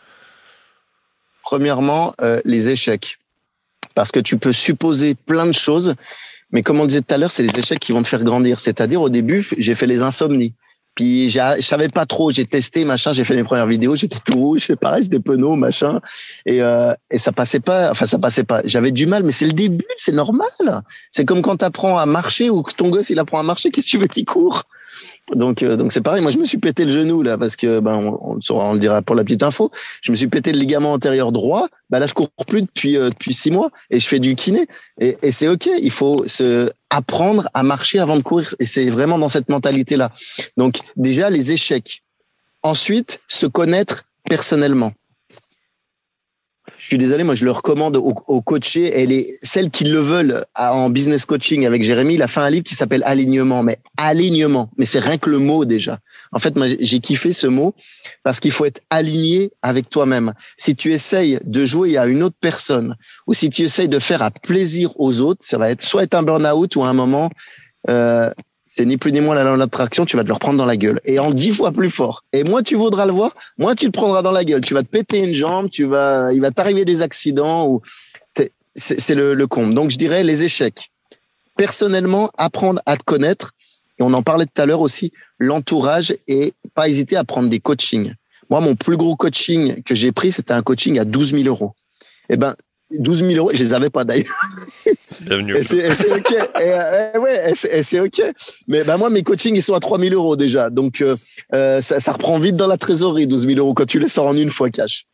Premièrement, 1.43 2.13
euh, 2.21 2.41
les 2.43 2.67
échecs 2.67 3.19
parce 3.97 4.11
que 4.11 4.19
tu 4.19 4.37
peux 4.37 4.53
supposer 4.53 5.15
plein 5.15 5.47
de 5.47 5.53
choses, 5.53 5.95
mais 6.51 6.61
comme 6.61 6.79
on 6.79 6.85
disait 6.85 7.01
tout 7.01 7.15
à 7.15 7.17
l'heure, 7.17 7.31
c'est 7.31 7.41
les 7.41 7.59
échecs 7.59 7.79
qui 7.79 7.93
vont 7.93 8.03
te 8.03 8.07
faire 8.07 8.23
grandir. 8.23 8.59
C'est-à-dire 8.59 9.01
au 9.01 9.09
début, 9.09 9.43
j'ai 9.57 9.73
fait 9.73 9.87
les 9.87 10.01
insomnies. 10.03 10.53
Puis 10.93 11.31
je 11.31 11.61
savais 11.61 11.87
pas 11.87 12.05
trop, 12.05 12.29
j'ai 12.29 12.45
testé 12.45 12.85
machin, 12.85 13.11
j'ai 13.11 13.23
fait 13.23 13.35
mes 13.35 13.43
premières 13.43 13.65
vidéos, 13.65 13.95
j'étais 13.95 14.19
tout 14.23 14.37
rouge, 14.37 14.65
c'est 14.67 14.79
pareil, 14.79 15.01
j'étais 15.01 15.19
penaud 15.19 15.55
machin, 15.55 15.99
et 16.45 16.61
euh, 16.61 16.93
et 17.09 17.17
ça 17.17 17.31
passait 17.31 17.59
pas, 17.59 17.89
enfin 17.89 18.05
ça 18.05 18.19
passait 18.19 18.43
pas. 18.43 18.61
J'avais 18.65 18.91
du 18.91 19.07
mal, 19.07 19.23
mais 19.23 19.31
c'est 19.31 19.47
le 19.47 19.53
début, 19.53 19.85
c'est 19.95 20.13
normal. 20.13 20.83
C'est 21.11 21.25
comme 21.25 21.41
quand 21.41 21.57
tu 21.57 21.65
apprends 21.65 21.97
à 21.97 22.05
marcher 22.05 22.51
ou 22.51 22.61
que 22.61 22.75
ton 22.75 22.89
gosse 22.89 23.09
il 23.09 23.17
apprend 23.17 23.39
à 23.39 23.43
marcher, 23.43 23.71
qu'est-ce 23.71 23.87
que 23.87 23.91
tu 23.91 23.97
veux 23.97 24.07
qu'il 24.07 24.25
court? 24.25 24.65
Donc, 25.35 25.61
euh, 25.61 25.75
donc 25.75 25.91
c'est 25.91 26.01
pareil. 26.01 26.21
Moi, 26.21 26.31
je 26.31 26.37
me 26.37 26.45
suis 26.45 26.57
pété 26.57 26.85
le 26.85 26.91
genou 26.91 27.21
là 27.21 27.37
parce 27.37 27.55
que, 27.55 27.79
ben, 27.79 27.95
on, 27.95 28.39
on, 28.49 28.73
le 28.73 28.79
dira 28.79 29.01
pour 29.01 29.15
la 29.15 29.23
petite 29.23 29.43
info. 29.43 29.71
Je 30.01 30.11
me 30.11 30.15
suis 30.15 30.27
pété 30.27 30.53
le 30.53 30.59
ligament 30.59 30.93
antérieur 30.93 31.31
droit. 31.31 31.67
Ben 31.89 31.99
là, 31.99 32.07
je 32.07 32.13
cours 32.13 32.29
plus 32.47 32.61
depuis 32.61 32.95
euh, 32.95 33.09
depuis 33.09 33.33
six 33.33 33.51
mois 33.51 33.69
et 33.89 33.99
je 33.99 34.07
fais 34.07 34.19
du 34.19 34.35
kiné. 34.35 34.67
Et, 34.99 35.17
et 35.21 35.31
c'est 35.31 35.47
ok. 35.47 35.69
Il 35.81 35.91
faut 35.91 36.25
se 36.27 36.71
apprendre 36.89 37.49
à 37.53 37.63
marcher 37.63 37.99
avant 37.99 38.15
de 38.15 38.23
courir. 38.23 38.55
Et 38.59 38.65
c'est 38.65 38.89
vraiment 38.89 39.19
dans 39.19 39.29
cette 39.29 39.49
mentalité 39.49 39.97
là. 39.97 40.11
Donc 40.55 40.79
déjà 40.95 41.29
les 41.29 41.51
échecs. 41.51 42.03
Ensuite, 42.63 43.19
se 43.27 43.45
connaître 43.45 44.05
personnellement 44.29 44.91
je 46.87 46.91
suis 46.91 46.97
désolé, 46.97 47.25
moi 47.25 47.35
je 47.35 47.43
le 47.43 47.51
recommande 47.51 47.97
aux, 47.97 48.41
coachés 48.41 49.01
et 49.01 49.05
les, 49.05 49.37
celles 49.43 49.71
qui 49.71 49.83
le 49.83 49.99
veulent 49.99 50.45
en 50.55 50.89
business 50.89 51.25
coaching 51.25 51.65
avec 51.65 51.83
Jérémy, 51.83 52.13
il 52.13 52.21
a 52.21 52.29
fait 52.29 52.39
un 52.39 52.49
livre 52.49 52.63
qui 52.63 52.75
s'appelle 52.75 53.03
Alignement, 53.05 53.61
mais 53.61 53.77
alignement, 53.97 54.69
mais 54.77 54.85
c'est 54.85 54.99
rien 54.99 55.17
que 55.17 55.29
le 55.29 55.39
mot 55.39 55.65
déjà. 55.65 55.99
En 56.31 56.39
fait, 56.39 56.55
moi 56.55 56.67
j'ai 56.79 56.99
kiffé 57.01 57.33
ce 57.33 57.45
mot 57.45 57.75
parce 58.23 58.39
qu'il 58.39 58.53
faut 58.53 58.63
être 58.63 58.79
aligné 58.89 59.51
avec 59.61 59.89
toi-même. 59.89 60.33
Si 60.55 60.77
tu 60.77 60.93
essayes 60.93 61.41
de 61.43 61.65
jouer 61.65 61.97
à 61.97 62.05
une 62.05 62.23
autre 62.23 62.37
personne 62.39 62.95
ou 63.27 63.33
si 63.33 63.49
tu 63.49 63.63
essayes 63.63 63.89
de 63.89 63.99
faire 63.99 64.21
à 64.21 64.31
plaisir 64.31 64.97
aux 64.97 65.19
autres, 65.19 65.43
ça 65.43 65.57
va 65.57 65.69
être 65.69 65.81
soit 65.81 66.15
un 66.15 66.23
burn-out 66.23 66.73
ou 66.77 66.85
à 66.85 66.87
un 66.87 66.93
moment 66.93 67.29
euh, 67.89 68.29
c'est 68.77 68.85
ni 68.85 68.97
plus 68.97 69.11
ni 69.11 69.21
moins 69.21 69.33
la 69.33 69.43
loi 69.43 69.57
d'attraction, 69.57 70.05
tu 70.05 70.17
vas 70.17 70.23
te 70.23 70.27
le 70.27 70.35
reprendre 70.35 70.57
dans 70.57 70.65
la 70.65 70.77
gueule. 70.77 71.01
Et 71.03 71.19
en 71.19 71.29
dix 71.29 71.51
fois 71.51 71.71
plus 71.71 71.89
fort. 71.89 72.23
Et 72.31 72.43
moins 72.43 72.61
tu 72.61 72.75
voudras 72.75 73.07
le 73.07 73.11
voir, 73.11 73.35
moins 73.57 73.73
tu 73.73 73.87
te 73.87 73.91
prendras 73.91 74.21
dans 74.21 74.31
la 74.31 74.45
gueule. 74.45 74.61
Tu 74.61 74.75
vas 74.75 74.83
te 74.83 74.89
péter 74.89 75.17
une 75.23 75.33
jambe, 75.33 75.69
tu 75.69 75.85
vas, 75.85 76.31
il 76.31 76.41
va 76.41 76.51
t'arriver 76.51 76.85
des 76.85 77.01
accidents 77.01 77.67
ou 77.67 77.81
c'est 78.75 79.15
le, 79.15 79.33
le 79.33 79.47
comble. 79.47 79.73
Donc 79.73 79.89
je 79.89 79.97
dirais 79.97 80.23
les 80.23 80.43
échecs. 80.43 80.91
Personnellement, 81.55 82.29
apprendre 82.37 82.79
à 82.85 82.97
te 82.97 83.03
connaître. 83.03 83.53
Et 83.99 84.03
on 84.03 84.13
en 84.13 84.21
parlait 84.21 84.45
tout 84.45 84.61
à 84.61 84.67
l'heure 84.67 84.81
aussi, 84.81 85.11
l'entourage 85.39 86.15
et 86.27 86.53
pas 86.75 86.87
hésiter 86.87 87.15
à 87.15 87.23
prendre 87.23 87.49
des 87.49 87.59
coachings. 87.59 88.13
Moi, 88.51 88.61
mon 88.61 88.75
plus 88.75 88.95
gros 88.95 89.15
coaching 89.15 89.81
que 89.81 89.95
j'ai 89.95 90.11
pris, 90.11 90.31
c'était 90.31 90.53
un 90.53 90.61
coaching 90.61 90.99
à 90.99 91.05
12 91.05 91.31
000 91.31 91.43
euros. 91.45 91.73
Eh 92.29 92.37
ben, 92.37 92.55
12 92.91 93.23
000 93.23 93.37
euros, 93.37 93.51
je 93.53 93.63
les 93.63 93.73
avais 93.73 93.89
pas 93.89 94.05
d'ailleurs. 94.05 94.33
Bienvenue. 95.21 95.55
c'est 95.63 96.11
ok. 96.11 96.31
Et, 96.61 97.17
ouais, 97.17 97.53
c'est 97.55 97.99
ok. 97.99 98.21
Mais 98.67 98.83
bah, 98.83 98.97
moi, 98.97 99.09
mes 99.09 99.23
coachings, 99.23 99.55
ils 99.55 99.61
sont 99.61 99.73
à 99.73 99.79
3 99.79 99.99
000 99.99 100.13
euros 100.13 100.35
déjà. 100.35 100.69
Donc, 100.69 101.01
euh, 101.01 101.17
euh, 101.53 101.81
ça, 101.81 101.99
ça, 101.99 102.13
reprend 102.13 102.39
vite 102.39 102.55
dans 102.55 102.67
la 102.67 102.77
trésorerie, 102.77 103.27
12 103.27 103.47
000 103.47 103.59
euros, 103.59 103.73
quand 103.73 103.85
tu 103.85 103.99
les 103.99 104.07
sors 104.07 104.27
en 104.27 104.37
une 104.37 104.49
fois 104.49 104.69
cash. 104.69 105.05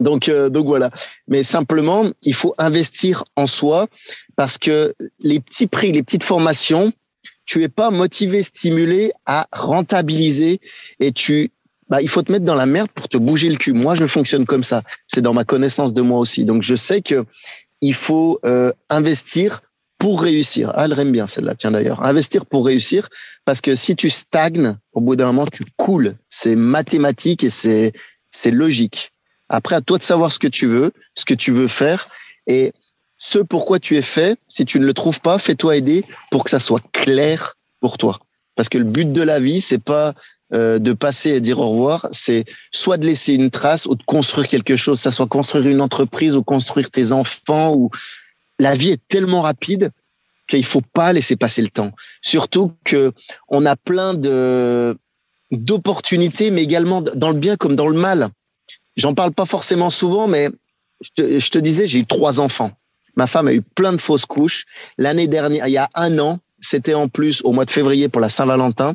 Donc, 0.00 0.28
euh, 0.28 0.48
donc 0.48 0.66
voilà. 0.66 0.90
Mais 1.28 1.42
simplement, 1.42 2.10
il 2.22 2.34
faut 2.34 2.54
investir 2.58 3.24
en 3.36 3.46
soi 3.46 3.86
parce 4.36 4.58
que 4.58 4.94
les 5.20 5.38
petits 5.38 5.68
prix, 5.68 5.92
les 5.92 6.02
petites 6.02 6.24
formations, 6.24 6.92
tu 7.46 7.62
es 7.62 7.68
pas 7.68 7.90
motivé, 7.90 8.42
stimulé 8.42 9.12
à 9.26 9.46
rentabiliser 9.52 10.60
et 10.98 11.12
tu 11.12 11.52
bah, 11.88 12.00
il 12.02 12.08
faut 12.08 12.22
te 12.22 12.32
mettre 12.32 12.44
dans 12.44 12.54
la 12.54 12.66
merde 12.66 12.88
pour 12.94 13.08
te 13.08 13.16
bouger 13.16 13.48
le 13.48 13.56
cul. 13.56 13.72
Moi, 13.72 13.94
je 13.94 14.06
fonctionne 14.06 14.46
comme 14.46 14.64
ça. 14.64 14.82
C'est 15.06 15.20
dans 15.20 15.34
ma 15.34 15.44
connaissance 15.44 15.92
de 15.92 16.02
moi 16.02 16.18
aussi. 16.18 16.44
Donc, 16.44 16.62
je 16.62 16.74
sais 16.74 17.02
que 17.02 17.24
il 17.80 17.94
faut 17.94 18.40
euh, 18.44 18.72
investir 18.88 19.62
pour 19.98 20.22
réussir. 20.22 20.72
Ah, 20.74 20.86
elle 20.86 20.98
aime 20.98 21.12
bien 21.12 21.26
celle-là, 21.26 21.54
tiens 21.54 21.70
d'ailleurs. 21.70 22.02
Investir 22.02 22.46
pour 22.46 22.66
réussir, 22.66 23.08
parce 23.44 23.60
que 23.60 23.74
si 23.74 23.96
tu 23.96 24.10
stagnes, 24.10 24.76
au 24.92 25.00
bout 25.00 25.16
d'un 25.16 25.26
moment, 25.26 25.46
tu 25.46 25.64
coules. 25.76 26.16
C'est 26.28 26.56
mathématique 26.56 27.44
et 27.44 27.50
c'est 27.50 27.92
c'est 28.30 28.50
logique. 28.50 29.12
Après, 29.48 29.76
à 29.76 29.80
toi 29.80 29.98
de 29.98 30.02
savoir 30.02 30.32
ce 30.32 30.38
que 30.38 30.48
tu 30.48 30.66
veux, 30.66 30.92
ce 31.14 31.24
que 31.24 31.34
tu 31.34 31.52
veux 31.52 31.68
faire 31.68 32.08
et 32.46 32.72
ce 33.18 33.38
pourquoi 33.38 33.78
tu 33.78 33.96
es 33.96 34.02
fait. 34.02 34.38
Si 34.48 34.64
tu 34.64 34.80
ne 34.80 34.86
le 34.86 34.94
trouves 34.94 35.20
pas, 35.20 35.38
fais-toi 35.38 35.76
aider 35.76 36.04
pour 36.30 36.44
que 36.44 36.50
ça 36.50 36.58
soit 36.58 36.82
clair 36.92 37.56
pour 37.80 37.96
toi. 37.96 38.18
Parce 38.56 38.68
que 38.68 38.78
le 38.78 38.84
but 38.84 39.12
de 39.12 39.22
la 39.22 39.40
vie, 39.40 39.60
c'est 39.60 39.78
pas 39.82 40.14
euh, 40.52 40.78
de 40.78 40.92
passer 40.92 41.30
et 41.30 41.40
dire 41.40 41.58
au 41.58 41.70
revoir, 41.70 42.08
c'est 42.12 42.44
soit 42.70 42.98
de 42.98 43.06
laisser 43.06 43.34
une 43.34 43.50
trace 43.50 43.86
ou 43.86 43.94
de 43.94 44.02
construire 44.02 44.46
quelque 44.46 44.76
chose, 44.76 45.00
ça 45.00 45.10
soit 45.10 45.26
construire 45.26 45.66
une 45.66 45.80
entreprise 45.80 46.36
ou 46.36 46.42
construire 46.42 46.90
tes 46.90 47.12
enfants. 47.12 47.74
Ou 47.74 47.90
la 48.58 48.74
vie 48.74 48.90
est 48.90 49.00
tellement 49.08 49.40
rapide 49.40 49.90
qu'il 50.46 50.64
faut 50.64 50.82
pas 50.82 51.12
laisser 51.12 51.36
passer 51.36 51.62
le 51.62 51.68
temps. 51.68 51.92
Surtout 52.20 52.72
que 52.84 53.12
on 53.48 53.64
a 53.64 53.74
plein 53.74 54.14
de 54.14 54.96
d'opportunités, 55.50 56.50
mais 56.50 56.62
également 56.62 57.00
dans 57.00 57.30
le 57.30 57.38
bien 57.38 57.56
comme 57.56 57.76
dans 57.76 57.88
le 57.88 57.98
mal. 57.98 58.28
J'en 58.96 59.14
parle 59.14 59.32
pas 59.32 59.46
forcément 59.46 59.90
souvent, 59.90 60.28
mais 60.28 60.50
je 61.00 61.10
te, 61.16 61.38
je 61.40 61.50
te 61.50 61.58
disais, 61.58 61.86
j'ai 61.86 62.00
eu 62.00 62.06
trois 62.06 62.40
enfants. 62.40 62.72
Ma 63.16 63.26
femme 63.26 63.48
a 63.48 63.54
eu 63.54 63.62
plein 63.62 63.92
de 63.92 64.00
fausses 64.00 64.26
couches. 64.26 64.64
L'année 64.98 65.28
dernière, 65.28 65.68
il 65.68 65.72
y 65.72 65.78
a 65.78 65.88
un 65.94 66.18
an, 66.18 66.40
c'était 66.60 66.94
en 66.94 67.08
plus 67.08 67.42
au 67.44 67.52
mois 67.52 67.64
de 67.64 67.70
février 67.70 68.08
pour 68.08 68.20
la 68.20 68.28
Saint-Valentin. 68.28 68.94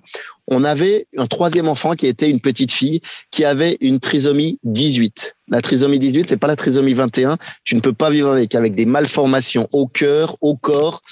On 0.52 0.64
avait 0.64 1.06
un 1.16 1.28
troisième 1.28 1.68
enfant 1.68 1.94
qui 1.96 2.08
était 2.08 2.28
une 2.28 2.40
petite 2.40 2.72
fille 2.72 3.02
qui 3.30 3.46
avait 3.46 3.78
une 3.82 4.00
trisomie 4.00 4.60
18. 4.64 5.36
La 5.50 5.62
trisomie 5.62 6.00
18, 6.00 6.28
c'est 6.28 6.38
pas 6.38 6.48
la 6.48 6.56
trisomie 6.56 6.96
21. 6.96 7.38
Tu 7.64 7.76
ne 7.76 7.82
peux 7.82 7.94
pas 7.94 8.10
vivre 8.10 8.32
avec, 8.32 8.56
avec 8.56 8.74
des 8.74 8.88
malformations 8.88 9.70
au 9.72 9.86
cœur, 9.86 10.36
au 10.42 10.56
corps. 10.56 11.04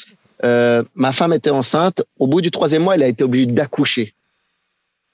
Euh, 0.43 0.83
ma 0.95 1.11
femme 1.11 1.33
était 1.33 1.51
enceinte. 1.51 2.03
Au 2.17 2.25
bout 2.25 2.41
du 2.41 2.49
troisième 2.49 2.81
mois, 2.81 2.95
elle 2.95 3.03
a 3.03 3.07
été 3.07 3.23
obligée 3.23 3.45
d'accoucher. 3.45 4.15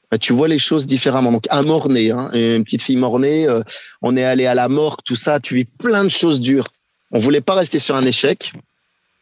Bah, 0.10 0.18
tu 0.18 0.32
vois 0.32 0.48
les 0.48 0.60
choses 0.60 0.88
différemment. 0.88 1.34
Donc 1.34 1.48
un 1.50 1.62
mort-né, 1.62 2.12
hein, 2.12 2.32
une 2.34 2.64
petite 2.64 2.82
fille 2.82 2.96
mort-née, 2.96 3.46
euh, 3.48 3.62
on 4.02 4.16
est 4.16 4.24
allé 4.24 4.46
à 4.46 4.56
la 4.56 4.70
mort, 4.70 5.04
tout 5.04 5.18
ça. 5.18 5.42
Tu 5.42 5.56
vis 5.56 5.66
plein 5.66 6.06
de 6.06 6.10
choses 6.10 6.40
dures. 6.40 6.68
On 7.12 7.20
voulait 7.20 7.42
pas 7.42 7.56
rester 7.56 7.78
sur 7.78 7.98
un 7.98 8.06
échec 8.06 8.54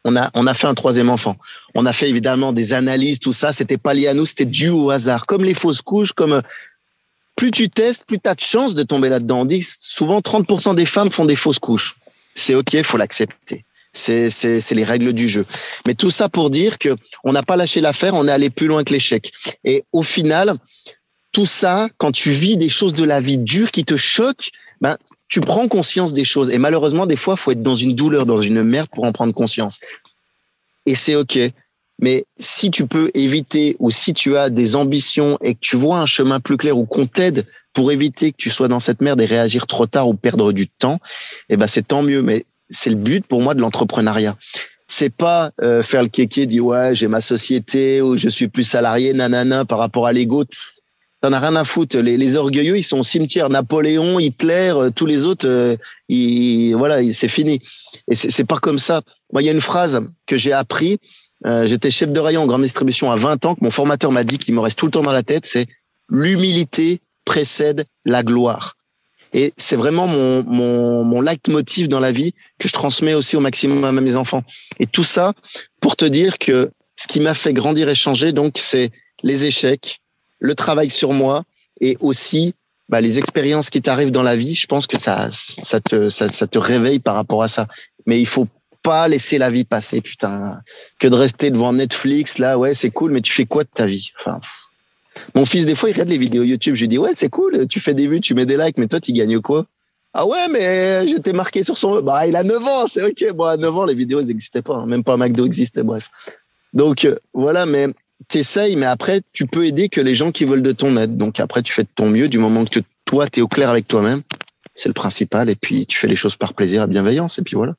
on 0.04 0.16
a, 0.16 0.30
on 0.34 0.46
a 0.46 0.54
fait 0.54 0.66
un 0.66 0.74
troisième 0.74 1.10
enfant. 1.10 1.36
On 1.74 1.86
a 1.86 1.92
fait 1.92 2.08
évidemment 2.08 2.52
des 2.52 2.74
analyses, 2.74 3.20
tout 3.20 3.32
ça. 3.32 3.52
C'était 3.52 3.78
pas 3.78 3.94
lié 3.94 4.08
à 4.08 4.14
nous, 4.14 4.26
c'était 4.26 4.44
dû 4.44 4.68
au 4.68 4.90
hasard. 4.90 5.26
Comme 5.26 5.44
les 5.44 5.54
fausses 5.54 5.82
couches, 5.82 6.12
comme 6.12 6.42
plus 7.36 7.50
tu 7.50 7.70
testes, 7.70 8.04
plus 8.06 8.18
tu 8.18 8.28
as 8.28 8.34
de 8.34 8.40
chances 8.40 8.74
de 8.74 8.82
tomber 8.82 9.08
là-dedans. 9.08 9.40
On 9.40 9.44
dit 9.44 9.66
souvent 9.78 10.20
30% 10.20 10.74
des 10.74 10.86
femmes 10.86 11.10
font 11.10 11.24
des 11.24 11.36
fausses 11.36 11.58
couches. 11.58 11.96
C'est 12.34 12.54
ok, 12.54 12.82
faut 12.82 12.96
l'accepter. 12.96 13.64
C'est, 13.92 14.30
c'est, 14.30 14.60
c'est 14.60 14.74
les 14.74 14.84
règles 14.84 15.12
du 15.12 15.28
jeu. 15.28 15.44
Mais 15.86 15.94
tout 15.94 16.10
ça 16.10 16.28
pour 16.28 16.50
dire 16.50 16.78
que 16.78 16.96
on 17.24 17.32
n'a 17.32 17.42
pas 17.42 17.56
lâché 17.56 17.80
l'affaire, 17.80 18.14
on 18.14 18.26
est 18.26 18.32
allé 18.32 18.48
plus 18.48 18.66
loin 18.66 18.84
que 18.84 18.92
l'échec. 18.92 19.32
Et 19.64 19.84
au 19.92 20.02
final, 20.02 20.56
tout 21.30 21.46
ça, 21.46 21.88
quand 21.98 22.10
tu 22.12 22.30
vis 22.30 22.56
des 22.56 22.70
choses 22.70 22.94
de 22.94 23.04
la 23.04 23.20
vie 23.20 23.38
dures 23.38 23.70
qui 23.70 23.84
te 23.84 23.96
choquent, 23.96 24.50
ben, 24.80 24.96
tu 25.32 25.40
prends 25.40 25.66
conscience 25.66 26.12
des 26.12 26.24
choses. 26.24 26.50
Et 26.50 26.58
malheureusement, 26.58 27.06
des 27.06 27.16
fois, 27.16 27.36
faut 27.36 27.52
être 27.52 27.62
dans 27.62 27.74
une 27.74 27.94
douleur, 27.94 28.26
dans 28.26 28.42
une 28.42 28.62
merde 28.62 28.90
pour 28.92 29.04
en 29.04 29.12
prendre 29.12 29.32
conscience. 29.32 29.80
Et 30.84 30.94
c'est 30.94 31.14
OK. 31.14 31.38
Mais 32.02 32.26
si 32.38 32.70
tu 32.70 32.86
peux 32.86 33.10
éviter 33.14 33.74
ou 33.78 33.90
si 33.90 34.12
tu 34.12 34.36
as 34.36 34.50
des 34.50 34.76
ambitions 34.76 35.38
et 35.40 35.54
que 35.54 35.60
tu 35.62 35.76
vois 35.76 36.00
un 36.00 36.06
chemin 36.06 36.38
plus 36.38 36.58
clair 36.58 36.76
ou 36.76 36.84
qu'on 36.84 37.06
t'aide 37.06 37.46
pour 37.72 37.90
éviter 37.92 38.32
que 38.32 38.36
tu 38.36 38.50
sois 38.50 38.68
dans 38.68 38.78
cette 38.78 39.00
merde 39.00 39.22
et 39.22 39.24
réagir 39.24 39.66
trop 39.66 39.86
tard 39.86 40.06
ou 40.06 40.12
perdre 40.12 40.52
du 40.52 40.68
temps, 40.68 41.00
eh 41.48 41.56
ben 41.56 41.66
c'est 41.66 41.88
tant 41.88 42.02
mieux. 42.02 42.20
Mais 42.20 42.44
c'est 42.68 42.90
le 42.90 42.96
but 42.96 43.26
pour 43.26 43.40
moi 43.40 43.54
de 43.54 43.62
l'entrepreneuriat. 43.62 44.36
C'est 44.86 45.14
pas 45.14 45.52
euh, 45.62 45.82
faire 45.82 46.02
le 46.02 46.08
kéké, 46.08 46.44
dire 46.44 46.66
ouais 46.66 46.94
j'ai 46.94 47.08
ma 47.08 47.22
société 47.22 48.02
ou 48.02 48.18
je 48.18 48.28
suis 48.28 48.48
plus 48.48 48.64
salarié, 48.64 49.14
nanana 49.14 49.64
par 49.64 49.78
rapport 49.78 50.06
à 50.06 50.12
l'ego. 50.12 50.44
T'en 51.22 51.32
as 51.32 51.38
rien 51.38 51.54
à 51.54 51.62
foutre. 51.62 51.98
Les, 51.98 52.16
les, 52.16 52.34
orgueilleux, 52.34 52.76
ils 52.76 52.82
sont 52.82 52.98
au 52.98 53.04
cimetière. 53.04 53.48
Napoléon, 53.48 54.18
Hitler, 54.18 54.72
euh, 54.74 54.90
tous 54.90 55.06
les 55.06 55.24
autres, 55.24 55.46
euh, 55.46 55.76
ils, 56.08 56.74
voilà, 56.74 57.00
c'est 57.12 57.28
fini. 57.28 57.62
Et 58.10 58.16
c'est 58.16 58.44
pas 58.44 58.58
comme 58.58 58.80
ça. 58.80 59.02
Moi, 59.32 59.42
il 59.42 59.46
y 59.46 59.48
a 59.48 59.52
une 59.52 59.60
phrase 59.60 60.00
que 60.26 60.36
j'ai 60.36 60.52
appris. 60.52 60.98
Euh, 61.46 61.64
J'étais 61.64 61.92
chef 61.92 62.10
de 62.10 62.18
rayon 62.18 62.42
en 62.42 62.46
grande 62.46 62.62
distribution 62.62 63.12
à 63.12 63.14
20 63.14 63.46
ans, 63.46 63.54
que 63.54 63.62
mon 63.62 63.70
formateur 63.70 64.10
m'a 64.10 64.24
dit, 64.24 64.36
qu'il 64.36 64.52
me 64.54 64.60
reste 64.60 64.76
tout 64.76 64.86
le 64.86 64.90
temps 64.90 65.02
dans 65.02 65.12
la 65.12 65.22
tête, 65.22 65.46
c'est 65.46 65.68
l'humilité 66.10 67.00
précède 67.24 67.84
la 68.04 68.24
gloire. 68.24 68.76
Et 69.32 69.54
c'est 69.56 69.76
vraiment 69.76 70.08
mon, 70.08 70.42
mon, 70.42 71.04
mon 71.04 71.20
leitmotiv 71.20 71.86
dans 71.86 72.00
la 72.00 72.10
vie 72.10 72.32
que 72.58 72.66
je 72.66 72.72
transmets 72.72 73.14
aussi 73.14 73.36
au 73.36 73.40
maximum 73.40 73.84
à 73.84 73.92
mes 73.92 74.16
enfants. 74.16 74.42
Et 74.80 74.86
tout 74.86 75.04
ça 75.04 75.34
pour 75.80 75.94
te 75.94 76.04
dire 76.04 76.38
que 76.38 76.72
ce 76.96 77.06
qui 77.06 77.20
m'a 77.20 77.34
fait 77.34 77.52
grandir 77.52 77.88
et 77.88 77.94
changer, 77.94 78.32
donc, 78.32 78.54
c'est 78.58 78.90
les 79.22 79.46
échecs, 79.46 80.00
le 80.42 80.54
travail 80.54 80.90
sur 80.90 81.12
moi 81.12 81.44
et 81.80 81.96
aussi 82.00 82.54
bah, 82.88 83.00
les 83.00 83.18
expériences 83.18 83.70
qui 83.70 83.80
t'arrivent 83.80 84.10
dans 84.10 84.24
la 84.24 84.36
vie. 84.36 84.54
Je 84.54 84.66
pense 84.66 84.86
que 84.86 84.98
ça, 84.98 85.30
ça 85.30 85.80
te, 85.80 86.58
réveille 86.58 86.98
par 86.98 87.14
rapport 87.14 87.42
à 87.42 87.48
ça. 87.48 87.66
Mais 88.06 88.20
il 88.20 88.26
faut 88.26 88.48
pas 88.82 89.06
laisser 89.06 89.38
la 89.38 89.50
vie 89.50 89.64
passer, 89.64 90.00
putain. 90.00 90.60
Que 90.98 91.06
de 91.06 91.14
rester 91.14 91.50
devant 91.50 91.72
Netflix, 91.72 92.38
là, 92.38 92.58
ouais, 92.58 92.74
c'est 92.74 92.90
cool, 92.90 93.12
mais 93.12 93.20
tu 93.20 93.32
fais 93.32 93.46
quoi 93.46 93.62
de 93.62 93.70
ta 93.72 93.86
vie? 93.86 94.10
Enfin, 94.18 94.40
mon 95.36 95.46
fils, 95.46 95.64
des 95.64 95.76
fois, 95.76 95.90
il 95.90 95.92
regarde 95.92 96.08
les 96.08 96.18
vidéos 96.18 96.42
YouTube. 96.42 96.74
Je 96.74 96.80
lui 96.80 96.88
dis, 96.88 96.98
ouais, 96.98 97.12
c'est 97.14 97.28
cool, 97.28 97.68
tu 97.68 97.78
fais 97.78 97.94
des 97.94 98.08
vues, 98.08 98.20
tu 98.20 98.34
mets 98.34 98.46
des 98.46 98.56
likes, 98.56 98.78
mais 98.78 98.88
toi, 98.88 99.00
tu 99.00 99.12
gagnes 99.12 99.40
quoi? 99.40 99.66
Ah 100.12 100.26
ouais, 100.26 100.48
mais 100.48 101.06
j'étais 101.06 101.32
marqué 101.32 101.62
sur 101.62 101.78
son. 101.78 102.02
Bah, 102.02 102.26
il 102.26 102.36
a 102.36 102.42
9 102.42 102.66
ans, 102.66 102.86
c'est 102.86 103.02
ok. 103.02 103.32
Bon, 103.32 103.44
à 103.44 103.56
9 103.56 103.76
ans, 103.78 103.84
les 103.86 103.94
vidéos, 103.94 104.20
elles 104.20 104.26
n'existaient 104.26 104.60
pas. 104.60 104.74
Hein. 104.74 104.86
Même 104.86 105.04
pas 105.04 105.16
McDo 105.16 105.46
existait, 105.46 105.84
bref. 105.84 106.10
Donc, 106.74 107.04
euh, 107.04 107.16
voilà, 107.32 107.64
mais 107.64 107.88
t'essayes, 108.28 108.76
mais 108.76 108.86
après, 108.86 109.20
tu 109.32 109.46
peux 109.46 109.66
aider 109.66 109.88
que 109.88 110.00
les 110.00 110.14
gens 110.14 110.32
qui 110.32 110.44
veulent 110.44 110.62
de 110.62 110.72
ton 110.72 110.96
aide. 110.96 111.16
Donc 111.16 111.40
après, 111.40 111.62
tu 111.62 111.72
fais 111.72 111.82
de 111.82 111.88
ton 111.94 112.08
mieux 112.08 112.28
du 112.28 112.38
moment 112.38 112.64
que 112.64 112.80
toi, 113.04 113.28
tu 113.28 113.40
es 113.40 113.42
au 113.42 113.48
clair 113.48 113.70
avec 113.70 113.88
toi-même. 113.88 114.22
C'est 114.74 114.88
le 114.88 114.94
principal. 114.94 115.50
Et 115.50 115.56
puis, 115.56 115.86
tu 115.86 115.98
fais 115.98 116.08
les 116.08 116.16
choses 116.16 116.36
par 116.36 116.54
plaisir 116.54 116.84
et 116.84 116.86
bienveillance. 116.86 117.38
Et 117.38 117.42
puis 117.42 117.56
voilà. 117.56 117.74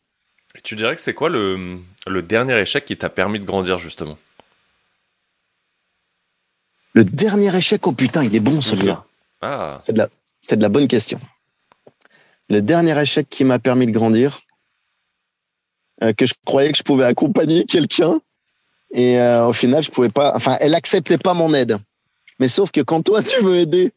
Et 0.56 0.62
tu 0.62 0.76
dirais 0.76 0.96
que 0.96 1.02
c'est 1.02 1.14
quoi 1.14 1.30
le, 1.30 1.80
dernier 2.22 2.60
échec 2.60 2.86
qui 2.86 2.96
t'a 2.96 3.10
permis 3.10 3.40
de 3.40 3.46
grandir, 3.46 3.78
justement? 3.78 4.18
Le 6.94 7.04
dernier 7.04 7.56
échec, 7.56 7.86
oh 7.88 7.92
putain, 7.92 8.24
il 8.24 8.36
est 8.36 8.40
bon 8.40 8.62
celui-là. 8.62 9.06
Ah. 9.42 9.80
C'est 9.84 9.94
de, 9.94 9.98
la, 9.98 10.10
c'est 10.42 10.58
de 10.58 10.62
la 10.62 10.70
bonne 10.70 10.88
question. 10.88 11.20
Le 12.50 12.62
dernier 12.62 13.00
échec 13.02 13.28
qui 13.30 13.44
m'a 13.46 13.58
permis 13.58 13.88
de 13.88 13.92
grandir, 13.92 14.42
euh, 16.04 16.14
que 16.14 16.28
je 16.28 16.36
croyais 16.46 16.72
que 16.72 16.78
je 16.78 16.84
pouvais 16.84 17.06
accompagner 17.06 17.66
quelqu'un, 17.66 18.22
et 18.94 19.20
euh, 19.20 19.48
au 19.48 19.54
final, 19.54 19.84
je 19.84 19.90
pouvais 19.90 20.10
pas. 20.10 20.34
Enfin, 20.36 20.58
elle 20.62 20.76
acceptait 20.76 21.18
pas 21.18 21.34
mon 21.34 21.54
aide. 21.54 21.78
Mais 22.40 22.48
sauf 22.48 22.72
que 22.72 22.82
quand 22.82 23.02
toi, 23.02 23.24
tu 23.24 23.42
veux 23.44 23.58
aider, 23.58 23.92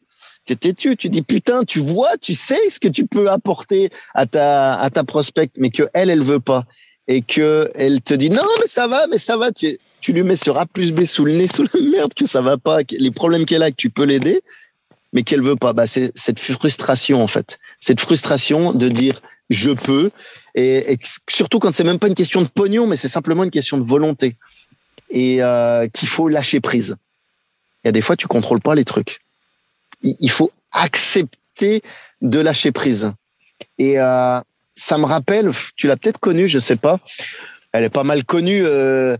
que 0.47 0.53
t'es 0.53 0.73
tu, 0.73 0.97
tu 0.97 1.09
dis 1.09 1.21
putain, 1.21 1.63
tu 1.63 1.79
vois, 1.79 2.17
tu 2.19 2.33
sais 2.33 2.69
ce 2.69 2.79
que 2.79 2.87
tu 2.87 3.05
peux 3.05 3.29
apporter 3.29 3.91
à 4.15 4.25
ta 4.25 4.73
à 4.73 4.89
ta 4.89 5.03
prospect, 5.03 5.49
mais 5.57 5.69
que 5.69 5.83
elle, 5.93 6.09
elle 6.09 6.23
veut 6.23 6.39
pas, 6.39 6.65
et 7.07 7.21
que 7.21 7.71
elle 7.75 8.01
te 8.01 8.13
dit 8.13 8.31
non, 8.31 8.47
mais 8.59 8.67
ça 8.67 8.87
va, 8.87 9.05
mais 9.07 9.19
ça 9.19 9.37
va. 9.37 9.51
Tu, 9.51 9.77
tu 10.01 10.13
lui 10.13 10.23
mets 10.23 10.35
ce 10.35 10.49
A 10.51 10.65
plus 10.65 10.91
B 10.91 11.03
sous 11.03 11.25
le 11.25 11.33
nez, 11.33 11.47
sous 11.55 11.63
la 11.63 11.79
merde, 11.81 12.13
que 12.13 12.25
ça 12.25 12.41
va 12.41 12.57
pas, 12.57 12.79
les 12.89 13.11
problèmes 13.11 13.45
qu'elle 13.45 13.63
a, 13.63 13.69
que 13.69 13.75
tu 13.75 13.91
peux 13.91 14.03
l'aider, 14.03 14.41
mais 15.13 15.21
qu'elle 15.21 15.43
veut 15.43 15.55
pas. 15.55 15.73
Bah, 15.73 15.85
c'est 15.85 16.11
cette 16.15 16.39
frustration 16.39 17.21
en 17.21 17.27
fait, 17.27 17.59
cette 17.79 17.99
frustration 17.99 18.73
de 18.73 18.89
dire 18.89 19.21
je 19.49 19.71
peux, 19.71 20.09
et, 20.55 20.91
et 20.91 20.99
surtout 21.29 21.59
quand 21.59 21.73
c'est 21.73 21.83
même 21.83 21.99
pas 21.99 22.07
une 22.07 22.15
question 22.15 22.41
de 22.41 22.47
pognon, 22.47 22.87
mais 22.87 22.95
c'est 22.95 23.07
simplement 23.07 23.43
une 23.43 23.51
question 23.51 23.77
de 23.77 23.83
volonté 23.83 24.35
et 25.09 25.41
euh, 25.41 25.87
qu'il 25.87 26.07
faut 26.07 26.27
lâcher 26.27 26.59
prise. 26.59 26.95
Il 27.83 27.87
y 27.87 27.89
a 27.89 27.91
des 27.91 28.01
fois, 28.01 28.15
tu 28.15 28.27
contrôles 28.27 28.61
pas 28.61 28.75
les 28.75 28.85
trucs. 28.85 29.19
Il 30.01 30.29
faut 30.29 30.51
accepter 30.71 31.81
de 32.21 32.39
lâcher 32.39 32.71
prise. 32.71 33.13
Et 33.77 33.99
euh, 33.99 34.39
ça 34.75 34.97
me 34.97 35.05
rappelle, 35.05 35.51
tu 35.75 35.87
l'as 35.87 35.97
peut-être 35.97 36.19
connue, 36.19 36.47
je 36.47 36.59
sais 36.59 36.75
pas. 36.75 36.99
Elle 37.71 37.83
est 37.83 37.89
pas 37.89 38.03
mal 38.03 38.23
connue. 38.23 38.63
Euh, 38.65 39.17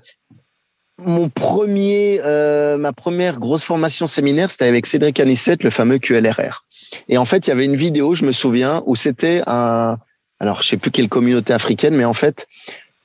mon 1.00 1.30
premier, 1.30 2.22
euh, 2.24 2.78
ma 2.78 2.94
première 2.94 3.40
grosse 3.40 3.64
formation 3.64 4.08
séminaire, 4.08 4.50
c'était 4.50 4.66
avec 4.66 4.86
Cédric 4.86 5.20
Anissette, 5.20 5.64
le 5.64 5.70
fameux 5.70 6.00
QLRR. 6.00 6.66
Et 7.10 7.18
en 7.18 7.26
fait, 7.26 7.48
il 7.48 7.50
y 7.50 7.54
avait 7.54 7.66
une 7.66 7.76
vidéo, 7.76 8.16
je 8.16 8.26
me 8.26 8.32
souviens, 8.32 8.82
où 8.86 8.96
c'était 8.96 9.42
un, 9.46 9.98
alors 10.40 10.64
je 10.64 10.70
sais 10.70 10.78
plus 10.78 10.92
quelle 10.92 11.10
communauté 11.10 11.54
africaine, 11.54 11.96
mais 11.96 12.06
en 12.06 12.14
fait, 12.14 12.48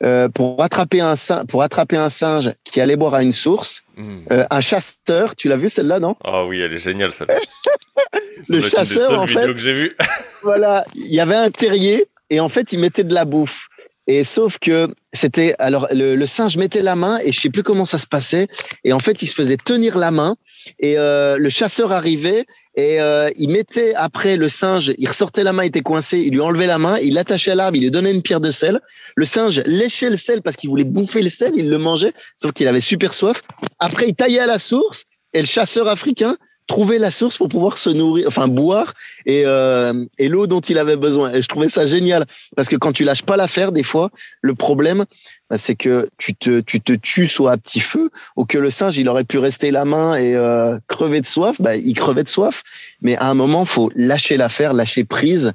euh, 0.04 0.28
pour 0.28 0.62
attraper 0.62 1.00
un 1.00 1.14
singe, 1.14 1.46
pour 1.46 1.62
attraper 1.62 1.96
un 1.96 2.08
singe 2.08 2.52
qui 2.64 2.80
allait 2.80 2.96
boire 2.96 3.14
à 3.14 3.22
une 3.22 3.32
source, 3.32 3.84
mmh. 3.96 4.18
euh, 4.32 4.44
un 4.50 4.60
chasseur, 4.60 5.36
tu 5.36 5.48
l'as 5.48 5.56
vu 5.56 5.68
celle-là, 5.68 6.00
non? 6.00 6.16
Ah 6.24 6.44
oui, 6.44 6.60
elle 6.60 6.72
est 6.72 6.78
géniale 6.78 7.12
celle-là. 7.12 7.36
le 8.48 8.60
chasseur, 8.60 9.20
en 9.20 9.26
fait, 9.26 9.46
que 9.46 9.56
j'ai 9.56 9.72
vu. 9.72 9.92
voilà, 10.42 10.84
il 10.94 11.12
y 11.12 11.20
avait 11.20 11.36
un 11.36 11.50
terrier 11.50 12.06
et 12.30 12.40
en 12.40 12.48
fait, 12.48 12.72
il 12.72 12.80
mettait 12.80 13.04
de 13.04 13.14
la 13.14 13.24
bouffe. 13.24 13.68
Et 14.08 14.24
sauf 14.24 14.58
que 14.58 14.92
c'était 15.12 15.54
alors 15.60 15.86
le, 15.92 16.16
le, 16.16 16.26
singe 16.26 16.56
mettait 16.56 16.82
la 16.82 16.96
main 16.96 17.20
et 17.22 17.30
je 17.30 17.40
sais 17.40 17.50
plus 17.50 17.62
comment 17.62 17.84
ça 17.84 17.98
se 17.98 18.06
passait 18.06 18.48
et 18.82 18.92
en 18.92 18.98
fait 18.98 19.22
il 19.22 19.28
se 19.28 19.34
faisait 19.34 19.56
tenir 19.56 19.96
la 19.96 20.10
main 20.10 20.36
et 20.78 20.98
euh, 20.98 21.36
le 21.36 21.50
chasseur 21.50 21.92
arrivait 21.92 22.46
et 22.74 23.00
euh, 23.00 23.28
il 23.36 23.50
mettait 23.50 23.94
après 23.94 24.36
le 24.36 24.48
singe 24.48 24.92
il 24.98 25.08
ressortait 25.08 25.44
la 25.44 25.52
main 25.52 25.64
il 25.64 25.68
était 25.68 25.82
coincé 25.82 26.18
il 26.18 26.32
lui 26.32 26.40
enlevait 26.40 26.66
la 26.66 26.78
main 26.78 26.98
il 26.98 27.14
l'attachait 27.14 27.52
à 27.52 27.54
l'arbre 27.54 27.76
il 27.76 27.82
lui 27.82 27.90
donnait 27.90 28.12
une 28.12 28.22
pierre 28.22 28.40
de 28.40 28.50
sel. 28.50 28.80
Le 29.16 29.24
singe 29.24 29.62
léchait 29.66 30.10
le 30.10 30.16
sel 30.16 30.42
parce 30.42 30.56
qu'il 30.56 30.70
voulait 30.70 30.84
bouffer 30.84 31.22
le 31.22 31.28
sel 31.28 31.52
il 31.56 31.68
le 31.68 31.78
mangeait 31.78 32.12
sauf 32.36 32.52
qu'il 32.52 32.68
avait 32.68 32.80
super 32.80 33.14
soif. 33.14 33.42
Après 33.78 34.08
il 34.08 34.14
taillait 34.14 34.40
à 34.40 34.46
la 34.46 34.58
source 34.58 35.04
et 35.32 35.40
le 35.40 35.46
chasseur 35.46 35.88
africain 35.88 36.36
trouver 36.72 36.98
la 36.98 37.10
source 37.10 37.36
pour 37.36 37.50
pouvoir 37.50 37.76
se 37.76 37.90
nourrir, 37.90 38.24
enfin 38.26 38.48
boire 38.48 38.94
et, 39.26 39.42
euh, 39.44 40.06
et 40.16 40.28
l'eau 40.28 40.46
dont 40.46 40.60
il 40.60 40.78
avait 40.78 40.96
besoin. 40.96 41.30
Et 41.34 41.42
je 41.42 41.46
trouvais 41.46 41.68
ça 41.68 41.84
génial 41.84 42.24
parce 42.56 42.70
que 42.70 42.76
quand 42.76 42.92
tu 42.92 43.04
lâches 43.04 43.24
pas 43.24 43.36
l'affaire, 43.36 43.72
des 43.72 43.82
fois, 43.82 44.10
le 44.40 44.54
problème, 44.54 45.04
bah, 45.50 45.58
c'est 45.58 45.74
que 45.74 46.08
tu 46.16 46.34
te, 46.34 46.60
tu 46.60 46.80
te 46.80 46.94
tues 46.94 47.28
soit 47.28 47.52
à 47.52 47.58
petit 47.58 47.80
feu 47.80 48.10
ou 48.36 48.46
que 48.46 48.56
le 48.56 48.70
singe, 48.70 48.96
il 48.96 49.06
aurait 49.10 49.24
pu 49.24 49.36
rester 49.36 49.70
la 49.70 49.84
main 49.84 50.14
et 50.14 50.34
euh, 50.34 50.78
crever 50.88 51.20
de 51.20 51.26
soif. 51.26 51.60
Bah, 51.60 51.76
il 51.76 51.92
crevait 51.92 52.24
de 52.24 52.30
soif. 52.30 52.62
Mais 53.02 53.16
à 53.18 53.28
un 53.28 53.34
moment, 53.34 53.66
faut 53.66 53.92
lâcher 53.94 54.38
l'affaire, 54.38 54.72
lâcher 54.72 55.04
prise. 55.04 55.52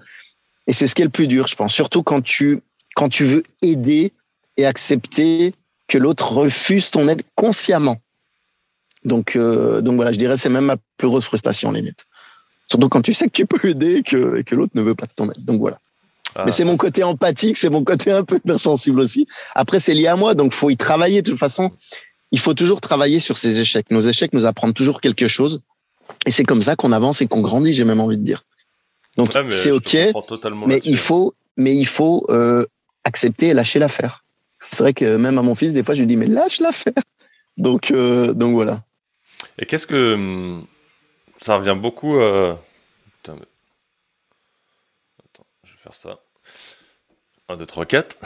Et 0.67 0.73
c'est 0.73 0.85
ce 0.85 0.93
qui 0.93 1.01
est 1.01 1.05
le 1.05 1.09
plus 1.09 1.27
dur, 1.27 1.47
je 1.47 1.55
pense. 1.55 1.73
Surtout 1.73 2.03
quand 2.03 2.21
tu, 2.21 2.59
quand 2.95 3.09
tu 3.09 3.23
veux 3.23 3.41
aider 3.63 4.13
et 4.57 4.67
accepter 4.67 5.55
que 5.87 5.97
l'autre 5.97 6.31
refuse 6.31 6.91
ton 6.91 7.07
aide 7.07 7.23
consciemment. 7.33 7.97
Donc, 9.07 9.35
euh, 9.35 9.81
donc 9.81 9.95
voilà, 9.95 10.11
je 10.11 10.17
dirais 10.17 10.37
c'est 10.37 10.49
même 10.49 10.65
ma 10.65 10.75
plus 10.97 11.07
grosse 11.07 11.25
frustration 11.25 11.71
limite. 11.71 12.05
Surtout 12.69 12.89
quand 12.89 13.01
tu 13.01 13.13
sais 13.13 13.25
que 13.25 13.31
tu 13.31 13.45
peux 13.45 13.69
aider 13.69 13.95
et 13.95 14.03
que, 14.03 14.37
et 14.37 14.43
que 14.43 14.53
l'autre 14.53 14.73
ne 14.75 14.81
veut 14.81 14.95
pas 14.95 15.05
de 15.05 15.13
ton 15.15 15.29
aide. 15.31 15.43
Donc 15.45 15.59
voilà. 15.59 15.79
Ah, 16.35 16.43
Mais 16.45 16.51
c'est 16.51 16.65
mon 16.65 16.75
côté 16.75 17.03
empathique, 17.03 17.57
c'est 17.57 17.69
mon 17.69 17.83
côté 17.83 18.11
un 18.11 18.23
peu 18.23 18.35
hypersensible 18.35 18.99
aussi. 18.99 19.25
Après, 19.55 19.79
c'est 19.79 19.93
lié 19.93 20.07
à 20.07 20.17
moi, 20.17 20.35
donc 20.35 20.53
faut 20.53 20.69
y 20.69 20.75
travailler. 20.75 21.21
De 21.21 21.31
toute 21.31 21.39
façon, 21.39 21.71
il 22.31 22.39
faut 22.39 22.53
toujours 22.53 22.81
travailler 22.81 23.21
sur 23.21 23.37
ces 23.37 23.61
échecs. 23.61 23.89
Nos 23.91 24.01
échecs 24.01 24.33
nous 24.33 24.45
apprennent 24.45 24.73
toujours 24.73 24.99
quelque 24.99 25.29
chose. 25.29 25.61
Et 26.25 26.31
c'est 26.31 26.43
comme 26.43 26.61
ça 26.61 26.75
qu'on 26.75 26.91
avance 26.91 27.21
et 27.21 27.27
qu'on 27.27 27.41
grandit, 27.41 27.71
j'ai 27.71 27.85
même 27.85 28.01
envie 28.01 28.17
de 28.17 28.23
dire. 28.23 28.43
Donc 29.15 29.29
c'est 29.49 29.71
ok, 29.71 29.97
mais 30.67 30.79
il 30.83 30.97
faut, 30.97 31.33
mais 31.55 31.75
il 31.75 31.87
faut 31.87 32.25
euh, 32.29 32.65
accepter 33.03 33.47
et 33.47 33.53
lâcher 33.53 33.79
l'affaire. 33.79 34.25
C'est 34.59 34.79
vrai 34.83 34.93
que 34.93 35.15
même 35.15 35.37
à 35.37 35.41
mon 35.41 35.55
fils, 35.55 35.73
des 35.73 35.83
fois, 35.83 35.95
je 35.95 36.01
lui 36.01 36.07
dis 36.07 36.17
mais 36.17 36.27
lâche 36.27 36.59
l'affaire. 36.59 36.93
Donc 37.57 37.89
euh, 37.89 38.33
donc 38.33 38.53
voilà. 38.53 38.83
Et 39.57 39.65
qu'est-ce 39.65 39.87
que. 39.87 40.13
Hum, 40.13 40.67
ça 41.39 41.57
revient 41.57 41.75
beaucoup. 41.79 42.17
Euh... 42.17 42.55
Putain, 43.23 43.35
Attends, 45.23 45.45
je 45.63 45.73
vais 45.73 45.79
faire 45.79 45.95
ça. 45.95 46.19
1, 47.49 47.57
2, 47.57 47.65
3, 47.65 47.85
4. 47.85 48.17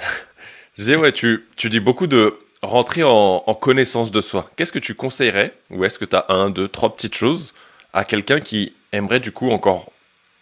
Je 0.77 0.83
disais, 0.83 0.95
ouais, 0.95 1.11
tu, 1.11 1.45
dis 1.57 1.79
beaucoup 1.79 2.07
de 2.07 2.39
rentrer 2.61 3.03
en, 3.03 3.43
en 3.45 3.53
connaissance 3.53 4.09
de 4.11 4.21
soi. 4.21 4.49
Qu'est-ce 4.55 4.71
que 4.71 4.79
tu 4.79 4.95
conseillerais 4.95 5.53
Ou 5.69 5.83
est-ce 5.83 5.99
que 5.99 6.05
tu 6.05 6.15
as 6.15 6.25
un, 6.29 6.49
deux, 6.49 6.67
trois 6.67 6.95
petites 6.95 7.15
choses 7.15 7.53
à 7.93 8.05
quelqu'un 8.05 8.39
qui 8.39 8.73
aimerait 8.91 9.19
du 9.19 9.31
coup 9.31 9.51
encore 9.51 9.91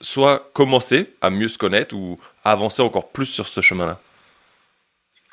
soit 0.01 0.49
commencer 0.53 1.13
à 1.21 1.29
mieux 1.29 1.47
se 1.47 1.57
connaître 1.57 1.95
ou 1.95 2.19
avancer 2.43 2.81
encore 2.81 3.09
plus 3.09 3.25
sur 3.25 3.47
ce 3.47 3.61
chemin-là? 3.61 3.99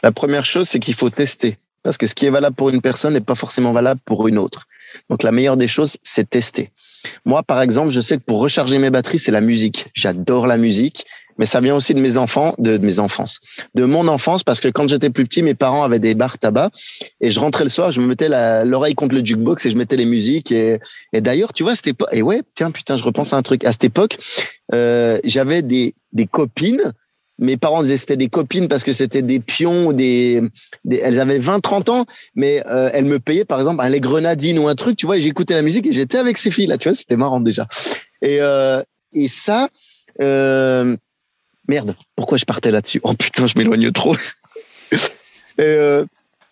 La 0.03 0.13
première 0.13 0.45
chose, 0.45 0.69
c'est 0.69 0.81
qu'il 0.81 0.95
faut 0.95 1.11
tester. 1.11 1.59
Parce 1.87 1.99
que 1.99 2.09
ce 2.09 2.17
qui 2.17 2.27
est 2.27 2.31
valable 2.31 2.57
pour 2.57 2.71
une 2.71 2.81
personne 2.81 3.13
n'est 3.13 3.21
pas 3.21 3.37
forcément 3.37 3.73
valable 3.73 4.01
pour 4.05 4.27
une 4.27 4.39
autre. 4.39 4.67
Donc 5.09 5.23
la 5.23 5.31
meilleure 5.31 5.57
des 5.57 5.69
choses, 5.69 5.99
c'est 6.03 6.29
tester. 6.29 6.73
Moi, 7.25 7.45
par 7.45 7.63
exemple, 7.63 7.91
je 7.91 8.01
sais 8.01 8.17
que 8.17 8.25
pour 8.25 8.41
recharger 8.41 8.79
mes 8.79 8.91
batteries, 8.91 9.21
c'est 9.21 9.31
la 9.31 9.41
musique. 9.41 9.87
J'adore 9.95 10.49
la 10.49 10.57
musique, 10.57 11.07
mais 11.39 11.47
ça 11.47 11.61
vient 11.61 11.77
aussi 11.77 11.95
de 11.95 12.01
mes 12.01 12.17
enfants, 12.17 12.57
de, 12.59 12.77
mes 12.79 12.99
enfances, 12.99 13.39
de 13.77 13.85
mon 13.85 14.09
enfance, 14.09 14.43
parce 14.43 14.61
que 14.61 14.67
quand 14.67 14.89
j'étais 14.89 15.11
plus 15.11 15.27
petit, 15.27 15.45
mes 15.45 15.55
parents 15.55 15.85
avaient 15.85 16.01
des 16.01 16.17
bars 16.17 16.39
tabac 16.39 16.71
et 17.21 17.31
je 17.31 17.39
rentrais 17.39 17.63
le 17.63 17.71
soir, 17.71 17.93
je 17.93 18.01
me 18.01 18.07
mettais 18.09 18.29
l'oreille 18.65 18.97
contre 18.97 19.15
le 19.15 19.25
jukebox 19.25 19.65
et 19.65 19.71
je 19.71 19.77
mettais 19.77 19.97
les 19.97 20.07
musiques. 20.07 20.51
Et, 20.51 20.81
d'ailleurs, 21.13 21.53
tu 21.53 21.63
vois, 21.63 21.77
c'était. 21.77 21.95
Et 22.11 22.21
ouais, 22.21 22.43
tiens, 22.57 22.73
putain, 22.73 22.97
je 22.97 23.05
repense 23.05 23.33
à 23.33 23.37
un 23.37 23.43
truc. 23.43 23.63
À 23.65 23.71
cette 23.71 23.85
époque, 23.85 24.19
euh, 24.75 25.21
j'avais 25.23 25.63
des, 25.63 25.95
des 26.13 26.27
copines 26.27 26.93
mes 27.39 27.57
parents 27.57 27.83
disaient 27.83 27.97
c'était 27.97 28.17
des 28.17 28.29
copines 28.29 28.69
parce 28.69 28.85
que 28.85 28.93
c'était 28.93 29.23
des 29.23 29.41
pions 29.41 29.89
ou 29.89 29.93
des, 29.93 30.43
elles 30.91 31.21
avaient 31.21 31.39
20 31.39 31.61
30 31.61 31.89
ans 31.91 32.07
mais 32.35 32.63
euh, 32.67 32.91
elles 32.93 33.05
me 33.05 33.19
payaient 33.19 33.45
par 33.45 33.59
exemple 33.59 33.83
un 33.83 33.89
les 33.89 34.01
grenadines 34.01 34.59
ou 34.59 34.69
un 34.69 34.75
truc 34.75 34.97
tu 34.97 35.07
vois 35.07 35.19
et 35.19 35.21
j'écoutais 35.21 35.55
la 35.55 35.63
musique 35.63 35.87
et 35.87 35.93
j'étais 35.93 36.19
avec 36.19 36.39
ces 36.39 36.51
filles 36.51 36.67
là 36.67 36.79
tu 36.79 36.89
vois 36.89 36.97
c'était 36.97 37.17
marrant 37.17 37.41
déjà. 37.41 37.67
Et 38.23 38.41
euh, 38.41 38.83
et 39.13 39.29
ça 39.29 39.69
euh, 40.21 40.97
merde 41.69 41.95
pourquoi 42.15 42.39
je 42.39 42.45
partais 42.45 42.71
là-dessus? 42.71 43.01
Oh 43.03 43.13
putain 43.15 43.47
je 43.47 43.59
m'éloigne 43.59 43.93
trop. 43.93 44.17
Et 45.59 45.79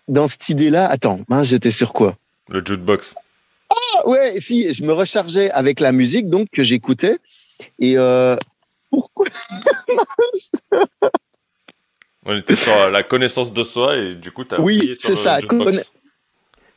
dans 0.09 0.26
cette 0.26 0.49
idée 0.49 0.70
là 0.70 0.87
attends 0.87 1.20
hein, 1.30 1.43
j'étais 1.45 1.70
sur 1.70 1.93
quoi? 1.93 2.16
Le 2.51 2.62
jukebox. 2.64 3.14
Ah 3.70 4.09
ouais 4.09 4.41
si 4.41 4.72
je 4.74 4.82
me 4.82 4.93
rechargeais 4.93 5.51
avec 5.51 5.80
la 5.80 5.93
musique 5.93 6.28
donc 6.28 6.49
que 6.51 6.62
j'écoutais. 6.62 7.18
Et 7.78 7.97
pourquoi 8.95 9.26
On 12.26 12.34
était 12.36 12.55
sur 12.55 12.90
la 12.90 13.03
connaissance 13.03 13.53
de 13.53 13.64
soi 13.64 13.97
et 13.97 14.14
du 14.14 14.30
coup, 14.30 14.45
tu 14.45 14.55
as 14.55 14.61
Oui, 14.61 14.95
c'est 14.99 15.16
ça. 15.16 15.40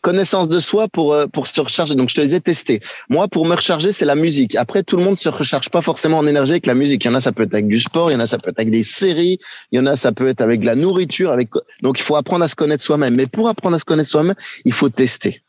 connaissance 0.01 0.49
de 0.49 0.59
soi 0.59 0.87
pour, 0.87 1.13
euh, 1.13 1.27
pour 1.27 1.47
se 1.47 1.61
recharger. 1.61 1.95
Donc, 1.95 2.09
je 2.09 2.15
te 2.15 2.21
disais 2.21 2.39
tester. 2.39 2.81
Moi, 3.09 3.27
pour 3.27 3.45
me 3.45 3.55
recharger, 3.55 3.91
c'est 3.91 4.05
la 4.05 4.15
musique. 4.15 4.55
Après, 4.55 4.83
tout 4.83 4.97
le 4.97 5.03
monde 5.03 5.17
se 5.17 5.29
recharge 5.29 5.69
pas 5.69 5.81
forcément 5.81 6.17
en 6.17 6.27
énergie 6.27 6.51
avec 6.51 6.65
la 6.65 6.75
musique. 6.75 7.05
Il 7.05 7.07
y 7.07 7.11
en 7.11 7.15
a, 7.15 7.21
ça 7.21 7.31
peut 7.31 7.43
être 7.43 7.53
avec 7.53 7.67
du 7.67 7.79
sport. 7.79 8.09
Il 8.09 8.13
y 8.13 8.17
en 8.17 8.19
a, 8.19 8.27
ça 8.27 8.37
peut 8.37 8.49
être 8.49 8.59
avec 8.59 8.71
des 8.71 8.83
séries. 8.83 9.39
Il 9.71 9.77
y 9.77 9.79
en 9.79 9.85
a, 9.85 9.95
ça 9.95 10.11
peut 10.11 10.27
être 10.27 10.41
avec 10.41 10.61
de 10.61 10.65
la 10.65 10.75
nourriture. 10.75 11.31
Avec... 11.31 11.49
Donc, 11.81 11.99
il 11.99 12.03
faut 12.03 12.15
apprendre 12.15 12.43
à 12.43 12.47
se 12.47 12.55
connaître 12.55 12.83
soi-même. 12.83 13.15
Mais 13.15 13.25
pour 13.25 13.47
apprendre 13.47 13.75
à 13.75 13.79
se 13.79 13.85
connaître 13.85 14.09
soi-même, 14.09 14.35
il 14.65 14.73
faut 14.73 14.89
tester. 14.89 15.41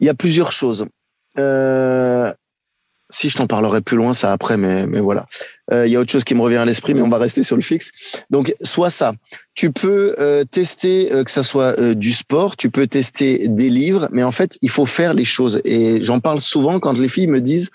Il 0.00 0.06
y 0.06 0.10
a 0.10 0.14
plusieurs 0.14 0.52
choses. 0.52 0.86
Euh, 1.38 2.32
si 3.12 3.28
je 3.28 3.36
t'en 3.36 3.46
parlerai 3.46 3.82
plus 3.82 3.96
loin, 3.96 4.14
ça 4.14 4.32
après, 4.32 4.56
mais, 4.56 4.86
mais 4.86 5.00
voilà. 5.00 5.26
Il 5.70 5.74
euh, 5.74 5.86
y 5.86 5.96
a 5.96 6.00
autre 6.00 6.10
chose 6.10 6.24
qui 6.24 6.34
me 6.34 6.40
revient 6.40 6.56
à 6.56 6.64
l'esprit, 6.64 6.94
mais 6.94 7.02
on 7.02 7.08
va 7.08 7.18
rester 7.18 7.42
sur 7.42 7.56
le 7.56 7.62
fixe. 7.62 7.92
Donc, 8.30 8.52
soit 8.62 8.90
ça. 8.90 9.12
Tu 9.54 9.70
peux 9.70 10.16
euh, 10.18 10.44
tester 10.44 11.12
euh, 11.12 11.22
que 11.22 11.30
ça 11.30 11.42
soit 11.42 11.94
du 11.94 12.12
sport, 12.12 12.56
tu 12.56 12.70
peux 12.70 12.86
tester 12.86 13.46
des 13.48 13.70
livres, 13.70 14.08
mais 14.10 14.24
en 14.24 14.32
fait, 14.32 14.58
il 14.62 14.70
faut 14.70 14.86
faire 14.86 15.14
les 15.14 15.26
choses. 15.26 15.60
Et 15.64 16.02
j'en 16.02 16.20
parle 16.20 16.40
souvent 16.40 16.80
quand 16.80 16.98
les 16.98 17.08
filles 17.08 17.28
me 17.28 17.40
disent 17.40 17.70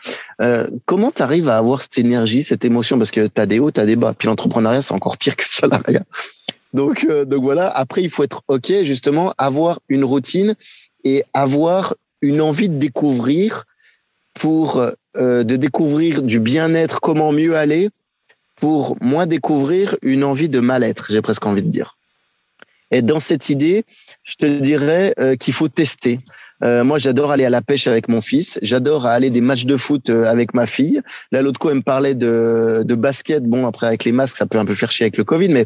comment 0.85 1.11
tu 1.11 1.21
arrives 1.21 1.49
à 1.49 1.57
avoir 1.57 1.81
cette 1.81 1.97
énergie, 1.97 2.43
cette 2.43 2.65
émotion, 2.65 2.97
parce 2.97 3.11
que 3.11 3.27
tu 3.27 3.41
as 3.41 3.45
des 3.45 3.59
hauts, 3.59 3.71
tu 3.71 3.79
as 3.79 3.85
des 3.85 3.95
bas. 3.95 4.13
Puis 4.17 4.27
l'entrepreneuriat, 4.27 4.81
c'est 4.81 4.93
encore 4.93 5.17
pire 5.17 5.35
que 5.35 5.43
le 5.43 5.49
salariat. 5.49 6.03
Donc, 6.73 7.07
donc 7.07 7.43
voilà. 7.43 7.69
Après, 7.69 8.03
il 8.03 8.09
faut 8.09 8.23
être 8.23 8.41
OK, 8.47 8.73
justement, 8.81 9.33
avoir 9.38 9.79
une 9.88 10.03
routine 10.03 10.55
et 11.03 11.23
avoir 11.33 11.95
une 12.21 12.41
envie 12.41 12.69
de 12.69 12.77
découvrir 12.77 13.65
pour 14.39 14.81
euh, 15.15 15.43
de 15.43 15.55
découvrir 15.55 16.21
du 16.21 16.39
bien-être, 16.39 16.99
comment 17.01 17.31
mieux 17.31 17.55
aller, 17.55 17.89
pour 18.55 18.97
moins 19.01 19.27
découvrir 19.27 19.95
une 20.01 20.23
envie 20.23 20.49
de 20.49 20.59
mal-être, 20.59 21.07
j'ai 21.09 21.21
presque 21.21 21.45
envie 21.45 21.63
de 21.63 21.69
dire. 21.69 21.97
Et 22.91 23.01
dans 23.01 23.19
cette 23.19 23.49
idée, 23.49 23.83
je 24.23 24.35
te 24.35 24.45
dirais 24.45 25.13
euh, 25.19 25.35
qu'il 25.35 25.53
faut 25.53 25.67
tester. 25.67 26.19
Euh, 26.63 26.83
moi, 26.83 26.97
j'adore 26.97 27.31
aller 27.31 27.45
à 27.45 27.49
la 27.49 27.61
pêche 27.61 27.88
avec 27.88 28.07
mon 28.07 28.21
fils. 28.21 28.59
J'adore 28.61 29.05
aller 29.05 29.29
des 29.29 29.41
matchs 29.41 29.65
de 29.65 29.77
foot 29.77 30.09
euh, 30.09 30.25
avec 30.25 30.53
ma 30.53 30.65
fille. 30.65 31.01
Là, 31.31 31.41
l'autre 31.41 31.59
coup, 31.59 31.69
elle 31.69 31.77
me 31.77 31.81
parlait 31.81 32.15
de, 32.15 32.83
de 32.85 32.95
basket. 32.95 33.43
Bon, 33.43 33.67
après, 33.67 33.88
avec 33.88 34.05
les 34.05 34.11
masques, 34.11 34.38
ça 34.38 34.45
peut 34.45 34.57
un 34.57 34.65
peu 34.65 34.73
faire 34.73 34.91
chier 34.91 35.03
avec 35.03 35.17
le 35.17 35.23
Covid, 35.23 35.49
mais 35.49 35.65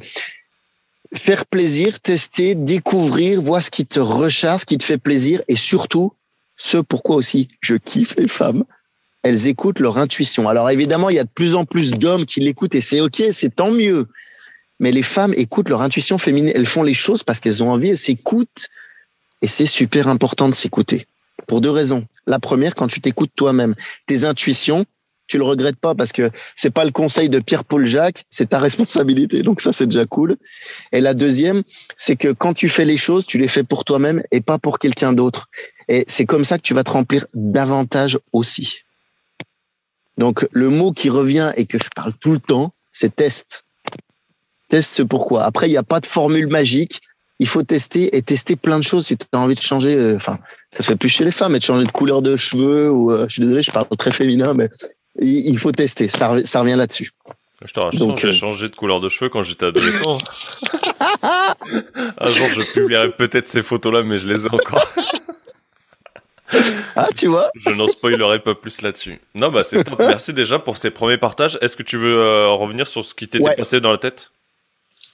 faire 1.14 1.46
plaisir, 1.46 2.00
tester, 2.00 2.56
découvrir, 2.56 3.42
voir 3.42 3.62
ce 3.62 3.70
qui 3.70 3.86
te 3.86 4.00
recharge, 4.00 4.62
ce 4.62 4.66
qui 4.66 4.78
te 4.78 4.84
fait 4.84 4.98
plaisir 4.98 5.42
et 5.48 5.56
surtout, 5.56 6.14
ce 6.64 6.78
pourquoi 6.78 7.16
aussi 7.16 7.48
je 7.60 7.74
kiffe 7.74 8.16
les 8.18 8.28
femmes, 8.28 8.66
elles 9.24 9.48
écoutent 9.48 9.80
leur 9.80 9.98
intuition. 9.98 10.48
Alors 10.48 10.70
évidemment, 10.70 11.10
il 11.10 11.16
y 11.16 11.20
a 11.20 11.24
de 11.24 11.30
plus 11.34 11.56
en 11.56 11.66
plus 11.66 11.90
d'hommes 11.90 12.28
qui 12.28 12.40
l'écoutent 12.40 12.76
et 12.76 12.82
c'est 12.82 13.02
ok, 13.02 13.24
c'est 13.34 13.56
tant 13.56 13.72
mieux. 13.72 14.08
Mais 14.80 14.92
les 14.92 15.02
femmes 15.02 15.34
écoutent 15.36 15.70
leur 15.70 15.82
intuition 15.82 16.20
féminine. 16.20 16.52
Elles 16.54 16.68
font 16.68 16.84
les 16.84 16.94
choses 16.94 17.24
parce 17.24 17.40
qu'elles 17.40 17.64
ont 17.64 17.72
envie, 17.72 17.90
elles 17.90 17.98
s'écoutent. 17.98 18.68
Et 19.42 19.48
c'est 19.48 19.66
super 19.66 20.08
important 20.08 20.50
de 20.50 20.56
s'écouter. 20.56 21.08
Pour 21.48 21.62
deux 21.62 21.72
raisons. 21.72 22.06
La 22.28 22.38
première, 22.38 22.76
quand 22.76 22.88
tu 22.88 23.02
t'écoutes 23.02 23.32
toi-même, 23.36 23.74
tes 24.06 24.24
intuitions, 24.24 24.86
tu 25.32 25.38
le 25.38 25.46
regrettes 25.46 25.80
pas 25.80 25.96
parce 25.96 26.12
que 26.12 26.30
c'est 26.58 26.72
pas 26.72 26.84
le 26.84 26.92
conseil 26.92 27.30
de 27.30 27.40
Pierre-Paul 27.40 27.86
Jacques, 27.86 28.26
c'est 28.30 28.50
ta 28.50 28.60
responsabilité. 28.60 29.44
Donc 29.44 29.62
ça, 29.62 29.72
c'est 29.72 29.86
déjà 29.86 30.06
cool. 30.06 30.36
Et 30.92 31.00
la 31.00 31.14
deuxième, 31.14 31.64
c'est 31.96 32.18
que 32.18 32.34
quand 32.34 32.54
tu 32.54 32.68
fais 32.68 32.84
les 32.84 32.98
choses, 32.98 33.26
tu 33.26 33.38
les 33.38 33.48
fais 33.48 33.64
pour 33.64 33.86
toi-même 33.86 34.22
et 34.32 34.42
pas 34.42 34.58
pour 34.58 34.78
quelqu'un 34.78 35.14
d'autre. 35.14 35.48
Et 35.88 36.04
c'est 36.10 36.26
comme 36.26 36.44
ça 36.44 36.58
que 36.58 36.64
tu 36.64 36.74
vas 36.74 36.84
te 36.84 36.92
remplir 36.92 37.28
davantage 37.34 38.20
aussi. 38.34 38.80
Donc 40.18 40.46
le 40.52 40.70
mot 40.70 40.92
qui 40.92 41.10
revient 41.10 41.54
et 41.56 41.66
que 41.66 41.78
je 41.82 41.88
parle 41.96 42.14
tout 42.20 42.34
le 42.34 42.42
temps, 42.42 42.74
c'est 42.92 43.16
test. 43.16 43.64
Teste 44.68 44.92
ce 44.92 45.04
pourquoi? 45.04 45.46
Après, 45.46 45.70
il 45.70 45.72
n'y 45.72 45.78
a 45.78 45.84
pas 45.84 46.02
de 46.02 46.08
formule 46.08 46.48
magique. 46.48 47.00
Il 47.40 47.48
faut 47.48 47.64
tester 47.64 48.18
et 48.18 48.22
tester 48.22 48.58
plein 48.58 48.78
de 48.78 48.84
choses 48.84 49.08
si 49.08 49.18
tu 49.18 49.26
as 49.32 49.40
envie 49.40 49.56
de 49.56 49.62
changer. 49.62 49.96
Euh, 49.96 50.18
enfin, 50.18 50.38
ça 50.74 50.84
se 50.84 50.90
fait 50.90 50.96
plus 50.98 51.10
chez 51.10 51.24
les 51.24 51.32
femmes, 51.32 51.54
mais 51.54 51.60
de 51.60 51.64
changer 51.64 51.86
de 51.86 51.92
couleur 51.92 52.22
de 52.22 52.36
cheveux 52.36 52.92
ou, 52.92 53.12
euh, 53.12 53.28
je 53.30 53.34
suis 53.34 53.42
désolé, 53.42 53.62
je 53.62 53.72
parle 53.72 53.88
très 53.98 54.12
féminin, 54.12 54.54
mais 54.54 54.70
il 55.20 55.58
faut 55.58 55.72
tester. 55.72 56.10
Ça, 56.10 56.36
ça 56.46 56.62
revient 56.62 56.76
là-dessus. 56.76 57.12
Je 57.64 57.74
te 57.74 57.80
rassure, 57.80 58.18
j'ai 58.18 58.28
euh, 58.30 58.32
changé 58.32 58.70
de 58.70 58.76
couleur 58.76 59.00
de 59.00 59.08
cheveux 59.08 59.30
quand 59.30 59.44
j'étais 59.44 59.68
adolescent. 59.68 60.18
Un 62.18 62.30
jour, 62.30 62.48
je 62.50 62.74
publierai 62.74 63.12
peut-être 63.12 63.48
ces 63.48 63.62
photos-là, 63.62 64.02
mais 64.02 64.18
je 64.18 64.28
les 64.28 64.46
ai 64.48 64.50
encore. 64.50 64.84
ah, 66.96 67.06
tu 67.16 67.28
vois 67.28 67.52
Je 67.56 67.70
n'en 67.70 67.88
spoilerai 67.88 68.40
pas 68.40 68.56
plus 68.56 68.82
là-dessus. 68.82 69.20
Non, 69.36 69.52
bah 69.52 69.64
c'est 69.64 69.84
top. 69.84 70.00
Merci 70.00 70.34
déjà 70.34 70.58
pour 70.58 70.78
ces 70.78 70.90
premiers 70.90 71.20
partages. 71.20 71.60
Est-ce 71.62 71.78
que 71.78 71.84
tu 71.84 71.98
veux 71.98 72.48
revenir 72.48 72.88
sur 72.88 73.06
ce 73.06 73.14
qui 73.14 73.28
t'était 73.28 73.56
passé 73.56 73.80
dans 73.80 73.92
la 73.92 74.00
tête? 74.00 74.32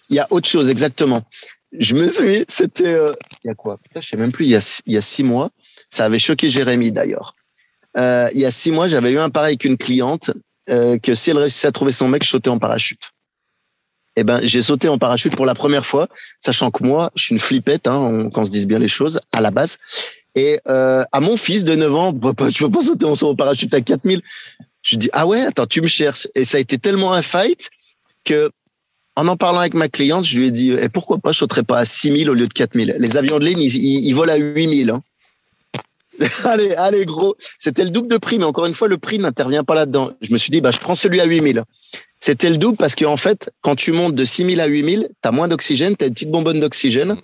Il 0.09 0.15
y 0.15 0.19
a 0.19 0.27
autre 0.29 0.47
chose, 0.47 0.69
exactement. 0.69 1.23
Je 1.77 1.95
me 1.95 2.07
suis, 2.07 2.45
c'était, 2.47 2.93
euh, 2.93 3.07
il 3.43 3.47
y 3.47 3.49
a 3.49 3.55
quoi? 3.55 3.77
Putain, 3.77 3.99
je 3.99 4.07
sais 4.07 4.17
même 4.17 4.31
plus. 4.31 4.45
Il 4.45 4.51
y 4.51 4.55
a, 4.55 4.81
il 4.85 4.93
y 4.93 4.97
a 4.97 5.01
six 5.01 5.23
mois, 5.23 5.49
ça 5.89 6.05
avait 6.05 6.19
choqué 6.19 6.49
Jérémy 6.49 6.91
d'ailleurs. 6.91 7.35
Euh, 7.97 8.29
il 8.33 8.39
y 8.39 8.45
a 8.45 8.51
six 8.51 8.71
mois, 8.71 8.87
j'avais 8.87 9.11
eu 9.11 9.19
un 9.19 9.29
pareil 9.29 9.51
avec 9.51 9.65
une 9.65 9.77
cliente 9.77 10.31
euh, 10.69 10.97
que 10.97 11.15
si 11.15 11.31
elle 11.31 11.37
réussissait 11.37 11.67
à 11.67 11.71
trouver 11.71 11.91
son 11.91 12.07
mec, 12.07 12.23
je 12.23 12.29
sautais 12.29 12.49
en 12.49 12.59
parachute. 12.59 13.11
Eh 14.15 14.23
ben, 14.23 14.39
j'ai 14.43 14.61
sauté 14.61 14.87
en 14.89 14.97
parachute 14.97 15.35
pour 15.35 15.45
la 15.45 15.53
première 15.53 15.85
fois, 15.85 16.07
sachant 16.39 16.71
que 16.71 16.83
moi, 16.83 17.11
je 17.15 17.23
suis 17.23 17.33
une 17.33 17.39
flippette, 17.39 17.87
hein, 17.87 17.97
on, 17.97 18.29
quand 18.29 18.41
on 18.41 18.45
se 18.45 18.51
dise 18.51 18.65
bien 18.65 18.79
les 18.79 18.87
choses, 18.87 19.19
à 19.31 19.41
la 19.41 19.51
base. 19.51 19.77
Et 20.35 20.59
euh, 20.67 21.03
à 21.11 21.19
mon 21.19 21.37
fils 21.37 21.63
de 21.63 21.75
9 21.75 21.95
ans, 21.95 22.13
papa, 22.13 22.49
tu 22.51 22.63
veux 22.63 22.71
pas 22.71 22.83
sauter 22.83 23.05
en 23.05 23.35
parachute 23.35 23.73
à 23.73 23.81
4000 23.81 24.21
Je 24.81 24.95
dis 24.95 25.09
ah 25.13 25.25
ouais, 25.25 25.41
attends, 25.41 25.65
tu 25.65 25.81
me 25.81 25.87
cherches. 25.87 26.27
Et 26.35 26.45
ça 26.45 26.57
a 26.57 26.59
été 26.59 26.77
tellement 26.77 27.13
un 27.13 27.21
fight 27.21 27.69
que 28.23 28.51
en 29.15 29.27
en 29.27 29.35
parlant 29.35 29.59
avec 29.59 29.73
ma 29.73 29.87
cliente, 29.87 30.25
je 30.25 30.37
lui 30.37 30.45
ai 30.45 30.51
dit, 30.51 30.71
et 30.71 30.79
eh, 30.83 30.89
pourquoi 30.89 31.17
pas, 31.17 31.31
je 31.31 31.39
sauterais 31.39 31.63
pas 31.63 31.79
à 31.79 31.85
6000 31.85 32.29
au 32.29 32.35
lieu 32.35 32.47
de 32.47 32.53
4000. 32.53 32.97
Les 32.99 33.17
avions 33.17 33.39
de 33.39 33.45
ligne, 33.45 33.59
ils, 33.59 34.13
volent 34.13 34.33
à 34.33 34.37
8000. 34.37 34.91
Hein. 34.91 35.01
allez, 36.45 36.73
allez, 36.73 37.05
gros. 37.05 37.35
C'était 37.59 37.83
le 37.83 37.89
double 37.89 38.07
de 38.07 38.17
prix, 38.17 38.39
mais 38.39 38.45
encore 38.45 38.65
une 38.65 38.73
fois, 38.73 38.87
le 38.87 38.97
prix 38.97 39.19
n'intervient 39.19 39.63
pas 39.63 39.75
là-dedans. 39.75 40.11
Je 40.21 40.31
me 40.33 40.37
suis 40.37 40.51
dit, 40.51 40.61
bah, 40.61 40.71
je 40.71 40.79
prends 40.79 40.95
celui 40.95 41.21
à 41.21 41.25
8000. 41.25 41.63
C'était 42.19 42.49
le 42.49 42.57
double 42.57 42.77
parce 42.77 42.95
qu'en 42.95 43.13
en 43.13 43.17
fait, 43.17 43.51
quand 43.61 43.75
tu 43.75 43.91
montes 43.91 44.15
de 44.15 44.25
6000 44.25 44.59
à 44.59 44.65
8000, 44.65 45.09
tu 45.09 45.27
as 45.27 45.31
moins 45.31 45.47
d'oxygène, 45.47 45.95
tu 45.95 46.03
as 46.03 46.07
une 46.07 46.13
petite 46.13 46.31
bonbonne 46.31 46.59
d'oxygène. 46.59 47.15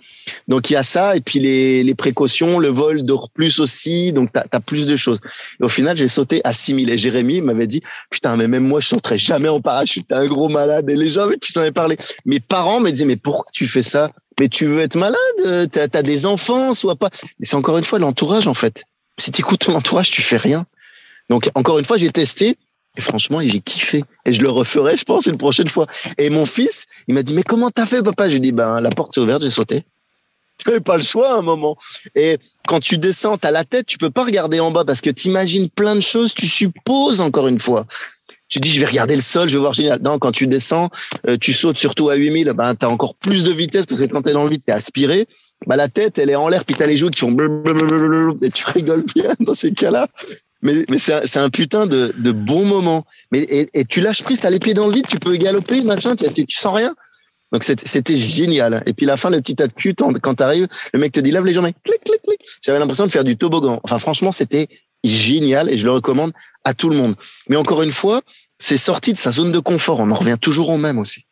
Donc, 0.46 0.70
il 0.70 0.74
y 0.74 0.76
a 0.76 0.84
ça, 0.84 1.16
et 1.16 1.20
puis 1.20 1.40
les, 1.40 1.82
les 1.82 1.94
précautions, 1.94 2.60
le 2.60 2.68
vol 2.68 3.02
dort 3.02 3.30
plus 3.30 3.58
aussi, 3.58 4.12
donc 4.12 4.32
tu 4.32 4.38
as, 4.38 4.60
plus 4.60 4.86
de 4.86 4.94
choses. 4.94 5.18
Et 5.60 5.64
au 5.64 5.68
final, 5.68 5.96
j'ai 5.96 6.06
sauté 6.06 6.40
à 6.44 6.52
6000. 6.52 6.90
Et 6.90 6.98
Jérémy 6.98 7.40
m'avait 7.40 7.66
dit, 7.66 7.82
putain, 8.08 8.36
mais 8.36 8.46
même 8.46 8.66
moi, 8.66 8.78
je 8.78 8.88
sauterais 8.88 9.18
jamais 9.18 9.48
en 9.48 9.60
parachute, 9.60 10.06
t'es 10.08 10.14
un 10.14 10.26
gros 10.26 10.48
malade. 10.48 10.88
Et 10.88 10.94
les 10.94 11.08
gens 11.08 11.22
avec 11.22 11.40
qui 11.40 11.52
s'en 11.52 11.62
avaient 11.62 11.72
parlé, 11.72 11.96
mes 12.24 12.38
parents 12.38 12.78
me 12.78 12.90
disaient, 12.90 13.04
mais 13.04 13.16
pourquoi 13.16 13.46
tu 13.52 13.66
fais 13.66 13.82
ça 13.82 14.12
Mais 14.38 14.48
tu 14.48 14.64
veux 14.64 14.80
être 14.80 14.96
malade? 14.96 15.70
Tu 15.72 15.80
as, 15.80 16.02
des 16.02 16.26
enfants, 16.26 16.72
soit 16.72 16.96
pas. 16.96 17.10
Mais 17.40 17.46
c'est 17.46 17.56
encore 17.56 17.78
une 17.78 17.84
fois 17.84 17.98
l'entourage, 17.98 18.46
en 18.46 18.54
fait. 18.54 18.84
Si 19.18 19.32
tu 19.32 19.40
écoutes 19.40 19.60
ton 19.60 19.74
entourage, 19.74 20.12
tu 20.12 20.22
fais 20.22 20.36
rien. 20.36 20.66
Donc, 21.30 21.50
encore 21.56 21.80
une 21.80 21.84
fois, 21.84 21.96
j'ai 21.96 22.10
testé. 22.10 22.56
Et 22.96 23.00
franchement, 23.00 23.40
j'ai 23.42 23.60
kiffé. 23.60 24.04
Et 24.24 24.32
je 24.32 24.40
le 24.40 24.48
referai, 24.48 24.96
je 24.96 25.04
pense, 25.04 25.26
une 25.26 25.36
prochaine 25.36 25.68
fois. 25.68 25.86
Et 26.18 26.30
mon 26.30 26.46
fils, 26.46 26.86
il 27.08 27.14
m'a 27.14 27.22
dit, 27.22 27.34
mais 27.34 27.42
comment 27.42 27.70
t'as 27.70 27.86
fait, 27.86 28.02
papa? 28.02 28.28
Je 28.28 28.32
lui 28.32 28.36
ai 28.38 28.40
dit, 28.40 28.52
ben, 28.52 28.80
la 28.80 28.90
porte 28.90 29.16
est 29.16 29.20
ouverte, 29.20 29.42
j'ai 29.42 29.50
sauté. 29.50 29.82
Tu 30.58 30.68
n'avais 30.68 30.80
pas 30.80 30.96
le 30.96 31.02
choix 31.02 31.34
à 31.34 31.38
un 31.38 31.42
moment. 31.42 31.76
Et 32.14 32.38
quand 32.68 32.78
tu 32.78 32.96
descends, 32.98 33.36
à 33.42 33.50
la 33.50 33.64
tête, 33.64 33.86
tu 33.86 33.98
peux 33.98 34.10
pas 34.10 34.24
regarder 34.24 34.60
en 34.60 34.70
bas 34.70 34.84
parce 34.84 35.00
que 35.00 35.10
tu 35.10 35.28
imagines 35.28 35.68
plein 35.68 35.96
de 35.96 36.00
choses, 36.00 36.32
tu 36.32 36.46
supposes 36.46 37.20
encore 37.20 37.48
une 37.48 37.58
fois. 37.58 37.86
Tu 38.48 38.60
dis, 38.60 38.72
je 38.72 38.78
vais 38.78 38.86
regarder 38.86 39.16
le 39.16 39.22
sol, 39.22 39.48
je 39.48 39.54
vais 39.54 39.60
voir 39.60 39.72
génial. 39.72 40.00
Non, 40.02 40.20
quand 40.20 40.30
tu 40.30 40.46
descends, 40.46 40.90
euh, 41.26 41.36
tu 41.40 41.52
sautes 41.52 41.78
surtout 41.78 42.08
à 42.10 42.14
8000, 42.14 42.52
ben, 42.52 42.76
tu 42.76 42.86
as 42.86 42.88
encore 42.88 43.16
plus 43.16 43.42
de 43.42 43.50
vitesse 43.50 43.86
parce 43.86 44.00
que 44.00 44.06
quand 44.06 44.22
tu 44.22 44.28
es 44.28 44.32
dans 44.32 44.44
le 44.44 44.50
vide, 44.50 44.62
tu 44.64 44.70
es 44.70 44.74
aspiré. 44.74 45.26
Ben, 45.66 45.74
la 45.74 45.88
tête, 45.88 46.18
elle 46.18 46.30
est 46.30 46.36
en 46.36 46.48
l'air, 46.48 46.64
puis 46.64 46.76
tu 46.76 46.82
as 46.84 46.86
les 46.86 46.96
joues 46.96 47.10
qui 47.10 47.18
font 47.18 47.36
et 48.42 48.50
tu 48.50 48.64
rigoles 48.66 49.04
bien 49.12 49.34
dans 49.40 49.54
ces 49.54 49.72
cas-là 49.72 50.08
mais, 50.64 50.84
mais 50.88 50.98
c'est 50.98 51.36
un, 51.36 51.50
putain 51.50 51.86
de, 51.86 52.14
de 52.16 52.32
bon 52.32 52.64
moment. 52.64 53.06
Mais, 53.30 53.40
et, 53.40 53.68
et 53.74 53.84
tu 53.84 54.00
lâches 54.00 54.22
prise, 54.22 54.40
t'as 54.40 54.50
les 54.50 54.58
pieds 54.58 54.74
dans 54.74 54.86
le 54.86 54.92
vide, 54.92 55.06
tu 55.06 55.18
peux 55.18 55.36
galoper, 55.36 55.84
machin, 55.84 56.14
tu, 56.16 56.46
tu, 56.46 56.56
sens 56.56 56.74
rien. 56.74 56.94
Donc 57.52 57.62
c'était 57.62 58.16
génial. 58.16 58.82
Et 58.86 58.94
puis 58.94 59.06
la 59.06 59.16
fin, 59.16 59.30
le 59.30 59.40
petit 59.40 59.54
tas 59.54 59.68
de 59.68 59.72
cul, 59.72 59.94
quand 59.94 60.34
t'arrives, 60.34 60.66
le 60.92 60.98
mec 60.98 61.12
te 61.12 61.20
dit 61.20 61.30
lave 61.30 61.44
les 61.44 61.52
jambes, 61.52 61.66
clic, 61.84 62.02
clic, 62.02 62.20
clic. 62.22 62.40
J'avais 62.62 62.80
l'impression 62.80 63.06
de 63.06 63.12
faire 63.12 63.22
du 63.22 63.36
toboggan. 63.36 63.78
Enfin 63.84 63.98
franchement, 63.98 64.32
c'était 64.32 64.66
génial 65.04 65.70
et 65.70 65.76
je 65.76 65.84
le 65.84 65.92
recommande 65.92 66.32
à 66.64 66.74
tout 66.74 66.88
le 66.88 66.96
monde. 66.96 67.14
Mais 67.48 67.56
encore 67.56 67.82
une 67.82 67.92
fois, 67.92 68.22
c'est 68.58 68.78
sorti 68.78 69.12
de 69.12 69.18
sa 69.18 69.30
zone 69.30 69.52
de 69.52 69.58
confort. 69.60 70.00
On 70.00 70.10
en 70.10 70.14
revient 70.14 70.38
toujours 70.40 70.70
au 70.70 70.78
même 70.78 70.98
aussi. 70.98 71.26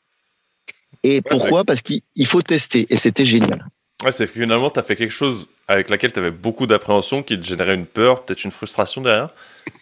Et 1.02 1.22
pourquoi? 1.22 1.64
Parce 1.64 1.80
qu'il 1.80 2.02
faut 2.26 2.42
tester. 2.42 2.86
Et 2.90 2.96
c'était 2.96 3.24
génial. 3.24 3.66
Ouais, 4.02 4.12
c'est 4.12 4.26
finalement, 4.26 4.70
tu 4.70 4.80
as 4.80 4.82
fait 4.82 4.96
quelque 4.96 5.12
chose 5.12 5.46
avec 5.68 5.90
laquelle 5.90 6.12
tu 6.12 6.18
avais 6.18 6.30
beaucoup 6.30 6.66
d'appréhension, 6.66 7.22
qui 7.22 7.38
te 7.38 7.44
générait 7.44 7.74
une 7.74 7.86
peur, 7.86 8.24
peut-être 8.24 8.44
une 8.44 8.50
frustration 8.50 9.00
derrière. 9.00 9.30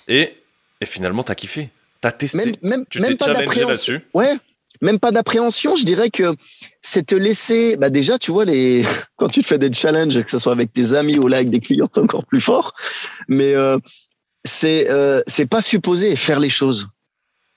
Et, 0.09 0.35
et 0.81 0.87
finalement, 0.87 1.23
tu 1.23 1.33
as 1.33 1.35
kiffé. 1.35 1.71
Tu 2.03 2.09
as 2.09 2.13
testé. 2.13 2.39
Même, 2.39 2.53
même, 2.63 2.85
tu 2.89 3.01
t'es 3.01 3.17
challengé 3.19 3.65
là-dessus. 3.65 4.01
Ouais, 4.15 4.37
même 4.81 4.99
pas 4.99 5.11
d'appréhension. 5.11 5.77
Je 5.77 5.85
dirais 5.85 6.11
que 6.11 6.35
c'est 6.81 7.07
te 7.07 7.15
laisser. 7.15 7.77
Bah 7.77 7.91
déjà, 7.91 8.19
tu 8.19 8.31
vois, 8.31 8.45
les... 8.45 8.85
quand 9.17 9.29
tu 9.29 9.43
te 9.43 9.47
fais 9.47 9.59
des 9.59 9.73
challenges, 9.73 10.23
que 10.23 10.31
ce 10.31 10.39
soit 10.39 10.53
avec 10.53 10.73
tes 10.73 10.95
amis 10.95 11.19
ou 11.19 11.29
là 11.29 11.39
avec 11.39 11.51
des 11.51 11.61
clients, 11.61 11.89
c'est 11.93 12.01
encore 12.01 12.27
plus 12.27 12.41
fort. 12.41 12.73
Mais 13.29 13.55
euh, 13.55 13.79
c'est 14.45 14.91
euh, 14.91 15.23
c'est 15.27 15.47
pas 15.47 15.61
supposé 15.61 16.17
faire 16.17 16.41
les 16.41 16.51
choses. 16.51 16.89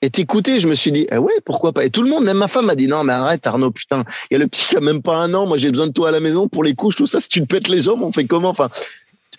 Et 0.04 0.10
t'écouter, 0.10 0.60
je 0.60 0.68
me 0.68 0.76
suis 0.76 0.91
dit, 0.91 1.08
eh 1.12 1.18
ouais, 1.18 1.32
pourquoi 1.45 1.72
pas. 1.72 1.86
Et 1.86 1.89
tout 1.89 2.04
le 2.04 2.10
monde, 2.10 2.26
même 2.26 2.36
ma 2.36 2.49
femme 2.49 2.66
m'a 2.66 2.76
dit, 2.76 2.89
non, 2.89 3.06
mais 3.06 3.14
arrête, 3.14 3.47
Arnaud, 3.47 3.72
putain, 3.72 4.04
il 4.30 4.34
y 4.34 4.36
a 4.36 4.38
le 4.38 4.47
petit 4.47 4.66
qui 4.66 4.76
a 4.76 4.82
même 4.82 5.01
pas 5.01 5.16
un 5.16 5.34
an, 5.34 5.47
moi 5.47 5.58
j'ai 5.58 5.72
besoin 5.72 5.88
de 5.88 5.93
toi 5.93 6.10
à 6.10 6.12
la 6.12 6.20
maison 6.20 6.49
pour 6.49 6.62
les 6.66 6.76
couches, 6.76 6.97
tout 6.97 7.08
ça, 7.08 7.22
si 7.22 7.30
tu 7.30 7.39
te 7.39 7.45
pètes 7.45 7.70
les 7.70 7.84
jambes, 7.84 8.01
on 8.01 8.12
fait 8.12 8.26
comment? 8.26 8.49
Enfin, 8.49 8.70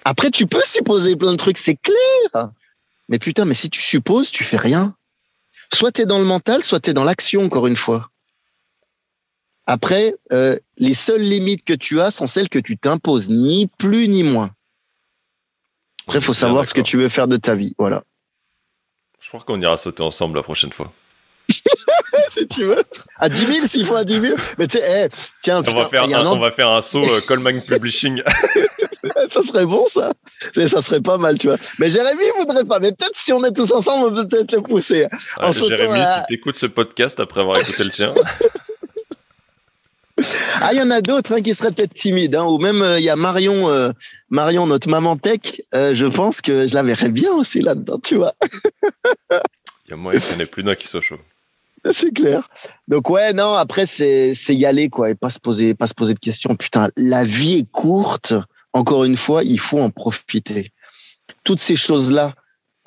après, 0.07 0.31
tu 0.31 0.47
peux 0.47 0.63
supposer 0.65 1.17
plein 1.17 1.33
de 1.33 1.37
trucs, 1.37 1.59
c'est 1.59 1.77
clair. 1.77 2.51
Mais 3.11 3.19
putain, 3.19 3.45
mais 3.45 3.53
si 3.53 3.69
tu 3.69 3.83
supposes, 3.83 4.31
tu 4.31 4.43
fais 4.43 4.57
rien. 4.57 4.97
Soit 5.71 5.93
tu 5.93 6.01
es 6.01 6.07
dans 6.07 6.19
le 6.19 6.25
mental, 6.25 6.65
soit 6.65 6.81
tu 6.81 6.89
es 6.89 6.93
dans 6.95 7.05
l'action, 7.05 7.45
encore 7.45 7.67
une 7.67 7.77
fois. 7.77 8.09
Après, 9.67 10.15
euh, 10.33 10.59
les 10.79 10.95
seules 10.95 11.21
limites 11.21 11.65
que 11.65 11.75
tu 11.75 12.01
as 12.01 12.11
sont 12.11 12.27
celles 12.27 12.49
que 12.49 12.59
tu 12.59 12.79
t'imposes, 12.79 13.29
ni 13.29 13.67
plus 13.67 14.09
ni 14.09 14.23
moins. 14.23 14.51
Après, 16.07 16.21
il 16.21 16.25
faut 16.25 16.33
savoir 16.33 16.65
ce 16.65 16.73
que 16.73 16.81
tu 16.81 16.97
veux 16.97 17.11
faire 17.11 17.29
de 17.29 17.37
ta 17.37 17.55
vie. 17.55 17.75
Voilà. 17.77 18.03
Je 19.25 19.29
crois 19.29 19.41
qu'on 19.41 19.59
ira 19.63 19.79
sauter 19.79 20.03
ensemble 20.03 20.37
la 20.37 20.43
prochaine 20.43 20.71
fois. 20.71 20.93
si 22.29 22.47
tu 22.47 22.65
veux. 22.65 22.85
À 23.19 23.31
10 23.31 23.47
000, 23.47 23.67
s'il 23.67 23.87
faut 23.87 23.97
à 23.97 24.05
10 24.05 24.21
000. 24.21 24.37
Mais 24.59 24.67
tu 24.67 24.77
sais, 24.77 25.09
tiens, 25.41 25.63
on, 25.67 25.75
va 25.75 25.87
faire 25.87 26.05
un, 26.05 26.27
on 26.27 26.39
va 26.39 26.51
faire 26.51 26.69
un 26.69 26.83
saut 26.83 27.03
euh, 27.03 27.23
Coleman 27.27 27.59
Publishing. 27.63 28.23
ça 29.31 29.43
serait 29.43 29.65
bon, 29.65 29.87
ça. 29.87 30.13
Ça 30.67 30.83
serait 30.83 31.01
pas 31.01 31.17
mal, 31.17 31.39
tu 31.39 31.47
vois. 31.47 31.57
Mais 31.79 31.89
Jérémy 31.89 32.23
voudrait 32.37 32.67
pas. 32.67 32.81
Mais 32.81 32.93
peut-être 32.93 33.17
si 33.17 33.33
on 33.33 33.43
est 33.45 33.53
tous 33.53 33.73
ensemble, 33.73 34.09
on 34.09 34.15
peut 34.15 34.29
peut-être 34.29 34.53
le 34.53 34.61
pousser. 34.61 35.07
Jérémy, 35.69 36.05
si 36.05 36.21
tu 36.29 36.35
écoutes 36.35 36.57
ce 36.57 36.67
podcast 36.67 37.19
après 37.19 37.41
avoir 37.41 37.59
écouté 37.59 37.83
le 37.83 37.91
tien. 37.91 38.13
Ah, 40.61 40.73
il 40.73 40.79
y 40.79 40.83
en 40.83 40.91
a 40.91 41.01
d'autres 41.01 41.35
hein, 41.35 41.43
qui 41.43 41.55
seraient 41.55 41.73
peut-être 41.73 41.95
timides, 41.95 42.37
hein, 42.37 42.45
ou 42.45 42.59
même 42.59 42.83
euh, 42.83 42.99
il 42.99 43.05
y 43.05 43.11
a 43.11 43.17
Marion, 43.17 43.69
euh, 43.69 43.91
Marion, 44.31 44.67
notre 44.67 44.89
maman 44.89 45.17
tech. 45.17 45.61
euh, 45.75 45.95
je 45.95 46.07
pense 46.07 46.41
que 46.41 46.69
je 46.69 46.75
la 46.75 46.85
verrais 46.85 47.11
bien 47.11 47.33
aussi 47.33 47.61
là-dedans, 47.61 47.99
tu 47.99 48.17
vois. 48.17 48.35
Il 49.87 49.91
y 49.91 49.93
a 49.93 49.97
moyen 49.97 50.21
qu'il 50.21 50.31
n'y 50.31 50.37
en 50.37 50.41
ait 50.41 50.47
plus 50.47 50.63
d'un 50.63 50.77
qui 50.77 50.87
soit 50.87 51.01
chaud. 51.01 51.19
C'est 51.91 52.13
clair. 52.13 52.49
Donc 52.89 53.11
ouais, 53.11 53.33
non. 53.33 53.55
Après, 53.55 53.87
c'est 53.87 54.33
y 54.49 54.65
aller 54.65 54.89
quoi, 54.89 55.11
et 55.11 55.15
pas 55.15 55.31
se 55.31 55.39
poser, 55.39 55.75
pas 55.75 55.87
se 55.87 55.95
poser 55.95 56.15
de 56.15 56.21
questions. 56.21 56.55
Putain, 56.57 56.89
la 56.97 57.25
vie 57.25 57.59
est 57.59 57.71
courte. 57.71 58.35
Encore 58.73 59.05
une 59.05 59.17
fois, 59.17 59.45
il 59.45 59.61
faut 59.61 59.81
en 59.81 59.91
profiter. 59.91 60.71
Toutes 61.43 61.61
ces 61.61 61.77
choses 61.77 62.11
là, 62.11 62.35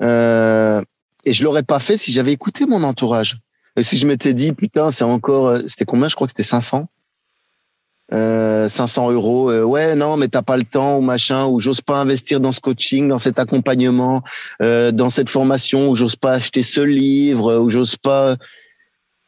et 0.00 1.32
je 1.32 1.44
l'aurais 1.44 1.62
pas 1.62 1.78
fait 1.78 1.96
si 1.96 2.10
j'avais 2.10 2.32
écouté 2.32 2.66
mon 2.66 2.82
entourage. 2.82 3.36
Et 3.76 3.84
si 3.84 3.98
je 3.98 4.06
m'étais 4.06 4.34
dit 4.34 4.52
putain, 4.52 4.90
c'est 4.90 5.04
encore, 5.04 5.58
c'était 5.68 5.84
combien? 5.84 6.08
Je 6.08 6.16
crois 6.16 6.26
que 6.26 6.32
c'était 6.32 6.42
500. 6.42 6.88
Euh, 8.12 8.68
500 8.68 9.10
euros. 9.10 9.50
Euh, 9.50 9.62
ouais, 9.64 9.94
non, 9.94 10.16
mais 10.16 10.28
t'as 10.28 10.40
pas 10.42 10.56
le 10.56 10.64
temps 10.64 10.96
ou 10.96 11.00
machin, 11.02 11.46
ou 11.46 11.60
j'ose 11.60 11.82
pas 11.82 11.98
investir 11.98 12.40
dans 12.40 12.52
ce 12.52 12.60
coaching, 12.60 13.08
dans 13.08 13.18
cet 13.18 13.38
accompagnement, 13.38 14.22
euh, 14.62 14.92
dans 14.92 15.10
cette 15.10 15.28
formation, 15.28 15.90
ou 15.90 15.94
j'ose 15.94 16.16
pas 16.16 16.32
acheter 16.32 16.62
ce 16.62 16.80
livre, 16.80 17.56
ou 17.58 17.68
j'ose 17.68 17.96
pas. 17.96 18.36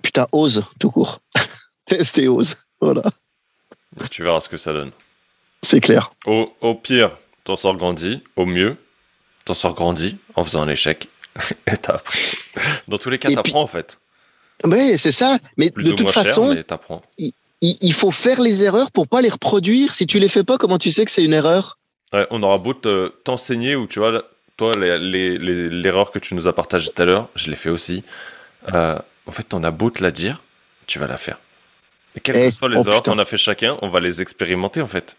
Putain, 0.02 0.26
ose, 0.32 0.64
tout 0.78 0.90
court. 0.90 1.20
Teste 1.86 2.18
et 2.18 2.28
ose. 2.28 2.56
Voilà, 2.80 3.02
Et 4.02 4.08
tu 4.08 4.22
verras 4.24 4.40
ce 4.40 4.48
que 4.48 4.56
ça 4.56 4.72
donne. 4.72 4.92
c'est 5.62 5.80
clair. 5.80 6.14
Au, 6.24 6.50
au 6.62 6.74
pire, 6.74 7.10
t'en 7.44 7.56
sors 7.56 7.76
grandi. 7.76 8.22
Au 8.36 8.46
mieux, 8.46 8.78
t'en 9.44 9.52
sors 9.52 9.74
grandi 9.74 10.16
en 10.34 10.42
faisant 10.44 10.62
un 10.62 10.68
échec. 10.68 11.08
Et 11.66 11.76
t'as 11.76 11.96
appris. 11.96 12.18
Dans 12.88 12.96
tous 12.96 13.10
les 13.10 13.18
cas, 13.18 13.30
t'apprends 13.30 13.60
en 13.60 13.66
fait. 13.66 14.00
Ouais, 14.64 14.96
c'est 14.96 15.12
ça. 15.12 15.36
Mais 15.58 15.70
Plus 15.70 15.84
de 15.84 15.88
ou 15.92 15.96
toute 15.96 16.04
moins 16.04 16.12
cher, 16.12 16.24
façon, 16.24 16.54
mais 16.54 16.64
t'apprends. 16.64 17.02
Il, 17.60 17.92
faut 17.92 18.10
faire 18.10 18.40
les 18.40 18.64
erreurs 18.64 18.90
pour 18.90 19.08
pas 19.08 19.20
les 19.20 19.28
reproduire. 19.28 19.94
Si 19.94 20.06
tu 20.06 20.18
les 20.18 20.28
fais 20.28 20.44
pas, 20.44 20.58
comment 20.58 20.78
tu 20.78 20.90
sais 20.90 21.04
que 21.04 21.10
c'est 21.10 21.24
une 21.24 21.32
erreur? 21.34 21.78
Ouais, 22.12 22.26
on 22.30 22.42
aura 22.42 22.58
beau 22.58 22.74
te- 22.74 23.08
t'enseigner 23.24 23.76
ou 23.76 23.86
tu 23.86 23.98
vois, 23.98 24.24
toi, 24.56 24.72
les- 24.78 24.98
les- 24.98 25.38
les- 25.38 25.68
l'erreur 25.68 26.10
que 26.10 26.18
tu 26.18 26.34
nous 26.34 26.48
as 26.48 26.52
partagée 26.52 26.90
tout 26.90 27.02
à 27.02 27.04
l'heure, 27.04 27.28
je 27.34 27.50
l'ai 27.50 27.56
fait 27.56 27.70
aussi. 27.70 28.02
Euh, 28.74 28.98
en 29.26 29.30
fait, 29.30 29.54
on 29.54 29.62
a 29.62 29.70
beau 29.70 29.90
te 29.90 30.02
la 30.02 30.10
dire, 30.10 30.42
tu 30.86 30.98
vas 30.98 31.06
la 31.06 31.18
faire. 31.18 31.38
Et 32.16 32.20
quelles 32.20 32.36
Eh, 32.36 32.50
que 32.50 32.56
soient 32.56 32.68
les 32.68 32.78
oh, 32.80 32.84
erreurs 32.88 33.02
qu'on 33.02 33.18
a 33.18 33.24
fait 33.24 33.36
chacun, 33.36 33.78
on 33.82 33.88
va 33.88 34.00
les 34.00 34.20
expérimenter 34.20 34.80
en 34.82 34.86
fait. 34.88 35.16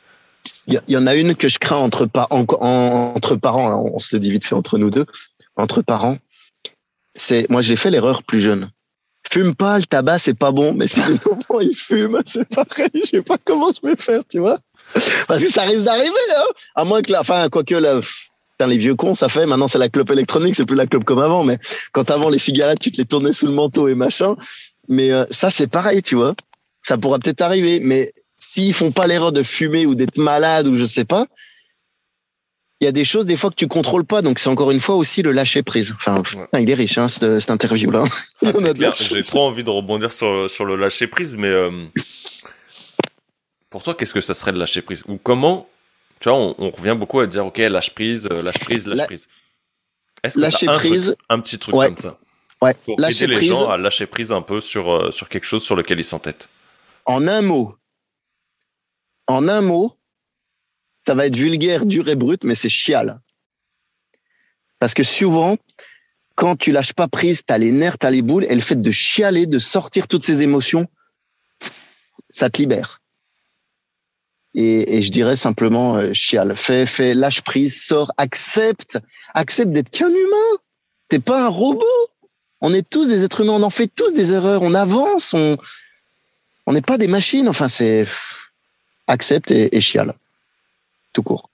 Il 0.67 0.81
y, 0.87 0.97
en 0.97 1.07
a 1.07 1.15
une 1.15 1.35
que 1.35 1.47
je 1.47 1.59
crains 1.59 1.77
entre, 1.77 2.05
pa- 2.07 2.27
en- 2.31 2.45
en- 2.59 3.13
entre 3.15 3.35
parents. 3.35 3.69
là, 3.69 3.77
on 3.77 3.99
se 3.99 4.15
le 4.15 4.19
dit 4.19 4.31
vite 4.31 4.45
fait 4.45 4.55
entre 4.55 4.77
nous 4.77 4.89
deux. 4.89 5.05
Entre 5.55 5.81
parents, 5.81 6.17
c'est 7.15 7.49
moi 7.49 7.61
j'ai 7.61 7.75
fait 7.75 7.89
l'erreur 7.91 8.23
plus 8.23 8.41
jeune. 8.41 8.71
Fume 9.29 9.55
pas, 9.55 9.77
le 9.77 9.85
tabac 9.85 10.19
c'est 10.19 10.33
pas 10.33 10.51
bon. 10.51 10.73
Mais 10.73 10.87
si 10.87 11.01
les 11.01 11.15
enfants 11.31 11.59
ils 11.59 11.75
fument, 11.75 12.21
c'est 12.25 12.47
pareil. 12.49 12.89
Je 12.93 13.01
sais 13.03 13.21
pas 13.21 13.37
comment 13.43 13.71
je 13.71 13.87
vais 13.87 13.95
faire, 13.95 14.21
tu 14.29 14.39
vois. 14.39 14.59
Parce 15.27 15.41
que 15.43 15.49
ça 15.49 15.63
risque 15.63 15.83
d'arriver. 15.83 16.09
Hein 16.35 16.53
à 16.75 16.83
moins 16.83 17.01
que, 17.01 17.11
la, 17.11 17.21
enfin, 17.21 17.47
quoique 17.49 17.73
pff, 17.73 18.29
putain, 18.51 18.67
les 18.67 18.77
vieux 18.77 18.95
cons, 18.95 19.13
ça 19.13 19.29
fait. 19.29 19.45
Maintenant 19.45 19.67
c'est 19.67 19.79
la 19.79 19.89
clope 19.89 20.11
électronique, 20.11 20.55
c'est 20.55 20.65
plus 20.65 20.75
la 20.75 20.87
clope 20.87 21.05
comme 21.05 21.19
avant. 21.19 21.43
Mais 21.43 21.59
quand 21.91 22.09
avant 22.11 22.29
les 22.29 22.39
cigarettes, 22.39 22.79
tu 22.79 22.91
te 22.91 22.97
les 22.97 23.05
tournais 23.05 23.33
sous 23.33 23.47
le 23.47 23.53
manteau 23.53 23.87
et 23.87 23.95
machin. 23.95 24.35
Mais 24.87 25.11
euh, 25.11 25.25
ça 25.29 25.49
c'est 25.49 25.67
pareil, 25.67 26.01
tu 26.01 26.15
vois. 26.15 26.35
Ça 26.81 26.97
pourra 26.97 27.19
peut-être 27.19 27.41
arriver, 27.41 27.79
mais 27.79 28.11
s'ils 28.37 28.73
font 28.73 28.91
pas 28.91 29.07
l'erreur 29.07 29.31
de 29.31 29.43
fumer 29.43 29.85
ou 29.85 29.95
d'être 29.95 30.17
malade 30.17 30.67
ou 30.67 30.75
je 30.75 30.85
sais 30.85 31.05
pas, 31.05 31.27
il 32.81 32.85
y 32.85 32.87
a 32.87 32.91
des 32.91 33.05
choses 33.05 33.25
des 33.27 33.37
fois 33.37 33.49
que 33.51 33.55
tu 33.55 33.67
contrôles 33.67 34.05
pas. 34.05 34.21
Donc 34.21 34.39
c'est 34.39 34.49
encore 34.49 34.71
une 34.71 34.81
fois 34.81 34.95
aussi 34.95 35.21
le 35.21 35.31
lâcher 35.31 35.61
prise. 35.63 35.93
Enfin, 35.95 36.21
Ouais. 36.53 36.63
il 36.63 36.69
est 36.69 36.73
riche 36.73 36.97
hein, 36.97 37.07
cette, 37.07 37.39
cette 37.39 37.51
interview 37.51 37.91
là. 37.91 38.03
Ah, 38.45 38.51
j'ai 38.99 39.23
trop 39.23 39.41
envie 39.47 39.63
de 39.63 39.69
rebondir 39.69 40.11
sur, 40.13 40.49
sur 40.49 40.65
le 40.65 40.75
lâcher 40.75 41.07
prise, 41.07 41.35
mais 41.37 41.47
euh, 41.47 41.71
pour 43.69 43.83
toi, 43.83 43.93
qu'est-ce 43.95 44.13
que 44.13 44.21
ça 44.21 44.33
serait 44.33 44.51
de 44.51 44.59
lâcher 44.59 44.81
prise? 44.81 45.03
Ou 45.07 45.17
comment 45.17 45.69
Tu 46.19 46.27
vois, 46.29 46.37
on, 46.37 46.55
on 46.57 46.69
revient 46.71 46.95
beaucoup 46.97 47.19
à 47.19 47.27
dire, 47.27 47.45
ok, 47.45 47.57
lâche 47.59 47.91
prise, 47.93 48.27
euh, 48.31 48.41
lâche 48.41 48.59
prise, 48.59 48.87
lâche 48.87 48.97
La- 48.97 49.05
prise. 49.05 49.27
Est-ce 50.23 50.35
que 50.35 50.41
Lâcher 50.41 50.65
t'as 50.67 50.73
un, 50.73 50.77
prise, 50.77 51.05
truc, 51.05 51.17
un 51.29 51.39
petit 51.39 51.57
truc 51.57 51.75
Ouais. 51.75 51.87
comme 51.87 51.97
ça? 51.97 52.17
Ouais. 52.61 52.75
pour 52.85 52.99
Lâcher 52.99 53.23
aider 53.23 53.33
les 53.33 53.37
prise 53.37 53.49
gens 53.49 53.69
à 53.69 53.77
lâcher 53.77 54.05
prise 54.05 54.31
un 54.31 54.41
peu 54.43 54.61
sur, 54.61 54.91
euh, 54.91 55.09
sur 55.11 55.29
quelque 55.29 55.45
chose 55.45 55.63
sur 55.63 55.75
lequel 55.75 55.99
ils 55.99 56.03
s'entêtent 56.03 56.47
en 57.05 57.27
un 57.27 57.41
mot. 57.41 57.75
En 59.27 59.47
un 59.47 59.61
mot, 59.61 59.97
ça 61.01 61.15
va 61.15 61.25
être 61.25 61.35
vulgaire, 61.35 61.85
dur 61.85 62.07
et 62.07 62.15
brut, 62.15 62.43
mais 62.43 62.55
c'est 62.55 62.69
chial. 62.69 63.19
Parce 64.79 64.93
que 64.93 65.03
souvent, 65.03 65.57
quand 66.35 66.55
tu 66.55 66.71
lâches 66.71 66.93
pas 66.93 67.07
prise, 67.07 67.41
t'as 67.45 67.57
les 67.57 67.71
nerfs, 67.71 67.97
t'as 67.97 68.11
les 68.11 68.21
boules, 68.21 68.45
et 68.45 68.55
le 68.55 68.61
fait 68.61 68.79
de 68.79 68.91
chialer, 68.91 69.47
de 69.47 69.59
sortir 69.59 70.07
toutes 70.07 70.23
ces 70.23 70.43
émotions, 70.43 70.87
ça 72.29 72.49
te 72.49 72.59
libère. 72.59 73.01
Et, 74.53 74.97
et 74.97 75.01
je 75.01 75.11
dirais 75.11 75.35
simplement 75.35 75.95
euh, 75.95 76.13
chiale. 76.13 76.55
Fais, 76.55 76.85
fais, 76.85 77.13
lâche 77.13 77.41
prise, 77.41 77.81
sors, 77.81 78.11
accepte, 78.17 78.99
accepte 79.33 79.71
d'être 79.71 79.89
qu'un 79.89 80.09
humain. 80.09 80.57
T'es 81.09 81.19
pas 81.19 81.43
un 81.43 81.47
robot. 81.47 81.85
On 82.59 82.73
est 82.73 82.87
tous 82.87 83.07
des 83.07 83.23
êtres 83.23 83.41
humains, 83.41 83.53
on 83.53 83.63
en 83.63 83.69
fait 83.69 83.87
tous 83.87 84.13
des 84.13 84.33
erreurs, 84.33 84.61
on 84.61 84.75
avance, 84.75 85.33
on 85.33 85.57
n'est 86.67 86.81
pas 86.81 86.99
des 86.99 87.07
machines. 87.07 87.49
Enfin, 87.49 87.67
c'est 87.67 88.05
accepte 89.07 89.49
et, 89.51 89.75
et 89.75 89.81
chiale. 89.81 90.13
Tout 91.13 91.23
court. 91.23 91.49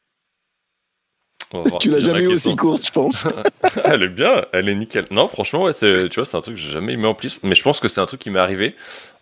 Tu 1.80 1.89
l'as 1.89 2.01
jamais 2.01 2.22
qui 2.22 2.28
aussi 2.28 2.55
courte, 2.58 2.86
je 2.86 2.91
pense. 2.91 3.26
elle 3.86 4.03
est 4.03 4.08
bien, 4.10 4.45
elle 4.51 4.68
est 4.68 4.76
nickel. 4.76 5.05
Non, 5.12 5.28
franchement, 5.28 5.64
ouais, 5.64 5.72
c'est, 5.72 6.10
tu 6.10 6.16
vois, 6.20 6.26
c'est 6.26 6.36
un 6.36 6.41
truc 6.41 6.55
que 6.55 6.62
j'ai 6.62 6.72
jamais 6.72 6.97
mis 6.97 7.05
en 7.05 7.14
place, 7.14 7.39
mais 7.41 7.55
je 7.55 7.64
pense 7.64 7.80
que 7.80 7.88
c'est 7.88 8.01
un 8.01 8.05
truc 8.05 8.20
qui 8.20 8.30
m'est 8.30 8.39
arrivé 8.39 8.76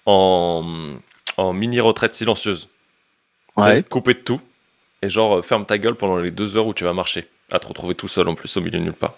en, 0.07 0.95
en 1.37 1.53
mini 1.53 1.79
retraite 1.79 2.13
silencieuse. 2.15 2.67
Ouais. 3.57 3.83
couper 3.83 4.15
de 4.15 4.19
tout 4.19 4.41
et 5.01 5.09
genre 5.09 5.37
euh, 5.37 5.41
ferme 5.41 5.65
ta 5.65 5.77
gueule 5.77 5.95
pendant 5.95 6.17
les 6.17 6.29
deux 6.31 6.57
heures 6.57 6.67
où 6.67 6.73
tu 6.73 6.83
vas 6.83 6.91
marcher, 6.91 7.25
à 7.51 7.59
te 7.59 7.67
retrouver 7.67 7.95
tout 7.95 8.09
seul 8.09 8.27
en 8.27 8.35
plus 8.35 8.57
au 8.57 8.61
milieu 8.61 8.79
de 8.79 8.83
nulle 8.83 8.93
part. 8.93 9.13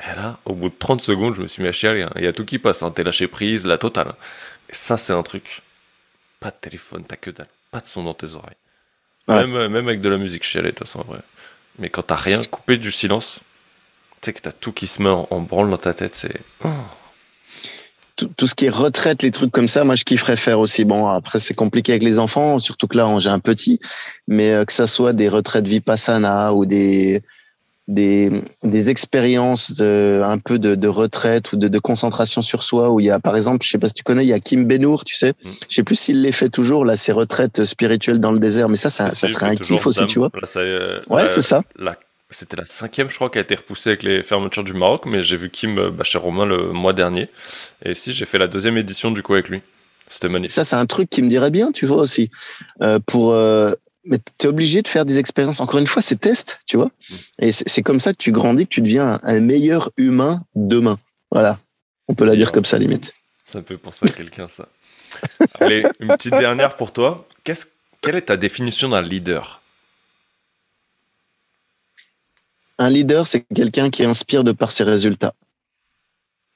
Et 0.00 0.14
là, 0.16 0.38
au 0.44 0.54
bout 0.54 0.68
de 0.68 0.74
30 0.78 1.00
secondes, 1.00 1.34
je 1.34 1.40
me 1.42 1.46
suis 1.46 1.62
mis 1.62 1.68
à 1.68 1.72
chialer. 1.72 2.02
hein. 2.02 2.10
Il 2.16 2.24
y 2.24 2.26
a 2.26 2.32
tout 2.32 2.44
qui 2.44 2.58
passe, 2.58 2.82
hein. 2.82 2.90
t'es 2.90 3.04
lâché 3.04 3.28
prise, 3.28 3.66
la 3.66 3.78
totale. 3.78 4.14
Et 4.68 4.74
ça, 4.74 4.96
c'est 4.98 5.12
un 5.14 5.22
truc. 5.22 5.62
Pas 6.40 6.50
de 6.50 6.56
téléphone, 6.60 7.04
t'as 7.06 7.16
que 7.16 7.30
dalle. 7.30 7.46
Pas 7.70 7.80
de 7.80 7.86
son 7.86 8.02
dans 8.02 8.12
tes 8.14 8.34
oreilles. 8.34 8.56
Ouais. 9.28 9.36
Même, 9.36 9.54
euh, 9.54 9.68
même 9.68 9.88
avec 9.88 10.00
de 10.00 10.08
la 10.08 10.18
musique, 10.18 10.42
chialer, 10.42 10.70
de 10.70 10.76
toute 10.76 10.86
façon, 10.86 11.00
en 11.00 11.04
vrai. 11.04 11.20
Mais 11.78 11.88
quand 11.90 12.02
t'as 12.02 12.16
rien, 12.16 12.42
coupé 12.44 12.76
du 12.76 12.92
silence, 12.92 13.40
tu 14.20 14.26
sais 14.26 14.32
que 14.32 14.40
t'as 14.40 14.52
tout 14.52 14.72
qui 14.72 14.86
se 14.86 15.02
met 15.02 15.10
en, 15.10 15.26
en 15.30 15.40
branle 15.40 15.70
dans 15.70 15.76
ta 15.76 15.94
tête, 15.94 16.14
c'est. 16.14 16.40
Oh. 16.64 16.68
tout, 18.16 18.30
tout 18.36 18.46
ce 18.46 18.54
qui 18.54 18.66
est 18.66 18.70
retraite, 18.70 19.22
les 19.22 19.30
trucs 19.30 19.50
comme 19.50 19.68
ça, 19.68 19.84
moi 19.84 19.94
je 19.94 20.04
kifferais 20.04 20.36
faire 20.36 20.60
aussi. 20.60 20.84
Bon, 20.84 21.08
après 21.08 21.40
c'est 21.40 21.54
compliqué 21.54 21.92
avec 21.92 22.02
les 22.02 22.18
enfants, 22.18 22.58
surtout 22.58 22.86
que 22.86 22.96
là 22.96 23.18
j'ai 23.18 23.30
un 23.30 23.40
petit, 23.40 23.80
mais 24.28 24.52
euh, 24.52 24.64
que 24.64 24.72
ça 24.72 24.86
soit 24.86 25.12
des 25.12 25.28
retraites 25.28 25.66
vipassana 25.66 26.52
ou 26.52 26.64
des 26.66 27.22
des, 27.86 28.30
des 28.62 28.88
expériences 28.88 29.72
de, 29.76 30.22
un 30.24 30.38
peu 30.38 30.58
de, 30.58 30.74
de 30.74 30.88
retraite 30.88 31.52
ou 31.52 31.56
de, 31.56 31.68
de 31.68 31.78
concentration 31.78 32.40
sur 32.42 32.62
soi 32.62 32.90
où 32.90 32.98
il 33.00 33.06
y 33.06 33.10
a 33.10 33.20
par 33.20 33.36
exemple 33.36 33.64
je 33.64 33.70
sais 33.70 33.78
pas 33.78 33.88
si 33.88 33.94
tu 33.94 34.02
connais 34.02 34.24
il 34.24 34.28
y 34.28 34.32
a 34.32 34.40
Kim 34.40 34.64
Benour 34.66 35.04
tu 35.04 35.14
sais 35.14 35.34
Mm. 35.44 35.50
je 35.68 35.74
sais 35.74 35.82
plus 35.82 35.96
s'il 35.96 36.22
les 36.22 36.32
fait 36.32 36.48
toujours 36.48 36.84
là 36.84 36.96
ces 36.96 37.12
retraites 37.12 37.64
spirituelles 37.64 38.20
dans 38.20 38.32
le 38.32 38.38
désert 38.38 38.68
mais 38.70 38.76
ça 38.76 38.88
ça, 38.90 39.10
ça 39.10 39.28
serait 39.28 39.46
un 39.46 39.56
kiff 39.56 39.86
aussi 39.86 39.98
Sam. 40.00 40.06
tu 40.08 40.18
vois 40.18 40.30
Là, 40.34 40.46
ça, 40.46 40.60
euh, 40.60 41.00
ouais 41.10 41.30
c'est 41.30 41.40
ça 41.42 41.62
la- 41.76 41.92
C'était 42.30 42.56
la 42.56 42.66
cinquième, 42.66 43.10
je 43.10 43.14
crois, 43.16 43.30
qui 43.30 43.38
a 43.38 43.42
été 43.42 43.54
repoussée 43.54 43.90
avec 43.90 44.02
les 44.02 44.22
fermetures 44.22 44.64
du 44.64 44.72
Maroc, 44.72 45.02
mais 45.06 45.22
j'ai 45.22 45.36
vu 45.36 45.50
Kim 45.50 45.78
euh, 45.78 45.90
bah, 45.90 46.02
chez 46.04 46.18
Romain 46.18 46.46
le 46.46 46.72
mois 46.72 46.92
dernier. 46.92 47.28
Et 47.84 47.94
si, 47.94 48.12
j'ai 48.12 48.24
fait 48.24 48.38
la 48.38 48.48
deuxième 48.48 48.76
édition 48.76 49.12
du 49.12 49.22
coup 49.22 49.34
avec 49.34 49.48
lui. 49.50 49.60
C'était 50.08 50.28
magnifique. 50.28 50.50
Ça, 50.52 50.64
c'est 50.64 50.74
un 50.74 50.86
truc 50.86 51.08
qui 51.10 51.22
me 51.22 51.28
dirait 51.28 51.50
bien, 51.52 51.70
tu 51.70 51.86
vois 51.86 51.98
aussi. 51.98 52.30
Euh, 52.82 52.98
pour, 53.06 53.32
euh, 53.32 53.72
mais 54.04 54.18
t'es 54.38 54.48
obligé 54.48 54.82
de 54.82 54.88
faire 54.88 55.04
des 55.04 55.18
expériences. 55.18 55.60
Encore 55.60 55.78
une 55.80 55.86
fois, 55.86 56.02
c'est 56.02 56.16
test, 56.20 56.60
tu 56.66 56.76
vois. 56.76 56.90
Et 57.38 57.52
c'est 57.52 57.82
comme 57.82 58.00
ça 58.00 58.12
que 58.12 58.18
tu 58.18 58.32
grandis, 58.32 58.64
que 58.66 58.74
tu 58.74 58.80
deviens 58.82 59.14
un, 59.14 59.20
un 59.22 59.40
meilleur 59.40 59.90
humain 59.96 60.40
demain. 60.54 60.98
Voilà. 61.30 61.58
On 62.08 62.14
peut 62.14 62.24
la 62.24 62.36
dire 62.36 62.52
comme 62.52 62.64
ça, 62.64 62.78
limite. 62.78 63.12
Ça 63.46 63.60
me 63.60 63.64
fait 63.64 63.78
penser 63.78 64.06
à 64.06 64.10
quelqu'un, 64.10 64.48
ça. 64.48 64.68
Allez, 65.60 65.84
une 66.00 66.08
petite 66.08 66.32
dernière 66.32 66.76
pour 66.76 66.92
toi. 66.92 67.26
Quelle 67.44 68.16
est 68.16 68.22
ta 68.22 68.36
définition 68.36 68.88
d'un 68.90 69.00
leader? 69.02 69.62
Un 72.78 72.90
leader, 72.90 73.26
c'est 73.26 73.42
quelqu'un 73.54 73.90
qui 73.90 74.04
inspire 74.04 74.44
de 74.44 74.52
par 74.52 74.72
ses 74.72 74.82
résultats. 74.84 75.34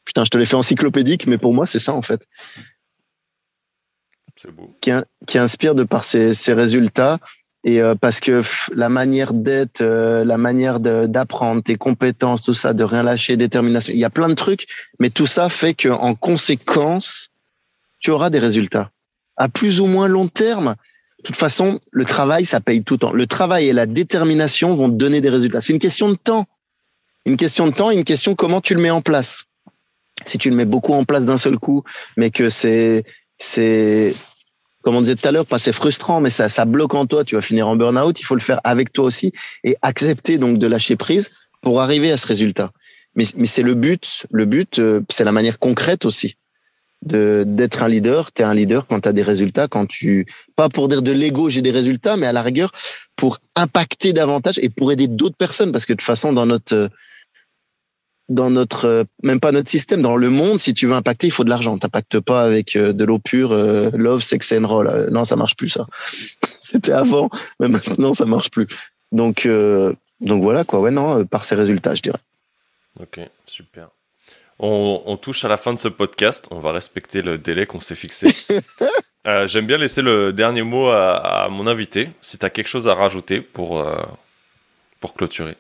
Putain, 0.05 0.25
je 0.25 0.31
te 0.31 0.39
l'ai 0.39 0.47
fait 0.47 0.57
encyclopédique, 0.57 1.27
mais 1.27 1.39
pour 1.39 1.55
moi, 1.55 1.67
c'est 1.67 1.79
ça, 1.79 1.93
en 1.95 2.03
fait. 2.03 2.27
C'est 4.37 4.51
beau. 4.51 4.77
qui, 4.81 4.91
in- 4.91 5.05
qui 5.27 5.39
inspire 5.39 5.75
de 5.75 5.85
par 5.85 6.05
ses, 6.05 6.33
ses 6.35 6.53
résultats 6.53 7.19
et 7.65 7.81
euh, 7.81 7.95
parce 7.95 8.21
que 8.21 8.43
la 8.75 8.89
manière 8.89 9.35
d'être, 9.35 9.81
euh, 9.81 10.25
la 10.25 10.39
manière 10.39 10.79
d'apprendre, 10.81 11.63
tes 11.63 11.77
compétences, 11.77 12.43
tout 12.43 12.55
ça, 12.55 12.73
de 12.73 12.85
rien 12.85 13.03
lâcher, 13.03 13.37
détermination, 13.37 13.93
il 13.93 13.99
y 13.99 14.05
a 14.05 14.11
plein 14.11 14.29
de 14.29 14.35
trucs, 14.35 14.67
mais 15.01 15.11
tout 15.11 15.27
ça 15.27 15.49
fait 15.49 15.75
que 15.75 15.89
en 15.89 16.15
conséquence, 16.15 17.31
tu 17.99 18.11
auras 18.11 18.31
des 18.31 18.39
résultats 18.39 18.91
à 19.37 19.49
plus 19.49 19.81
ou 19.81 19.87
moins 19.87 20.09
long 20.09 20.29
terme. 20.29 20.77
De 21.19 21.25
toute 21.25 21.37
façon, 21.37 21.81
le 21.91 22.05
travail, 22.05 22.45
ça 22.45 22.61
paye 22.61 22.83
tout 22.83 22.95
le 22.95 22.99
temps. 22.99 23.13
Le 23.13 23.27
travail 23.27 23.69
et 23.69 23.73
la 23.73 23.87
détermination 23.87 24.75
vont 24.75 24.89
te 24.89 24.95
donner 24.95 25.21
des 25.21 25.31
résultats. 25.31 25.61
C'est 25.61 25.73
une 25.73 25.79
question 25.79 26.09
de 26.09 26.17
temps. 26.17 26.47
Une 27.25 27.37
question 27.37 27.67
de 27.67 27.73
temps, 27.73 27.91
une 27.91 28.05
question 28.05 28.35
comment 28.35 28.61
tu 28.61 28.75
le 28.75 28.81
mets 28.81 28.91
en 28.91 29.03
place. 29.03 29.45
Si 30.25 30.39
tu 30.39 30.51
le 30.51 30.57
mets 30.57 30.65
beaucoup 30.65 30.93
en 30.93 31.05
place 31.05 31.27
d'un 31.27 31.39
seul 31.39 31.59
coup, 31.59 31.83
mais 32.17 32.31
que 32.31 32.49
c'est 32.49 33.05
c'est 33.37 34.15
comme 34.89 34.97
on 34.97 35.03
disait 35.03 35.17
tout 35.17 35.29
à 35.29 35.33
l'heure, 35.33 35.45
c'est 35.59 35.75
frustrant, 35.75 36.23
mais 36.23 36.31
ça, 36.31 36.49
ça 36.49 36.65
bloque 36.65 36.95
en 36.95 37.05
toi. 37.05 37.23
Tu 37.23 37.35
vas 37.35 37.43
finir 37.43 37.69
en 37.69 37.77
burn-out. 37.77 38.19
Il 38.19 38.25
faut 38.25 38.35
le 38.35 38.41
faire 38.41 38.59
avec 38.65 38.91
toi 38.91 39.05
aussi 39.05 39.33
et 39.63 39.77
accepter 39.83 40.39
donc 40.39 40.59
de 40.59 40.67
lâcher 40.67 40.97
prise 40.97 41.29
pour 41.61 41.83
arriver 41.83 42.11
à 42.11 42.17
ce 42.17 42.27
résultat. 42.27 42.71
Mais, 43.15 43.27
mais 43.37 43.45
c'est 43.45 43.61
le 43.61 43.75
but. 43.75 44.25
Le 44.31 44.47
but, 44.47 44.79
euh, 44.79 45.03
c'est 45.11 45.25
la 45.25 45.33
manière 45.33 45.59
concrète 45.59 46.07
aussi 46.07 46.39
d'être 47.03 47.83
un 47.83 47.89
leader. 47.89 48.33
Tu 48.33 48.41
es 48.41 48.47
un 48.47 48.55
leader 48.55 48.87
quand 48.87 49.01
tu 49.01 49.11
as 49.11 49.13
des 49.13 49.23
résultats, 49.23 49.69
quand 49.69 49.85
tu 49.85 50.25
pas 50.57 50.71
pour 50.71 50.89
dire 50.89 51.03
de 51.03 51.13
l'ego, 51.13 51.51
j'ai 51.51 51.61
des 51.61 51.71
résultats, 51.71 52.17
mais 52.17 52.27
à 52.27 52.33
la 52.33 52.41
rigueur 52.41 52.73
pour 53.15 53.41
impacter 53.57 54.15
davantage 54.15 54.59
et 54.63 54.71
pour 54.71 54.91
aider 54.91 55.07
d'autres 55.07 55.37
personnes 55.37 55.71
parce 55.71 55.85
que 55.85 55.93
de 55.93 55.99
toute 55.99 56.07
façon 56.07 56.33
dans 56.33 56.47
notre 56.47 56.89
dans 58.29 58.51
notre 58.51 59.07
même 59.23 59.41
pas 59.41 59.53
notre 59.53 59.71
système 59.71 60.03
dans 60.03 60.17
le 60.17 60.29
monde 60.29 60.59
si 60.59 60.75
tu 60.75 60.87
veux 60.87 60.95
impacter 60.95 61.29
il 61.29 61.31
faut 61.31 61.45
de 61.45 61.51
l'argent 61.51 61.79
t'impactes 61.79 62.21
pas 62.21 62.43
avec 62.43 62.77
euh, 62.77 62.93
de 62.93 63.05
l'eau 63.05 63.19
pure 63.19 63.53
euh, 63.53 63.91
love 63.95 64.23
sex 64.23 64.53
and 64.53 64.67
roll 64.67 65.09
non 65.11 65.25
ça 65.25 65.37
marche 65.37 65.57
plus 65.57 65.71
ça 65.71 65.87
c'était 66.61 66.93
avant 66.93 67.31
mais 67.61 67.69
maintenant 67.69 68.13
ça 68.13 68.27
marche 68.27 68.51
plus 68.51 68.67
donc 69.13 69.47
euh, 69.47 69.95
donc 70.21 70.43
voilà 70.43 70.65
quoi 70.65 70.81
ouais 70.81 70.91
non 70.91 71.25
par 71.25 71.45
ces 71.45 71.55
résultats 71.55 71.95
je 71.95 72.03
dirais 72.03 72.21
ok 73.01 73.21
super 73.47 73.89
on, 74.61 75.17
touche 75.17 75.45
à 75.45 75.49
la 75.49 75.57
fin 75.57 75.73
de 75.73 75.79
ce 75.79 75.89
podcast. 75.89 76.49
On 76.51 76.59
va 76.59 76.73
respecter 76.73 77.23
le 77.23 77.39
délai 77.39 77.67
qu'on 77.67 77.81
s'est 77.81 77.95
fixé. 77.95 78.29
Euh, 79.27 79.47
j'aime 79.47 79.67
bien 79.67 79.77
laisser 79.77 80.01
le 80.01 80.33
dernier 80.33 80.63
mot 80.63 80.89
à, 80.89 81.49
mon 81.51 81.67
invité. 81.67 82.09
Si 82.23 82.39
tu 82.39 82.47
as 82.47 82.51
quelque 82.51 82.69
chose 82.69 82.89
à 82.89 82.95
rajouter 82.95 83.43
pour, 83.43 83.79
euh, 83.79 84.01
pour 85.01 85.13
clôturer. 85.13 85.57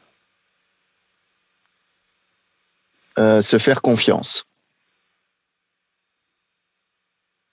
Euh, 3.18 3.42
se 3.42 3.58
faire 3.58 3.82
confiance. 3.82 4.44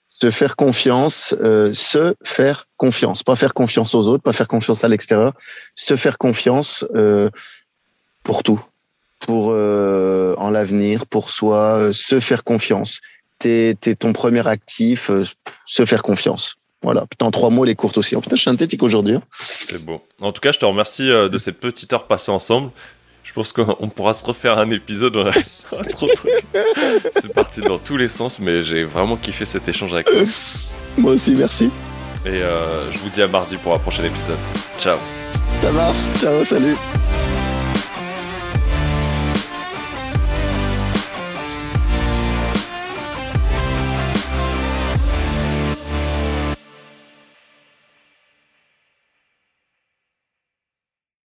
Se 0.08 0.30
faire 0.30 0.56
confiance, 0.56 1.34
se 1.74 2.14
faire 2.22 2.68
confiance. 2.78 3.22
Pas 3.22 3.36
faire 3.36 3.52
confiance 3.52 3.94
aux 3.94 4.06
autres, 4.06 4.22
pas 4.22 4.32
faire 4.32 4.48
confiance 4.48 4.82
à 4.82 4.88
l'extérieur. 4.88 5.34
Se 5.74 5.94
faire 5.96 6.16
confiance 6.16 6.86
pour 8.22 8.42
tout 8.42 8.64
pour 9.20 9.50
euh, 9.50 10.34
en 10.38 10.50
l'avenir, 10.50 11.06
pour 11.06 11.30
soi, 11.30 11.78
euh, 11.78 11.92
se 11.92 12.20
faire 12.20 12.44
confiance. 12.44 13.00
T'es 13.38 13.76
es 13.86 13.94
ton 13.94 14.12
premier 14.12 14.46
actif, 14.46 15.10
euh, 15.10 15.24
se 15.66 15.84
faire 15.84 16.02
confiance. 16.02 16.56
Voilà, 16.82 17.06
putain, 17.06 17.26
en 17.26 17.30
trois 17.30 17.50
mots, 17.50 17.64
les 17.64 17.74
courtes 17.74 17.98
aussi. 17.98 18.14
En 18.14 18.20
putain, 18.20 18.36
je 18.36 18.42
suis 18.42 18.50
synthétique 18.50 18.82
aujourd'hui. 18.82 19.16
Hein. 19.16 19.22
C'est 19.40 19.84
beau. 19.84 20.00
En 20.20 20.30
tout 20.32 20.40
cas, 20.40 20.52
je 20.52 20.58
te 20.58 20.64
remercie 20.64 21.08
de 21.08 21.38
cette 21.38 21.58
petite 21.58 21.92
heure 21.92 22.06
passée 22.06 22.30
ensemble. 22.30 22.70
Je 23.26 23.32
pense 23.32 23.52
qu'on 23.52 23.88
pourra 23.88 24.14
se 24.14 24.24
refaire 24.24 24.56
un 24.56 24.70
épisode. 24.70 25.12
trop 25.90 26.06
C'est 27.12 27.34
parti 27.34 27.60
dans 27.60 27.78
tous 27.78 27.96
les 27.96 28.06
sens, 28.08 28.38
mais 28.38 28.62
j'ai 28.62 28.84
vraiment 28.84 29.16
kiffé 29.16 29.44
cet 29.44 29.68
échange 29.68 29.92
avec 29.92 30.06
toi. 30.06 30.22
Moi 30.96 31.12
aussi, 31.12 31.32
merci. 31.32 31.68
Et 32.24 32.40
je 32.92 32.98
vous 32.98 33.08
dis 33.10 33.20
à 33.20 33.26
mardi 33.26 33.56
pour 33.56 33.74
un 33.74 33.78
prochain 33.78 34.04
épisode. 34.04 34.38
Ciao. 34.78 34.96
Ça 35.60 35.72
marche. 35.72 35.98
Ciao, 36.20 36.44
salut. 36.44 36.76